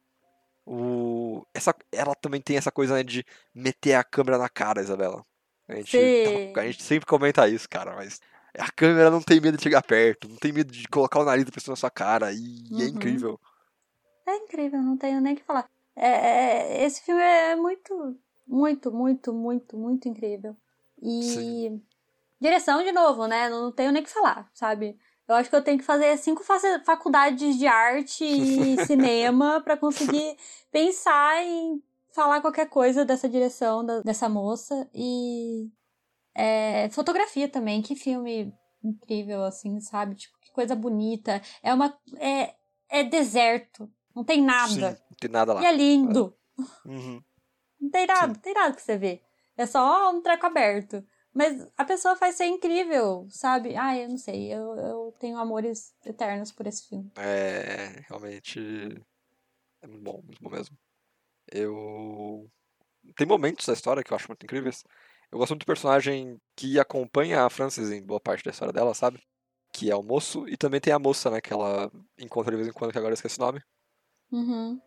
O, 0.66 1.46
essa, 1.54 1.76
ela 1.92 2.16
também 2.16 2.42
tem 2.42 2.56
essa 2.58 2.72
coisa 2.72 2.94
né, 2.96 3.04
de 3.04 3.26
meter 3.54 3.96
a 3.96 4.04
câmera 4.04 4.38
na 4.38 4.48
cara, 4.50 4.82
Isabela. 4.82 5.26
A 5.68 5.76
gente, 5.76 5.92
Sim. 5.98 6.54
a 6.56 6.66
gente 6.66 6.84
sempre 6.84 7.06
comenta 7.06 7.48
isso, 7.50 7.68
cara, 7.70 7.96
mas 7.96 8.22
a 8.58 8.72
câmera 8.72 9.10
não 9.10 9.22
tem 9.22 9.42
medo 9.42 9.58
de 9.58 9.64
chegar 9.64 9.82
perto, 9.82 10.28
não 10.30 10.38
tem 10.38 10.52
medo 10.52 10.72
de 10.72 10.88
colocar 10.88 11.20
o 11.20 11.26
nariz 11.26 11.44
da 11.46 11.52
pessoa 11.52 11.74
na 11.74 11.78
sua 11.78 11.90
cara, 11.92 12.32
e 12.32 12.38
é 12.72 12.84
Uhum. 12.84 12.88
incrível. 12.88 13.40
É 14.26 14.36
incrível, 14.38 14.82
não 14.82 14.98
tenho 14.98 15.20
nem 15.20 15.34
o 15.34 15.36
que 15.38 15.44
falar. 15.44 15.70
É, 15.96 16.08
é- 16.08 16.86
esse 16.86 17.02
filme 17.04 17.22
é 17.22 17.56
muito, 17.56 18.18
muito, 18.48 18.92
muito, 18.92 19.34
muito, 19.34 19.78
muito 19.78 20.08
incrível. 20.08 20.56
E 21.02 21.22
Sim. 21.24 21.82
direção, 22.40 22.84
de 22.84 22.92
novo, 22.92 23.28
né? 23.28 23.50
Não 23.50 23.72
tenho 23.72 23.92
nem 23.92 24.02
o 24.02 24.06
que 24.06 24.12
falar, 24.12 24.50
sabe? 24.54 24.98
Eu 25.28 25.36
acho 25.36 25.50
que 25.50 25.56
eu 25.56 25.64
tenho 25.64 25.78
que 25.78 25.86
fazer 25.86 26.18
cinco 26.18 26.44
fa- 26.44 26.60
faculdades 26.86 27.58
de 27.58 27.66
arte 27.66 28.24
e 28.26 28.78
cinema 28.86 29.62
pra 29.62 29.78
conseguir 29.78 30.36
pensar 30.72 31.42
em 31.44 31.82
falar 32.12 32.42
qualquer 32.42 32.68
coisa 32.70 33.06
dessa 33.06 33.28
direção, 33.30 33.86
da- 33.86 34.02
dessa 34.02 34.28
moça. 34.28 34.88
E 34.94 35.70
é, 36.36 36.90
fotografia 36.90 37.48
também, 37.48 37.82
que 37.82 37.96
filme 37.96 38.54
incrível, 38.84 39.44
assim, 39.44 39.80
sabe? 39.80 40.16
Tipo, 40.16 40.38
que 40.42 40.52
coisa 40.52 40.76
bonita. 40.76 41.42
É 41.62 41.74
uma. 41.74 41.98
É, 42.18 42.54
é 42.90 43.04
deserto. 43.04 43.90
Não 44.16 44.24
tem 44.24 44.42
nada. 44.44 44.68
Sim, 44.70 44.82
não 44.82 45.18
tem 45.20 45.30
nada 45.32 45.54
lá. 45.54 45.62
E 45.62 45.66
é 45.66 45.72
lindo. 45.76 46.36
Uhum. 46.86 47.22
Não 47.82 47.90
tem 47.90 48.06
nada, 48.06 48.22
Sim. 48.22 48.28
não 48.28 48.36
tem 48.36 48.54
nada 48.54 48.76
que 48.76 48.82
você 48.82 48.98
vê. 48.98 49.22
É 49.58 49.66
só 49.66 50.12
um 50.12 50.22
treco 50.22 50.46
aberto. 50.46 51.04
Mas 51.34 51.68
a 51.78 51.84
pessoa 51.84 52.16
faz 52.16 52.36
ser 52.36 52.46
incrível, 52.46 53.28
sabe? 53.30 53.76
Ah, 53.76 53.98
eu 53.98 54.10
não 54.10 54.18
sei. 54.18 54.54
Eu, 54.54 54.76
eu 54.78 55.16
tenho 55.20 55.38
amores 55.38 55.94
eternos 56.06 56.52
por 56.52 56.68
esse 56.68 56.88
filme. 56.88 57.12
É, 57.18 58.04
realmente 58.08 58.60
é 59.82 59.88
muito 59.88 60.04
bom, 60.04 60.22
muito 60.24 60.42
bom 60.42 60.50
mesmo. 60.50 60.78
Eu 61.52 62.50
tem 63.16 63.28
momentos 63.28 63.66
da 63.66 63.74
história 63.74 64.04
que 64.04 64.14
eu 64.14 64.16
acho 64.16 64.28
muito 64.28 64.44
incríveis. 64.44 64.84
Eu 65.32 65.38
gosto 65.38 65.52
muito 65.52 65.64
do 65.64 65.68
personagem 65.68 66.40
que 66.56 66.80
acompanha 66.80 67.44
a 67.44 67.50
Frances 67.50 67.92
em 67.92 68.02
boa 68.06 68.20
parte 68.20 68.44
da 68.46 68.52
história 68.52 68.74
dela, 68.74 68.94
sabe? 68.94 69.20
Que 69.72 69.92
é 69.92 69.96
o 69.96 70.04
moço 70.04 70.48
e 70.48 70.56
também 70.56 70.80
tem 70.80 70.94
a 70.94 71.00
moça, 71.00 71.30
né, 71.30 71.42
que 71.42 71.52
ela 71.52 71.92
encontra 72.18 72.52
de 72.52 72.58
vez 72.58 72.68
em 72.70 72.72
quando, 72.74 72.92
que 72.92 72.98
agora 72.98 73.12
eu 73.12 73.16
esqueci 73.16 73.40
o 73.40 73.46
nome. 73.46 73.62
Uhum. 74.32 74.80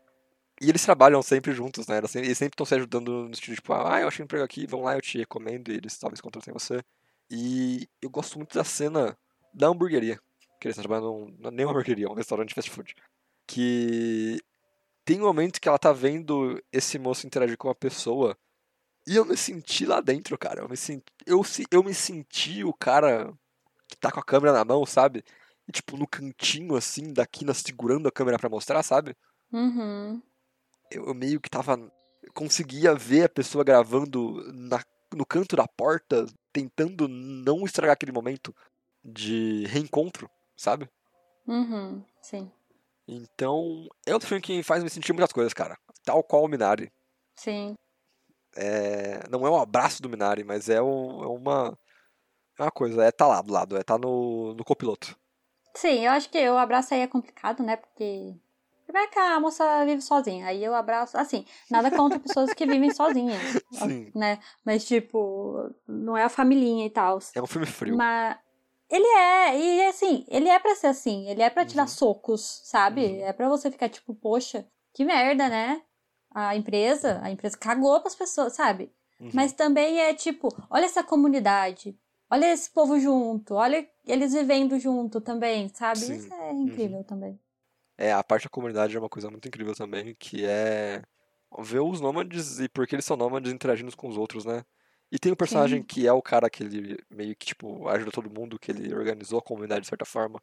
E 0.60 0.68
eles 0.70 0.82
trabalham 0.82 1.20
sempre 1.22 1.52
juntos, 1.52 1.86
né? 1.86 1.98
Eles 1.98 2.38
sempre 2.38 2.54
estão 2.54 2.64
se 2.64 2.74
ajudando 2.74 3.28
no 3.28 3.34
sentido, 3.34 3.56
tipo, 3.56 3.72
ah, 3.74 4.00
eu 4.00 4.08
achei 4.08 4.22
um 4.22 4.24
emprego 4.24 4.44
aqui, 4.44 4.66
vamos 4.66 4.86
lá, 4.86 4.94
eu 4.94 5.02
te 5.02 5.18
recomendo, 5.18 5.70
e 5.70 5.76
eles 5.76 5.98
talvez 5.98 6.20
contratem 6.20 6.52
você. 6.52 6.82
E 7.30 7.88
eu 8.00 8.08
gosto 8.08 8.38
muito 8.38 8.54
da 8.54 8.64
cena 8.64 9.16
da 9.52 9.68
hamburgueria. 9.68 10.18
Que 10.58 10.68
eles 10.68 10.76
estão 10.76 10.84
trabalhando 10.84 11.36
num, 11.38 11.48
é 11.48 11.50
nem 11.50 11.66
uma 11.66 11.72
hamburgueria, 11.72 12.06
é 12.06 12.08
um 12.08 12.14
restaurante 12.14 12.54
fast 12.54 12.70
food. 12.70 12.94
Que 13.46 14.40
tem 15.04 15.20
um 15.20 15.26
momento 15.26 15.60
que 15.60 15.68
ela 15.68 15.78
tá 15.78 15.92
vendo 15.92 16.62
esse 16.72 16.98
moço 16.98 17.26
interagir 17.26 17.58
com 17.58 17.68
uma 17.68 17.74
pessoa. 17.74 18.36
E 19.06 19.14
eu 19.14 19.24
me 19.24 19.36
senti 19.36 19.84
lá 19.84 20.00
dentro, 20.00 20.36
cara. 20.38 20.62
Eu 20.62 20.68
me 20.68 20.76
senti, 20.76 21.04
eu, 21.26 21.42
eu 21.70 21.82
me 21.82 21.94
senti 21.94 22.64
o 22.64 22.72
cara 22.72 23.32
que 23.88 23.96
tá 23.96 24.10
com 24.10 24.20
a 24.20 24.24
câmera 24.24 24.52
na 24.52 24.64
mão, 24.64 24.84
sabe? 24.86 25.22
E, 25.68 25.72
tipo, 25.72 25.96
no 25.96 26.06
cantinho, 26.06 26.76
assim, 26.76 27.12
da 27.12 27.26
quina, 27.26 27.54
segurando 27.54 28.08
a 28.08 28.12
câmera 28.12 28.38
pra 28.38 28.48
mostrar, 28.48 28.82
sabe? 28.82 29.14
Uhum. 29.52 30.20
Eu 30.90 31.14
meio 31.14 31.40
que 31.40 31.48
tava. 31.50 31.76
conseguia 32.34 32.94
ver 32.94 33.24
a 33.24 33.28
pessoa 33.28 33.64
gravando 33.64 34.42
na, 34.52 34.80
no 35.14 35.24
canto 35.26 35.56
da 35.56 35.66
porta, 35.66 36.26
tentando 36.52 37.06
não 37.08 37.64
estragar 37.64 37.94
aquele 37.94 38.12
momento 38.12 38.54
de 39.04 39.64
reencontro, 39.66 40.28
sabe? 40.56 40.88
Uhum. 41.46 42.02
Sim. 42.20 42.50
Então, 43.08 43.86
é 44.04 44.12
outro 44.12 44.28
filme 44.28 44.42
que 44.42 44.62
faz 44.62 44.82
me 44.82 44.90
sentir 44.90 45.12
muitas 45.12 45.32
coisas, 45.32 45.54
cara. 45.54 45.78
Tal 46.04 46.22
qual 46.24 46.42
o 46.44 46.48
Minari. 46.48 46.90
Sim. 47.36 47.74
É, 48.56 49.28
não 49.28 49.46
é 49.46 49.50
um 49.50 49.60
abraço 49.60 50.02
do 50.02 50.08
Minari, 50.08 50.42
mas 50.42 50.68
é, 50.68 50.80
um- 50.82 51.22
é 51.22 51.26
uma. 51.28 51.78
É 52.58 52.62
uma 52.62 52.70
coisa, 52.70 53.04
é 53.04 53.12
tá 53.12 53.26
lá 53.26 53.42
do 53.42 53.52
lado, 53.52 53.76
é 53.76 53.82
tá 53.84 53.98
no, 53.98 54.54
no 54.54 54.64
copiloto. 54.64 55.14
Sim, 55.74 56.06
eu 56.06 56.10
acho 56.12 56.30
que 56.30 56.48
o 56.48 56.56
abraço 56.56 56.94
aí 56.94 57.00
é 57.00 57.06
complicado, 57.06 57.62
né? 57.62 57.76
Porque 57.76 58.34
Primeiro 58.86 59.10
que 59.10 59.18
a 59.18 59.40
moça 59.40 59.84
vive 59.84 60.00
sozinha, 60.00 60.46
aí 60.46 60.62
eu 60.64 60.74
abraço. 60.74 61.18
Assim, 61.18 61.44
nada 61.68 61.90
contra 61.90 62.18
pessoas 62.20 62.54
que 62.54 62.64
vivem 62.64 62.90
sozinhas, 62.94 63.40
Sim. 63.72 64.12
né? 64.14 64.38
Mas, 64.64 64.86
tipo, 64.86 65.70
não 65.88 66.16
é 66.16 66.22
a 66.22 66.28
familhinha 66.28 66.86
e 66.86 66.90
tal. 66.90 67.18
É 67.34 67.42
um 67.42 67.46
filme 67.46 67.66
frio. 67.66 67.96
Mas 67.96 68.36
ele 68.88 69.06
é, 69.06 69.58
e 69.58 69.86
assim, 69.88 70.24
ele 70.28 70.48
é 70.48 70.58
pra 70.60 70.76
ser 70.76 70.86
assim, 70.86 71.28
ele 71.28 71.42
é 71.42 71.50
pra 71.50 71.66
te 71.66 71.74
dar 71.74 71.82
Uhum. 71.82 71.88
socos, 71.88 72.60
sabe? 72.64 73.04
Uhum. 73.04 73.20
É 73.26 73.32
pra 73.32 73.48
você 73.48 73.70
ficar 73.70 73.88
tipo, 73.88 74.14
poxa, 74.14 74.64
que 74.94 75.04
merda, 75.04 75.48
né? 75.48 75.82
A 76.32 76.54
empresa, 76.54 77.18
a 77.22 77.30
empresa 77.30 77.56
cagou 77.58 78.00
pras 78.00 78.14
pessoas, 78.14 78.52
sabe? 78.54 78.92
Uhum. 79.18 79.30
Mas 79.34 79.52
também 79.52 79.98
é 79.98 80.14
tipo, 80.14 80.48
olha 80.70 80.84
essa 80.84 81.02
comunidade, 81.02 81.98
olha 82.30 82.52
esse 82.52 82.70
povo 82.70 83.00
junto, 83.00 83.54
olha 83.54 83.88
eles 84.06 84.32
vivendo 84.32 84.78
junto 84.78 85.20
também, 85.20 85.68
sabe? 85.70 85.98
Sim. 86.00 86.16
Isso 86.16 86.32
é 86.34 86.52
incrível 86.52 87.02
também. 87.02 87.40
É, 87.98 88.12
a 88.12 88.22
parte 88.24 88.44
da 88.44 88.50
comunidade 88.50 88.94
é 88.96 88.98
uma 89.00 89.08
coisa 89.08 89.30
muito 89.30 89.48
incrível 89.48 89.74
também, 89.74 90.14
que 90.18 90.44
é 90.44 91.02
ver 91.60 91.80
os 91.80 92.00
nômades 92.00 92.60
e 92.60 92.68
por 92.68 92.86
que 92.86 92.94
eles 92.94 93.04
são 93.04 93.16
nômades 93.16 93.52
interagindo 93.52 93.88
uns 93.88 93.94
com 93.94 94.08
os 94.08 94.16
outros, 94.18 94.44
né? 94.44 94.64
E 95.10 95.18
tem 95.18 95.32
um 95.32 95.36
personagem 95.36 95.82
Sim. 95.82 95.86
que 95.86 96.06
é 96.06 96.12
o 96.12 96.20
cara 96.22 96.50
que 96.50 96.62
ele 96.64 96.98
meio 97.10 97.34
que, 97.36 97.46
tipo, 97.46 97.88
ajuda 97.88 98.10
todo 98.10 98.30
mundo, 98.30 98.58
que 98.58 98.70
ele 98.72 98.92
organizou 98.94 99.38
a 99.38 99.42
comunidade 99.42 99.82
de 99.82 99.88
certa 99.88 100.04
forma. 100.04 100.40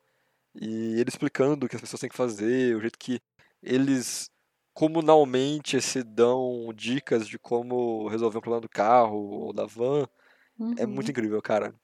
E 0.55 0.99
ele 0.99 1.09
explicando 1.09 1.65
o 1.65 1.69
que 1.69 1.75
as 1.75 1.81
pessoas 1.81 1.99
têm 2.01 2.09
que 2.09 2.17
fazer, 2.17 2.75
o 2.75 2.81
jeito 2.81 2.99
que 2.99 3.21
eles 3.61 4.29
comunalmente 4.73 5.81
se 5.81 6.03
dão 6.03 6.71
dicas 6.75 7.27
de 7.27 7.39
como 7.39 8.07
resolver 8.09 8.37
um 8.39 8.41
problema 8.41 8.61
do 8.61 8.69
carro 8.69 9.17
ou 9.17 9.53
da 9.53 9.65
van. 9.65 10.07
É 10.77 10.85
Uhum. 10.85 10.87
muito 10.87 11.11
incrível, 11.11 11.41
cara. 11.41 11.75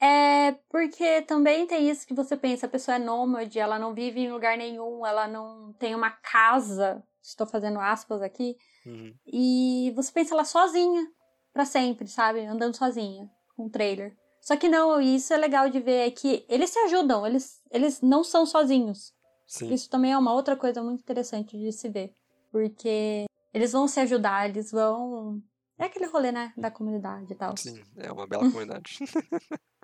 É 0.00 0.52
porque 0.70 1.22
também 1.22 1.66
tem 1.66 1.88
isso 1.90 2.06
que 2.06 2.14
você 2.14 2.36
pensa, 2.36 2.66
a 2.66 2.68
pessoa 2.68 2.94
é 2.94 2.98
nômade, 2.98 3.58
ela 3.58 3.78
não 3.78 3.92
vive 3.92 4.20
em 4.20 4.30
lugar 4.30 4.56
nenhum, 4.56 5.04
ela 5.04 5.26
não 5.26 5.72
tem 5.72 5.94
uma 5.94 6.10
casa, 6.10 7.02
estou 7.22 7.46
fazendo 7.46 7.80
aspas 7.80 8.22
aqui, 8.22 8.56
Uhum. 8.86 9.12
e 9.26 9.92
você 9.96 10.12
pensa 10.12 10.34
ela 10.34 10.44
sozinha 10.44 11.04
pra 11.52 11.64
sempre, 11.64 12.06
sabe? 12.06 12.46
Andando 12.46 12.76
sozinha, 12.76 13.28
com 13.56 13.64
um 13.64 13.68
trailer. 13.68 14.16
Só 14.40 14.56
que 14.56 14.68
não, 14.68 15.02
e 15.02 15.16
isso 15.16 15.34
é 15.34 15.36
legal 15.36 15.68
de 15.68 15.80
ver, 15.80 16.06
é 16.06 16.10
que 16.12 16.46
eles 16.48 16.70
se 16.70 16.78
ajudam, 16.78 17.26
eles, 17.26 17.60
eles 17.70 18.00
não 18.00 18.22
são 18.22 18.46
sozinhos. 18.46 19.12
Sim. 19.46 19.72
Isso 19.74 19.90
também 19.90 20.12
é 20.12 20.18
uma 20.18 20.32
outra 20.32 20.54
coisa 20.56 20.80
muito 20.82 21.00
interessante 21.00 21.58
de 21.58 21.72
se 21.72 21.88
ver, 21.88 22.14
porque 22.52 23.24
eles 23.52 23.72
vão 23.72 23.88
se 23.88 23.98
ajudar, 24.00 24.48
eles 24.48 24.70
vão... 24.70 25.42
É 25.76 25.84
aquele 25.86 26.06
rolê, 26.06 26.30
né, 26.32 26.52
da 26.56 26.70
comunidade 26.70 27.32
e 27.32 27.36
tal. 27.36 27.56
Sim, 27.56 27.82
é 27.96 28.10
uma 28.12 28.26
bela 28.26 28.44
comunidade. 28.48 28.98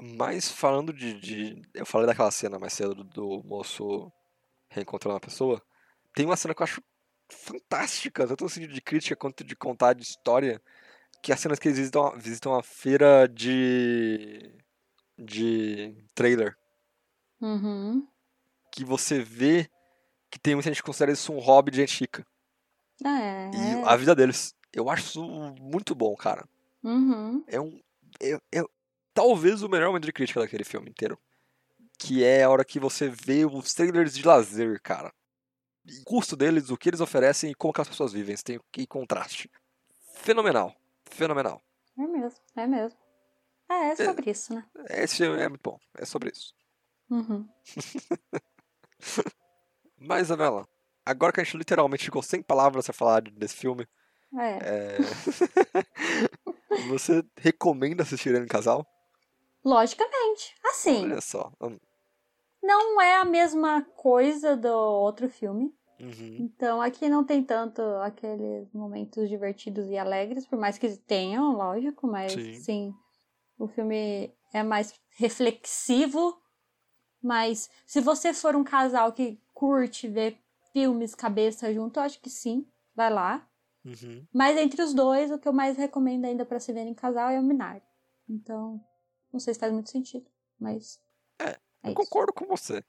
Mas 0.00 0.48
falando 0.50 0.92
de, 0.92 1.14
de- 1.20 1.62
Eu 1.74 1.84
falei 1.84 2.06
daquela 2.06 2.30
cena 2.30 2.58
mais 2.58 2.72
cedo 2.72 2.94
do, 2.94 3.04
do 3.04 3.42
moço 3.44 4.12
reencontrando 4.70 5.14
uma 5.14 5.20
pessoa. 5.20 5.60
Tem 6.14 6.24
uma 6.24 6.36
cena 6.36 6.54
que 6.54 6.62
eu 6.62 6.64
acho 6.64 6.82
fantástica, 7.30 8.26
tanto 8.26 8.44
no 8.44 8.50
sentido 8.50 8.72
de 8.72 8.80
crítica 8.80 9.16
quanto 9.16 9.42
de 9.44 9.56
contar 9.56 9.92
de 9.94 10.02
história. 10.02 10.62
Que 11.22 11.32
é 11.32 11.34
a 11.34 11.38
cena 11.38 11.56
que 11.56 11.66
eles 11.66 11.78
visitam, 11.78 12.16
visitam 12.16 12.54
a 12.54 12.62
feira 12.62 13.26
de. 13.28 14.54
de 15.18 15.96
trailer. 16.14 16.56
Uhum. 17.40 18.06
Que 18.72 18.84
você 18.84 19.20
vê 19.20 19.68
que 20.30 20.38
tem 20.38 20.54
muita 20.54 20.70
gente 20.70 20.80
que 20.82 20.86
considera 20.86 21.10
isso 21.12 21.32
um 21.32 21.40
hobby 21.40 21.72
de 21.72 21.78
gente 21.78 21.98
rica. 22.00 22.24
É. 23.04 23.50
E 23.52 23.84
a 23.84 23.96
vida 23.96 24.14
deles. 24.14 24.54
Eu 24.72 24.88
acho 24.88 25.04
isso 25.06 25.24
muito 25.60 25.94
bom, 25.94 26.14
cara. 26.14 26.48
Uhum. 26.84 27.42
é 27.48 27.60
um. 27.60 27.80
É, 28.20 28.38
é 28.60 28.62
talvez 29.18 29.64
o 29.64 29.68
melhor 29.68 29.88
momento 29.88 30.04
de 30.04 30.12
crítica 30.12 30.38
daquele 30.38 30.62
filme 30.62 30.88
inteiro. 30.88 31.18
Que 31.98 32.22
é 32.22 32.44
a 32.44 32.50
hora 32.50 32.64
que 32.64 32.78
você 32.78 33.08
vê 33.08 33.44
os 33.44 33.74
trailers 33.74 34.14
de 34.14 34.24
lazer, 34.24 34.80
cara. 34.80 35.12
O 35.84 36.04
custo 36.04 36.36
deles, 36.36 36.70
o 36.70 36.76
que 36.76 36.88
eles 36.88 37.00
oferecem 37.00 37.50
e 37.50 37.54
como 37.54 37.72
que 37.72 37.80
as 37.80 37.88
pessoas 37.88 38.12
vivem. 38.12 38.36
Você 38.36 38.44
tem 38.44 38.60
que 38.70 38.86
contraste. 38.86 39.50
Fenomenal. 40.14 40.72
Fenomenal. 41.10 41.60
É 41.98 42.06
mesmo, 42.06 42.38
é 42.54 42.66
mesmo. 42.68 42.96
É, 43.68 43.88
é 43.88 43.96
sobre 43.96 44.30
isso, 44.30 44.54
né? 44.54 44.64
Esse 44.88 45.16
filme 45.16 45.42
é 45.42 45.48
muito 45.48 45.62
bom. 45.62 45.80
É 45.96 46.04
sobre 46.04 46.30
isso. 46.30 46.54
Uhum. 47.10 47.48
Mas, 49.98 50.28
Isabela, 50.28 50.68
agora 51.04 51.32
que 51.32 51.40
a 51.40 51.44
gente 51.44 51.56
literalmente 51.56 52.04
ficou 52.04 52.22
sem 52.22 52.40
palavras 52.40 52.84
pra 52.84 52.94
falar 52.94 53.22
desse 53.22 53.56
filme, 53.56 53.84
É. 54.38 54.58
é... 54.62 54.98
você 56.88 57.24
recomenda 57.36 58.04
assistir 58.04 58.28
ele 58.28 58.44
em 58.44 58.46
casal? 58.46 58.86
Logicamente. 59.64 60.54
Assim, 60.64 61.04
Olha 61.04 61.20
só. 61.20 61.52
Hum, 61.60 61.78
não 62.62 63.00
é 63.00 63.16
a 63.16 63.24
mesma 63.24 63.82
coisa 63.96 64.56
do 64.56 64.68
outro 64.68 65.28
filme. 65.28 65.74
Uhum. 66.00 66.36
Então 66.38 66.80
aqui 66.80 67.08
não 67.08 67.24
tem 67.24 67.42
tanto 67.42 67.82
aqueles 68.02 68.72
momentos 68.72 69.28
divertidos 69.28 69.88
e 69.88 69.96
alegres, 69.96 70.46
por 70.46 70.58
mais 70.58 70.78
que 70.78 70.96
tenham, 70.96 71.56
lógico, 71.56 72.06
mas 72.06 72.32
Sim. 72.32 72.54
sim, 72.54 72.94
o 73.58 73.66
filme 73.66 74.32
é 74.52 74.62
mais 74.62 74.94
reflexivo. 75.16 76.40
Mas 77.20 77.68
se 77.84 78.00
você 78.00 78.32
for 78.32 78.54
um 78.54 78.62
casal 78.62 79.12
que 79.12 79.40
curte 79.52 80.06
ver 80.06 80.38
filmes 80.72 81.14
cabeça 81.14 81.72
junto, 81.74 81.98
eu 81.98 82.04
acho 82.04 82.20
que 82.20 82.30
sim, 82.30 82.64
vai 82.94 83.12
lá. 83.12 83.48
Uhum. 83.84 84.24
Mas 84.32 84.56
entre 84.56 84.80
os 84.82 84.94
dois, 84.94 85.30
o 85.30 85.38
que 85.38 85.48
eu 85.48 85.52
mais 85.52 85.76
recomendo 85.76 86.26
ainda 86.26 86.44
pra 86.44 86.60
se 86.60 86.72
ver 86.72 86.86
em 86.86 86.94
casal 86.94 87.30
é 87.30 87.40
o 87.40 87.42
Minari. 87.42 87.82
Então, 88.28 88.80
não 89.32 89.40
sei 89.40 89.54
se 89.54 89.60
faz 89.60 89.72
muito 89.72 89.90
sentido, 89.90 90.26
mas. 90.58 91.00
É, 91.38 91.50
é 91.82 91.90
Eu 91.90 91.94
concordo 91.94 92.32
com 92.32 92.46
você. 92.46 92.82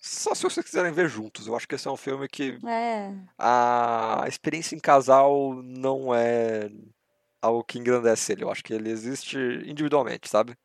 Só 0.00 0.34
se 0.34 0.42
vocês 0.42 0.64
quiserem 0.64 0.92
ver 0.92 1.08
juntos. 1.08 1.46
Eu 1.46 1.56
acho 1.56 1.66
que 1.66 1.74
esse 1.74 1.88
é 1.88 1.90
um 1.90 1.96
filme 1.96 2.28
que 2.28 2.58
É, 2.66 3.12
a 3.38 4.24
experiência 4.28 4.76
em 4.76 4.78
casal 4.78 5.54
não 5.62 6.14
é 6.14 6.70
algo 7.40 7.64
que 7.64 7.78
engrandece 7.78 8.32
ele. 8.32 8.44
Eu 8.44 8.50
acho 8.50 8.62
que 8.62 8.74
ele 8.74 8.90
existe 8.90 9.38
individualmente, 9.66 10.28
sabe? 10.28 10.56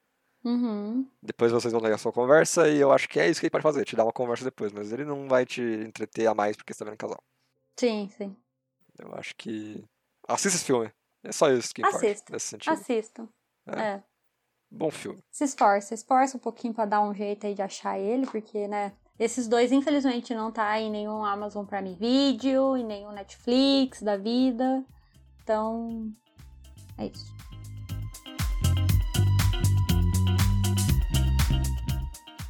uhum, 0.43 1.07
Depois 1.21 1.51
vocês 1.51 1.71
vão 1.71 1.82
ter 1.82 1.93
a 1.93 1.97
sua 1.97 2.11
conversa 2.11 2.67
e 2.67 2.77
eu 2.79 2.91
acho 2.91 3.07
que 3.07 3.19
é 3.19 3.29
isso 3.29 3.39
que 3.39 3.45
ele 3.45 3.51
pode 3.51 3.63
fazer, 3.63 3.86
te 3.86 3.95
dar 3.95 4.03
uma 4.05 4.11
conversa 4.13 4.43
depois, 4.43 4.71
mas 4.71 4.91
ele 4.91 5.05
não 5.05 5.27
vai 5.27 5.45
te 5.45 5.61
entreter 5.61 6.27
a 6.27 6.34
mais 6.34 6.55
porque 6.57 6.73
você 6.73 6.79
tá 6.79 6.86
vendo 6.86 6.95
em 6.95 6.97
casal. 6.97 7.23
sim, 7.77 8.09
sim. 8.17 8.36
Eu 8.99 9.13
acho 9.15 9.36
que. 9.36 9.84
Assista 10.27 10.57
esse 10.57 10.65
filme. 10.65 10.91
É 11.23 11.32
só 11.32 11.49
isso 11.51 11.73
que 11.73 11.82
importa 11.82 11.97
Assista. 11.97 12.34
nesse 12.34 12.47
sentido. 12.47 12.73
Assistam. 12.73 13.29
É. 13.67 13.79
É. 13.82 14.03
Bom 14.72 14.89
filme. 14.89 15.19
Se 15.30 15.43
esforça, 15.43 15.93
esforça 15.93 16.38
um 16.38 16.39
pouquinho 16.39 16.74
pra 16.74 16.86
dar 16.86 17.01
um 17.01 17.13
jeito 17.13 17.45
aí 17.45 17.53
de 17.53 17.61
achar 17.61 17.99
ele, 17.99 18.26
porque, 18.26 18.69
né? 18.69 18.93
Esses 19.19 19.45
dois, 19.45 19.72
infelizmente, 19.72 20.34
não 20.34 20.49
tá 20.49 20.80
em 20.80 20.89
nenhum 20.89 21.26
Amazon 21.26 21.65
Prime 21.65 21.93
Video, 21.93 22.78
em 22.78 22.86
nenhum 22.86 23.11
Netflix 23.11 24.01
da 24.01 24.15
vida. 24.15 24.84
Então, 25.43 26.09
é 26.97 27.07
isso. 27.07 27.32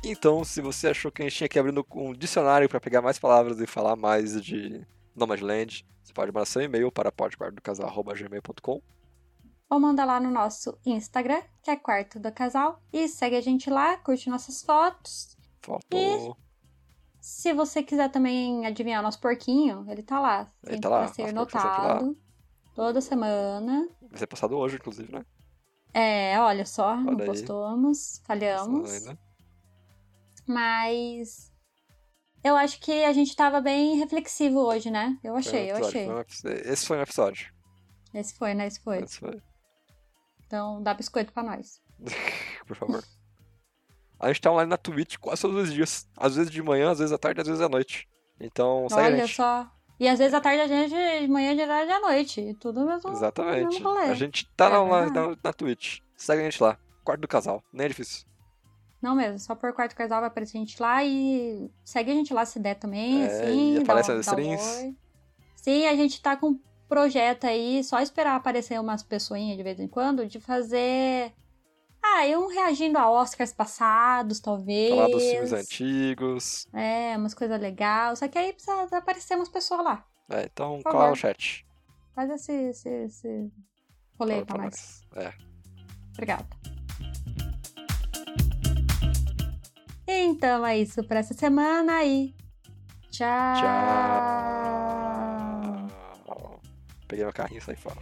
Então, 0.04 0.44
se 0.44 0.62
você 0.62 0.90
achou 0.90 1.12
que 1.12 1.24
a 1.24 1.26
gente 1.26 1.38
tinha 1.38 1.50
que 1.50 1.58
abrir 1.58 1.74
um 1.96 2.14
dicionário 2.14 2.70
para 2.70 2.80
pegar 2.80 3.02
mais 3.02 3.18
palavras 3.18 3.60
e 3.60 3.66
falar 3.66 3.96
mais 3.96 4.42
de 4.42 4.86
Nomadland, 5.16 5.86
você 6.04 6.14
pode 6.14 6.32
mandar 6.32 6.46
seu 6.46 6.62
e-mail 6.62 6.92
para 6.92 7.12
podquartodocasal.gmail.com 7.12 8.82
Ou 9.72 9.80
manda 9.80 10.04
lá 10.04 10.20
no 10.20 10.30
nosso 10.30 10.78
Instagram, 10.86 11.42
que 11.64 11.72
é 11.72 11.78
Quarto 11.78 12.20
do 12.20 12.30
Casal, 12.30 12.82
e 12.92 13.08
segue 13.08 13.38
a 13.38 13.42
gente 13.42 13.70
lá, 13.70 13.96
curte 13.96 14.30
nossas 14.30 14.62
fotos. 14.62 15.38
Faltou. 15.62 16.36
Se 17.22 17.54
você 17.54 17.82
quiser 17.82 18.12
também 18.12 18.66
adivinhar 18.66 19.02
nosso 19.02 19.22
porquinho, 19.22 19.86
ele 19.88 20.04
tá 20.04 20.20
lá. 20.20 20.52
Ele 20.68 20.82
tá 20.82 20.90
lá, 20.90 20.98
pra 20.98 21.08
ser 21.08 21.14
sempre 21.14 21.32
lá. 21.32 21.40
notado. 21.40 22.18
Toda 22.76 23.00
semana. 23.00 23.88
Vai 24.10 24.20
ser 24.20 24.28
passado 24.28 24.58
hoje, 24.58 24.76
inclusive, 24.76 25.10
né? 25.10 25.26
É, 25.94 26.38
olha 26.38 26.66
só, 26.66 26.98
não 26.98 27.14
Olha 27.14 27.24
aí. 27.24 27.28
postamos, 27.28 28.22
falhamos. 28.26 28.92
Ainda. 28.92 29.20
Mas 30.46 31.50
eu 32.44 32.58
acho 32.58 32.78
que 32.82 33.06
a 33.06 33.14
gente 33.14 33.34
tava 33.38 33.62
bem 33.62 33.96
reflexivo 33.96 34.60
hoje, 34.60 34.92
né? 34.92 35.18
Eu 35.24 35.32
Foi 35.32 35.32
um 35.32 35.38
achei, 35.38 35.72
eu 35.72 35.78
episódio, 35.78 35.88
achei. 35.88 36.06
foi 36.06 36.16
um 36.16 36.72
Esse 36.74 36.86
foi 36.86 36.98
um 36.98 37.02
episódio. 37.02 37.54
Esse 38.14 38.34
foi, 38.34 38.54
né? 38.54 38.68
Esse 38.68 38.80
foi. 38.82 38.98
Esse 39.00 39.18
foi. 39.18 39.42
Então 40.52 40.84
dá 40.84 40.94
biscoito 40.94 41.32
pra 41.32 41.42
nós. 41.44 41.82
Por 42.68 42.76
favor. 42.76 43.02
A 44.20 44.28
gente 44.28 44.42
tá 44.42 44.52
online 44.52 44.70
na 44.70 44.76
Twitch 44.78 45.16
quase 45.18 45.42
todos 45.42 45.70
os 45.70 45.74
dias. 45.74 46.06
Às 46.18 46.36
vezes 46.36 46.52
de 46.52 46.62
manhã, 46.62 46.92
às 46.92 47.00
vezes 47.00 47.14
à 47.14 47.18
tarde, 47.18 47.40
às 47.40 47.48
vezes 47.48 47.62
à 47.62 47.70
noite. 47.70 48.06
Então, 48.38 48.86
segue 48.90 49.02
a 49.02 49.06
olha 49.06 49.18
gente. 49.26 49.36
só. 49.36 49.72
E 49.98 50.10
às 50.10 50.20
vezes 50.20 50.34
à 50.34 50.42
tarde 50.42 50.62
a 50.62 50.68
gente, 50.68 50.94
de 51.22 51.28
manhã, 51.30 51.56
de 51.56 51.66
tarde 51.66 51.92
à 51.92 52.00
noite. 52.02 52.54
Tudo 52.60 52.86
mesmo. 52.86 53.12
Exatamente. 53.12 53.76
mesmo. 53.76 53.90
A 53.98 54.14
gente 54.14 54.46
tá 54.58 54.66
É 54.66 54.70
na, 54.70 55.10
na, 55.10 55.38
na, 55.42 55.54
Twitch. 55.54 56.00
Segue 56.18 56.42
a 56.42 56.44
gente 56.44 56.62
lá. 56.62 56.78
Quarto 57.06 57.22
do 57.22 57.28
casal. 57.30 57.64
Nem 57.72 57.86
é 57.86 57.88
difícil. 57.90 58.28
Não 59.02 59.16
mesmo, 59.16 59.40
só 59.40 59.56
por 59.56 59.74
quarto 59.74 59.96
casal 59.96 60.20
vai 60.20 60.28
aparecer 60.28 60.58
a 60.58 60.60
gente 60.60 60.80
lá 60.80 61.04
e 61.04 61.72
segue 61.84 62.12
a 62.12 62.14
gente 62.14 62.32
lá 62.34 62.46
se 62.46 62.60
der 62.60 62.76
também, 62.76 63.24
É, 63.24 63.26
assim. 63.26 63.76
e 63.78 63.82
aparece 63.82 64.12
um- 64.12 64.18
um 64.18 64.20
streams. 64.20 64.78
oi. 64.84 64.96
Sim, 65.56 65.88
a 65.88 65.96
gente 65.96 66.22
tá 66.22 66.36
com 66.38 66.60
projeto 66.92 67.46
aí, 67.46 67.82
só 67.86 68.02
esperar 68.02 68.36
aparecer 68.36 68.78
umas 68.78 69.02
pessoinhas 69.02 69.56
de 69.56 69.64
vez 69.64 69.80
em 69.80 69.88
quando, 69.88 70.28
de 70.28 70.42
fazer 70.42 71.32
Ah, 72.04 72.28
e 72.28 72.36
um 72.36 72.48
reagindo 72.48 72.98
a 72.98 73.10
Oscars 73.10 73.54
passados, 73.54 74.42
talvez. 74.42 74.90
Falar 74.90 75.08
dos 75.08 75.24
filmes 75.24 75.54
antigos. 75.54 76.68
É, 76.74 77.16
umas 77.16 77.34
coisas 77.34 77.62
legais. 77.62 78.20
Só 78.20 78.28
que 78.28 78.38
aí 78.38 78.52
precisa 78.52 78.98
aparecer 78.98 79.36
umas 79.38 79.48
pessoas 79.48 79.86
lá. 79.86 80.06
É, 80.30 80.44
então 80.44 80.82
cola 80.84 81.12
no 81.12 81.16
chat. 81.16 81.66
Faz 82.14 82.30
esse, 82.30 82.52
esse, 82.52 82.90
esse 82.90 83.52
rolê 84.20 84.34
Fala 84.34 84.46
pra 84.46 84.58
nós. 84.58 85.06
nós. 85.16 85.26
É. 85.26 85.34
Obrigada. 86.12 86.48
Então 90.06 90.66
é 90.66 90.78
isso 90.78 91.02
pra 91.06 91.20
essa 91.20 91.34
semana 91.34 91.94
aí. 91.94 92.36
Tchau. 93.12 93.62
Tchau. 93.62 95.01
Peguei 97.12 97.26
meu 97.26 97.34
carrinho 97.34 97.58
e 97.58 97.62
saí 97.62 97.76
fora. 97.76 98.00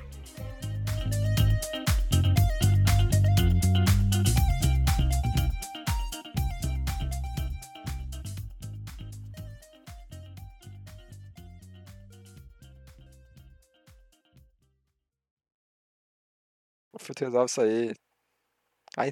O 16.93 16.99
filtro 16.99 17.25
resolve 17.25 17.49
isso 17.49 17.61
aí. 17.61 17.95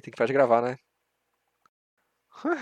que 0.00 0.10
parar 0.12 0.26
de 0.28 0.32
gravar, 0.32 0.62
né? 0.62 0.78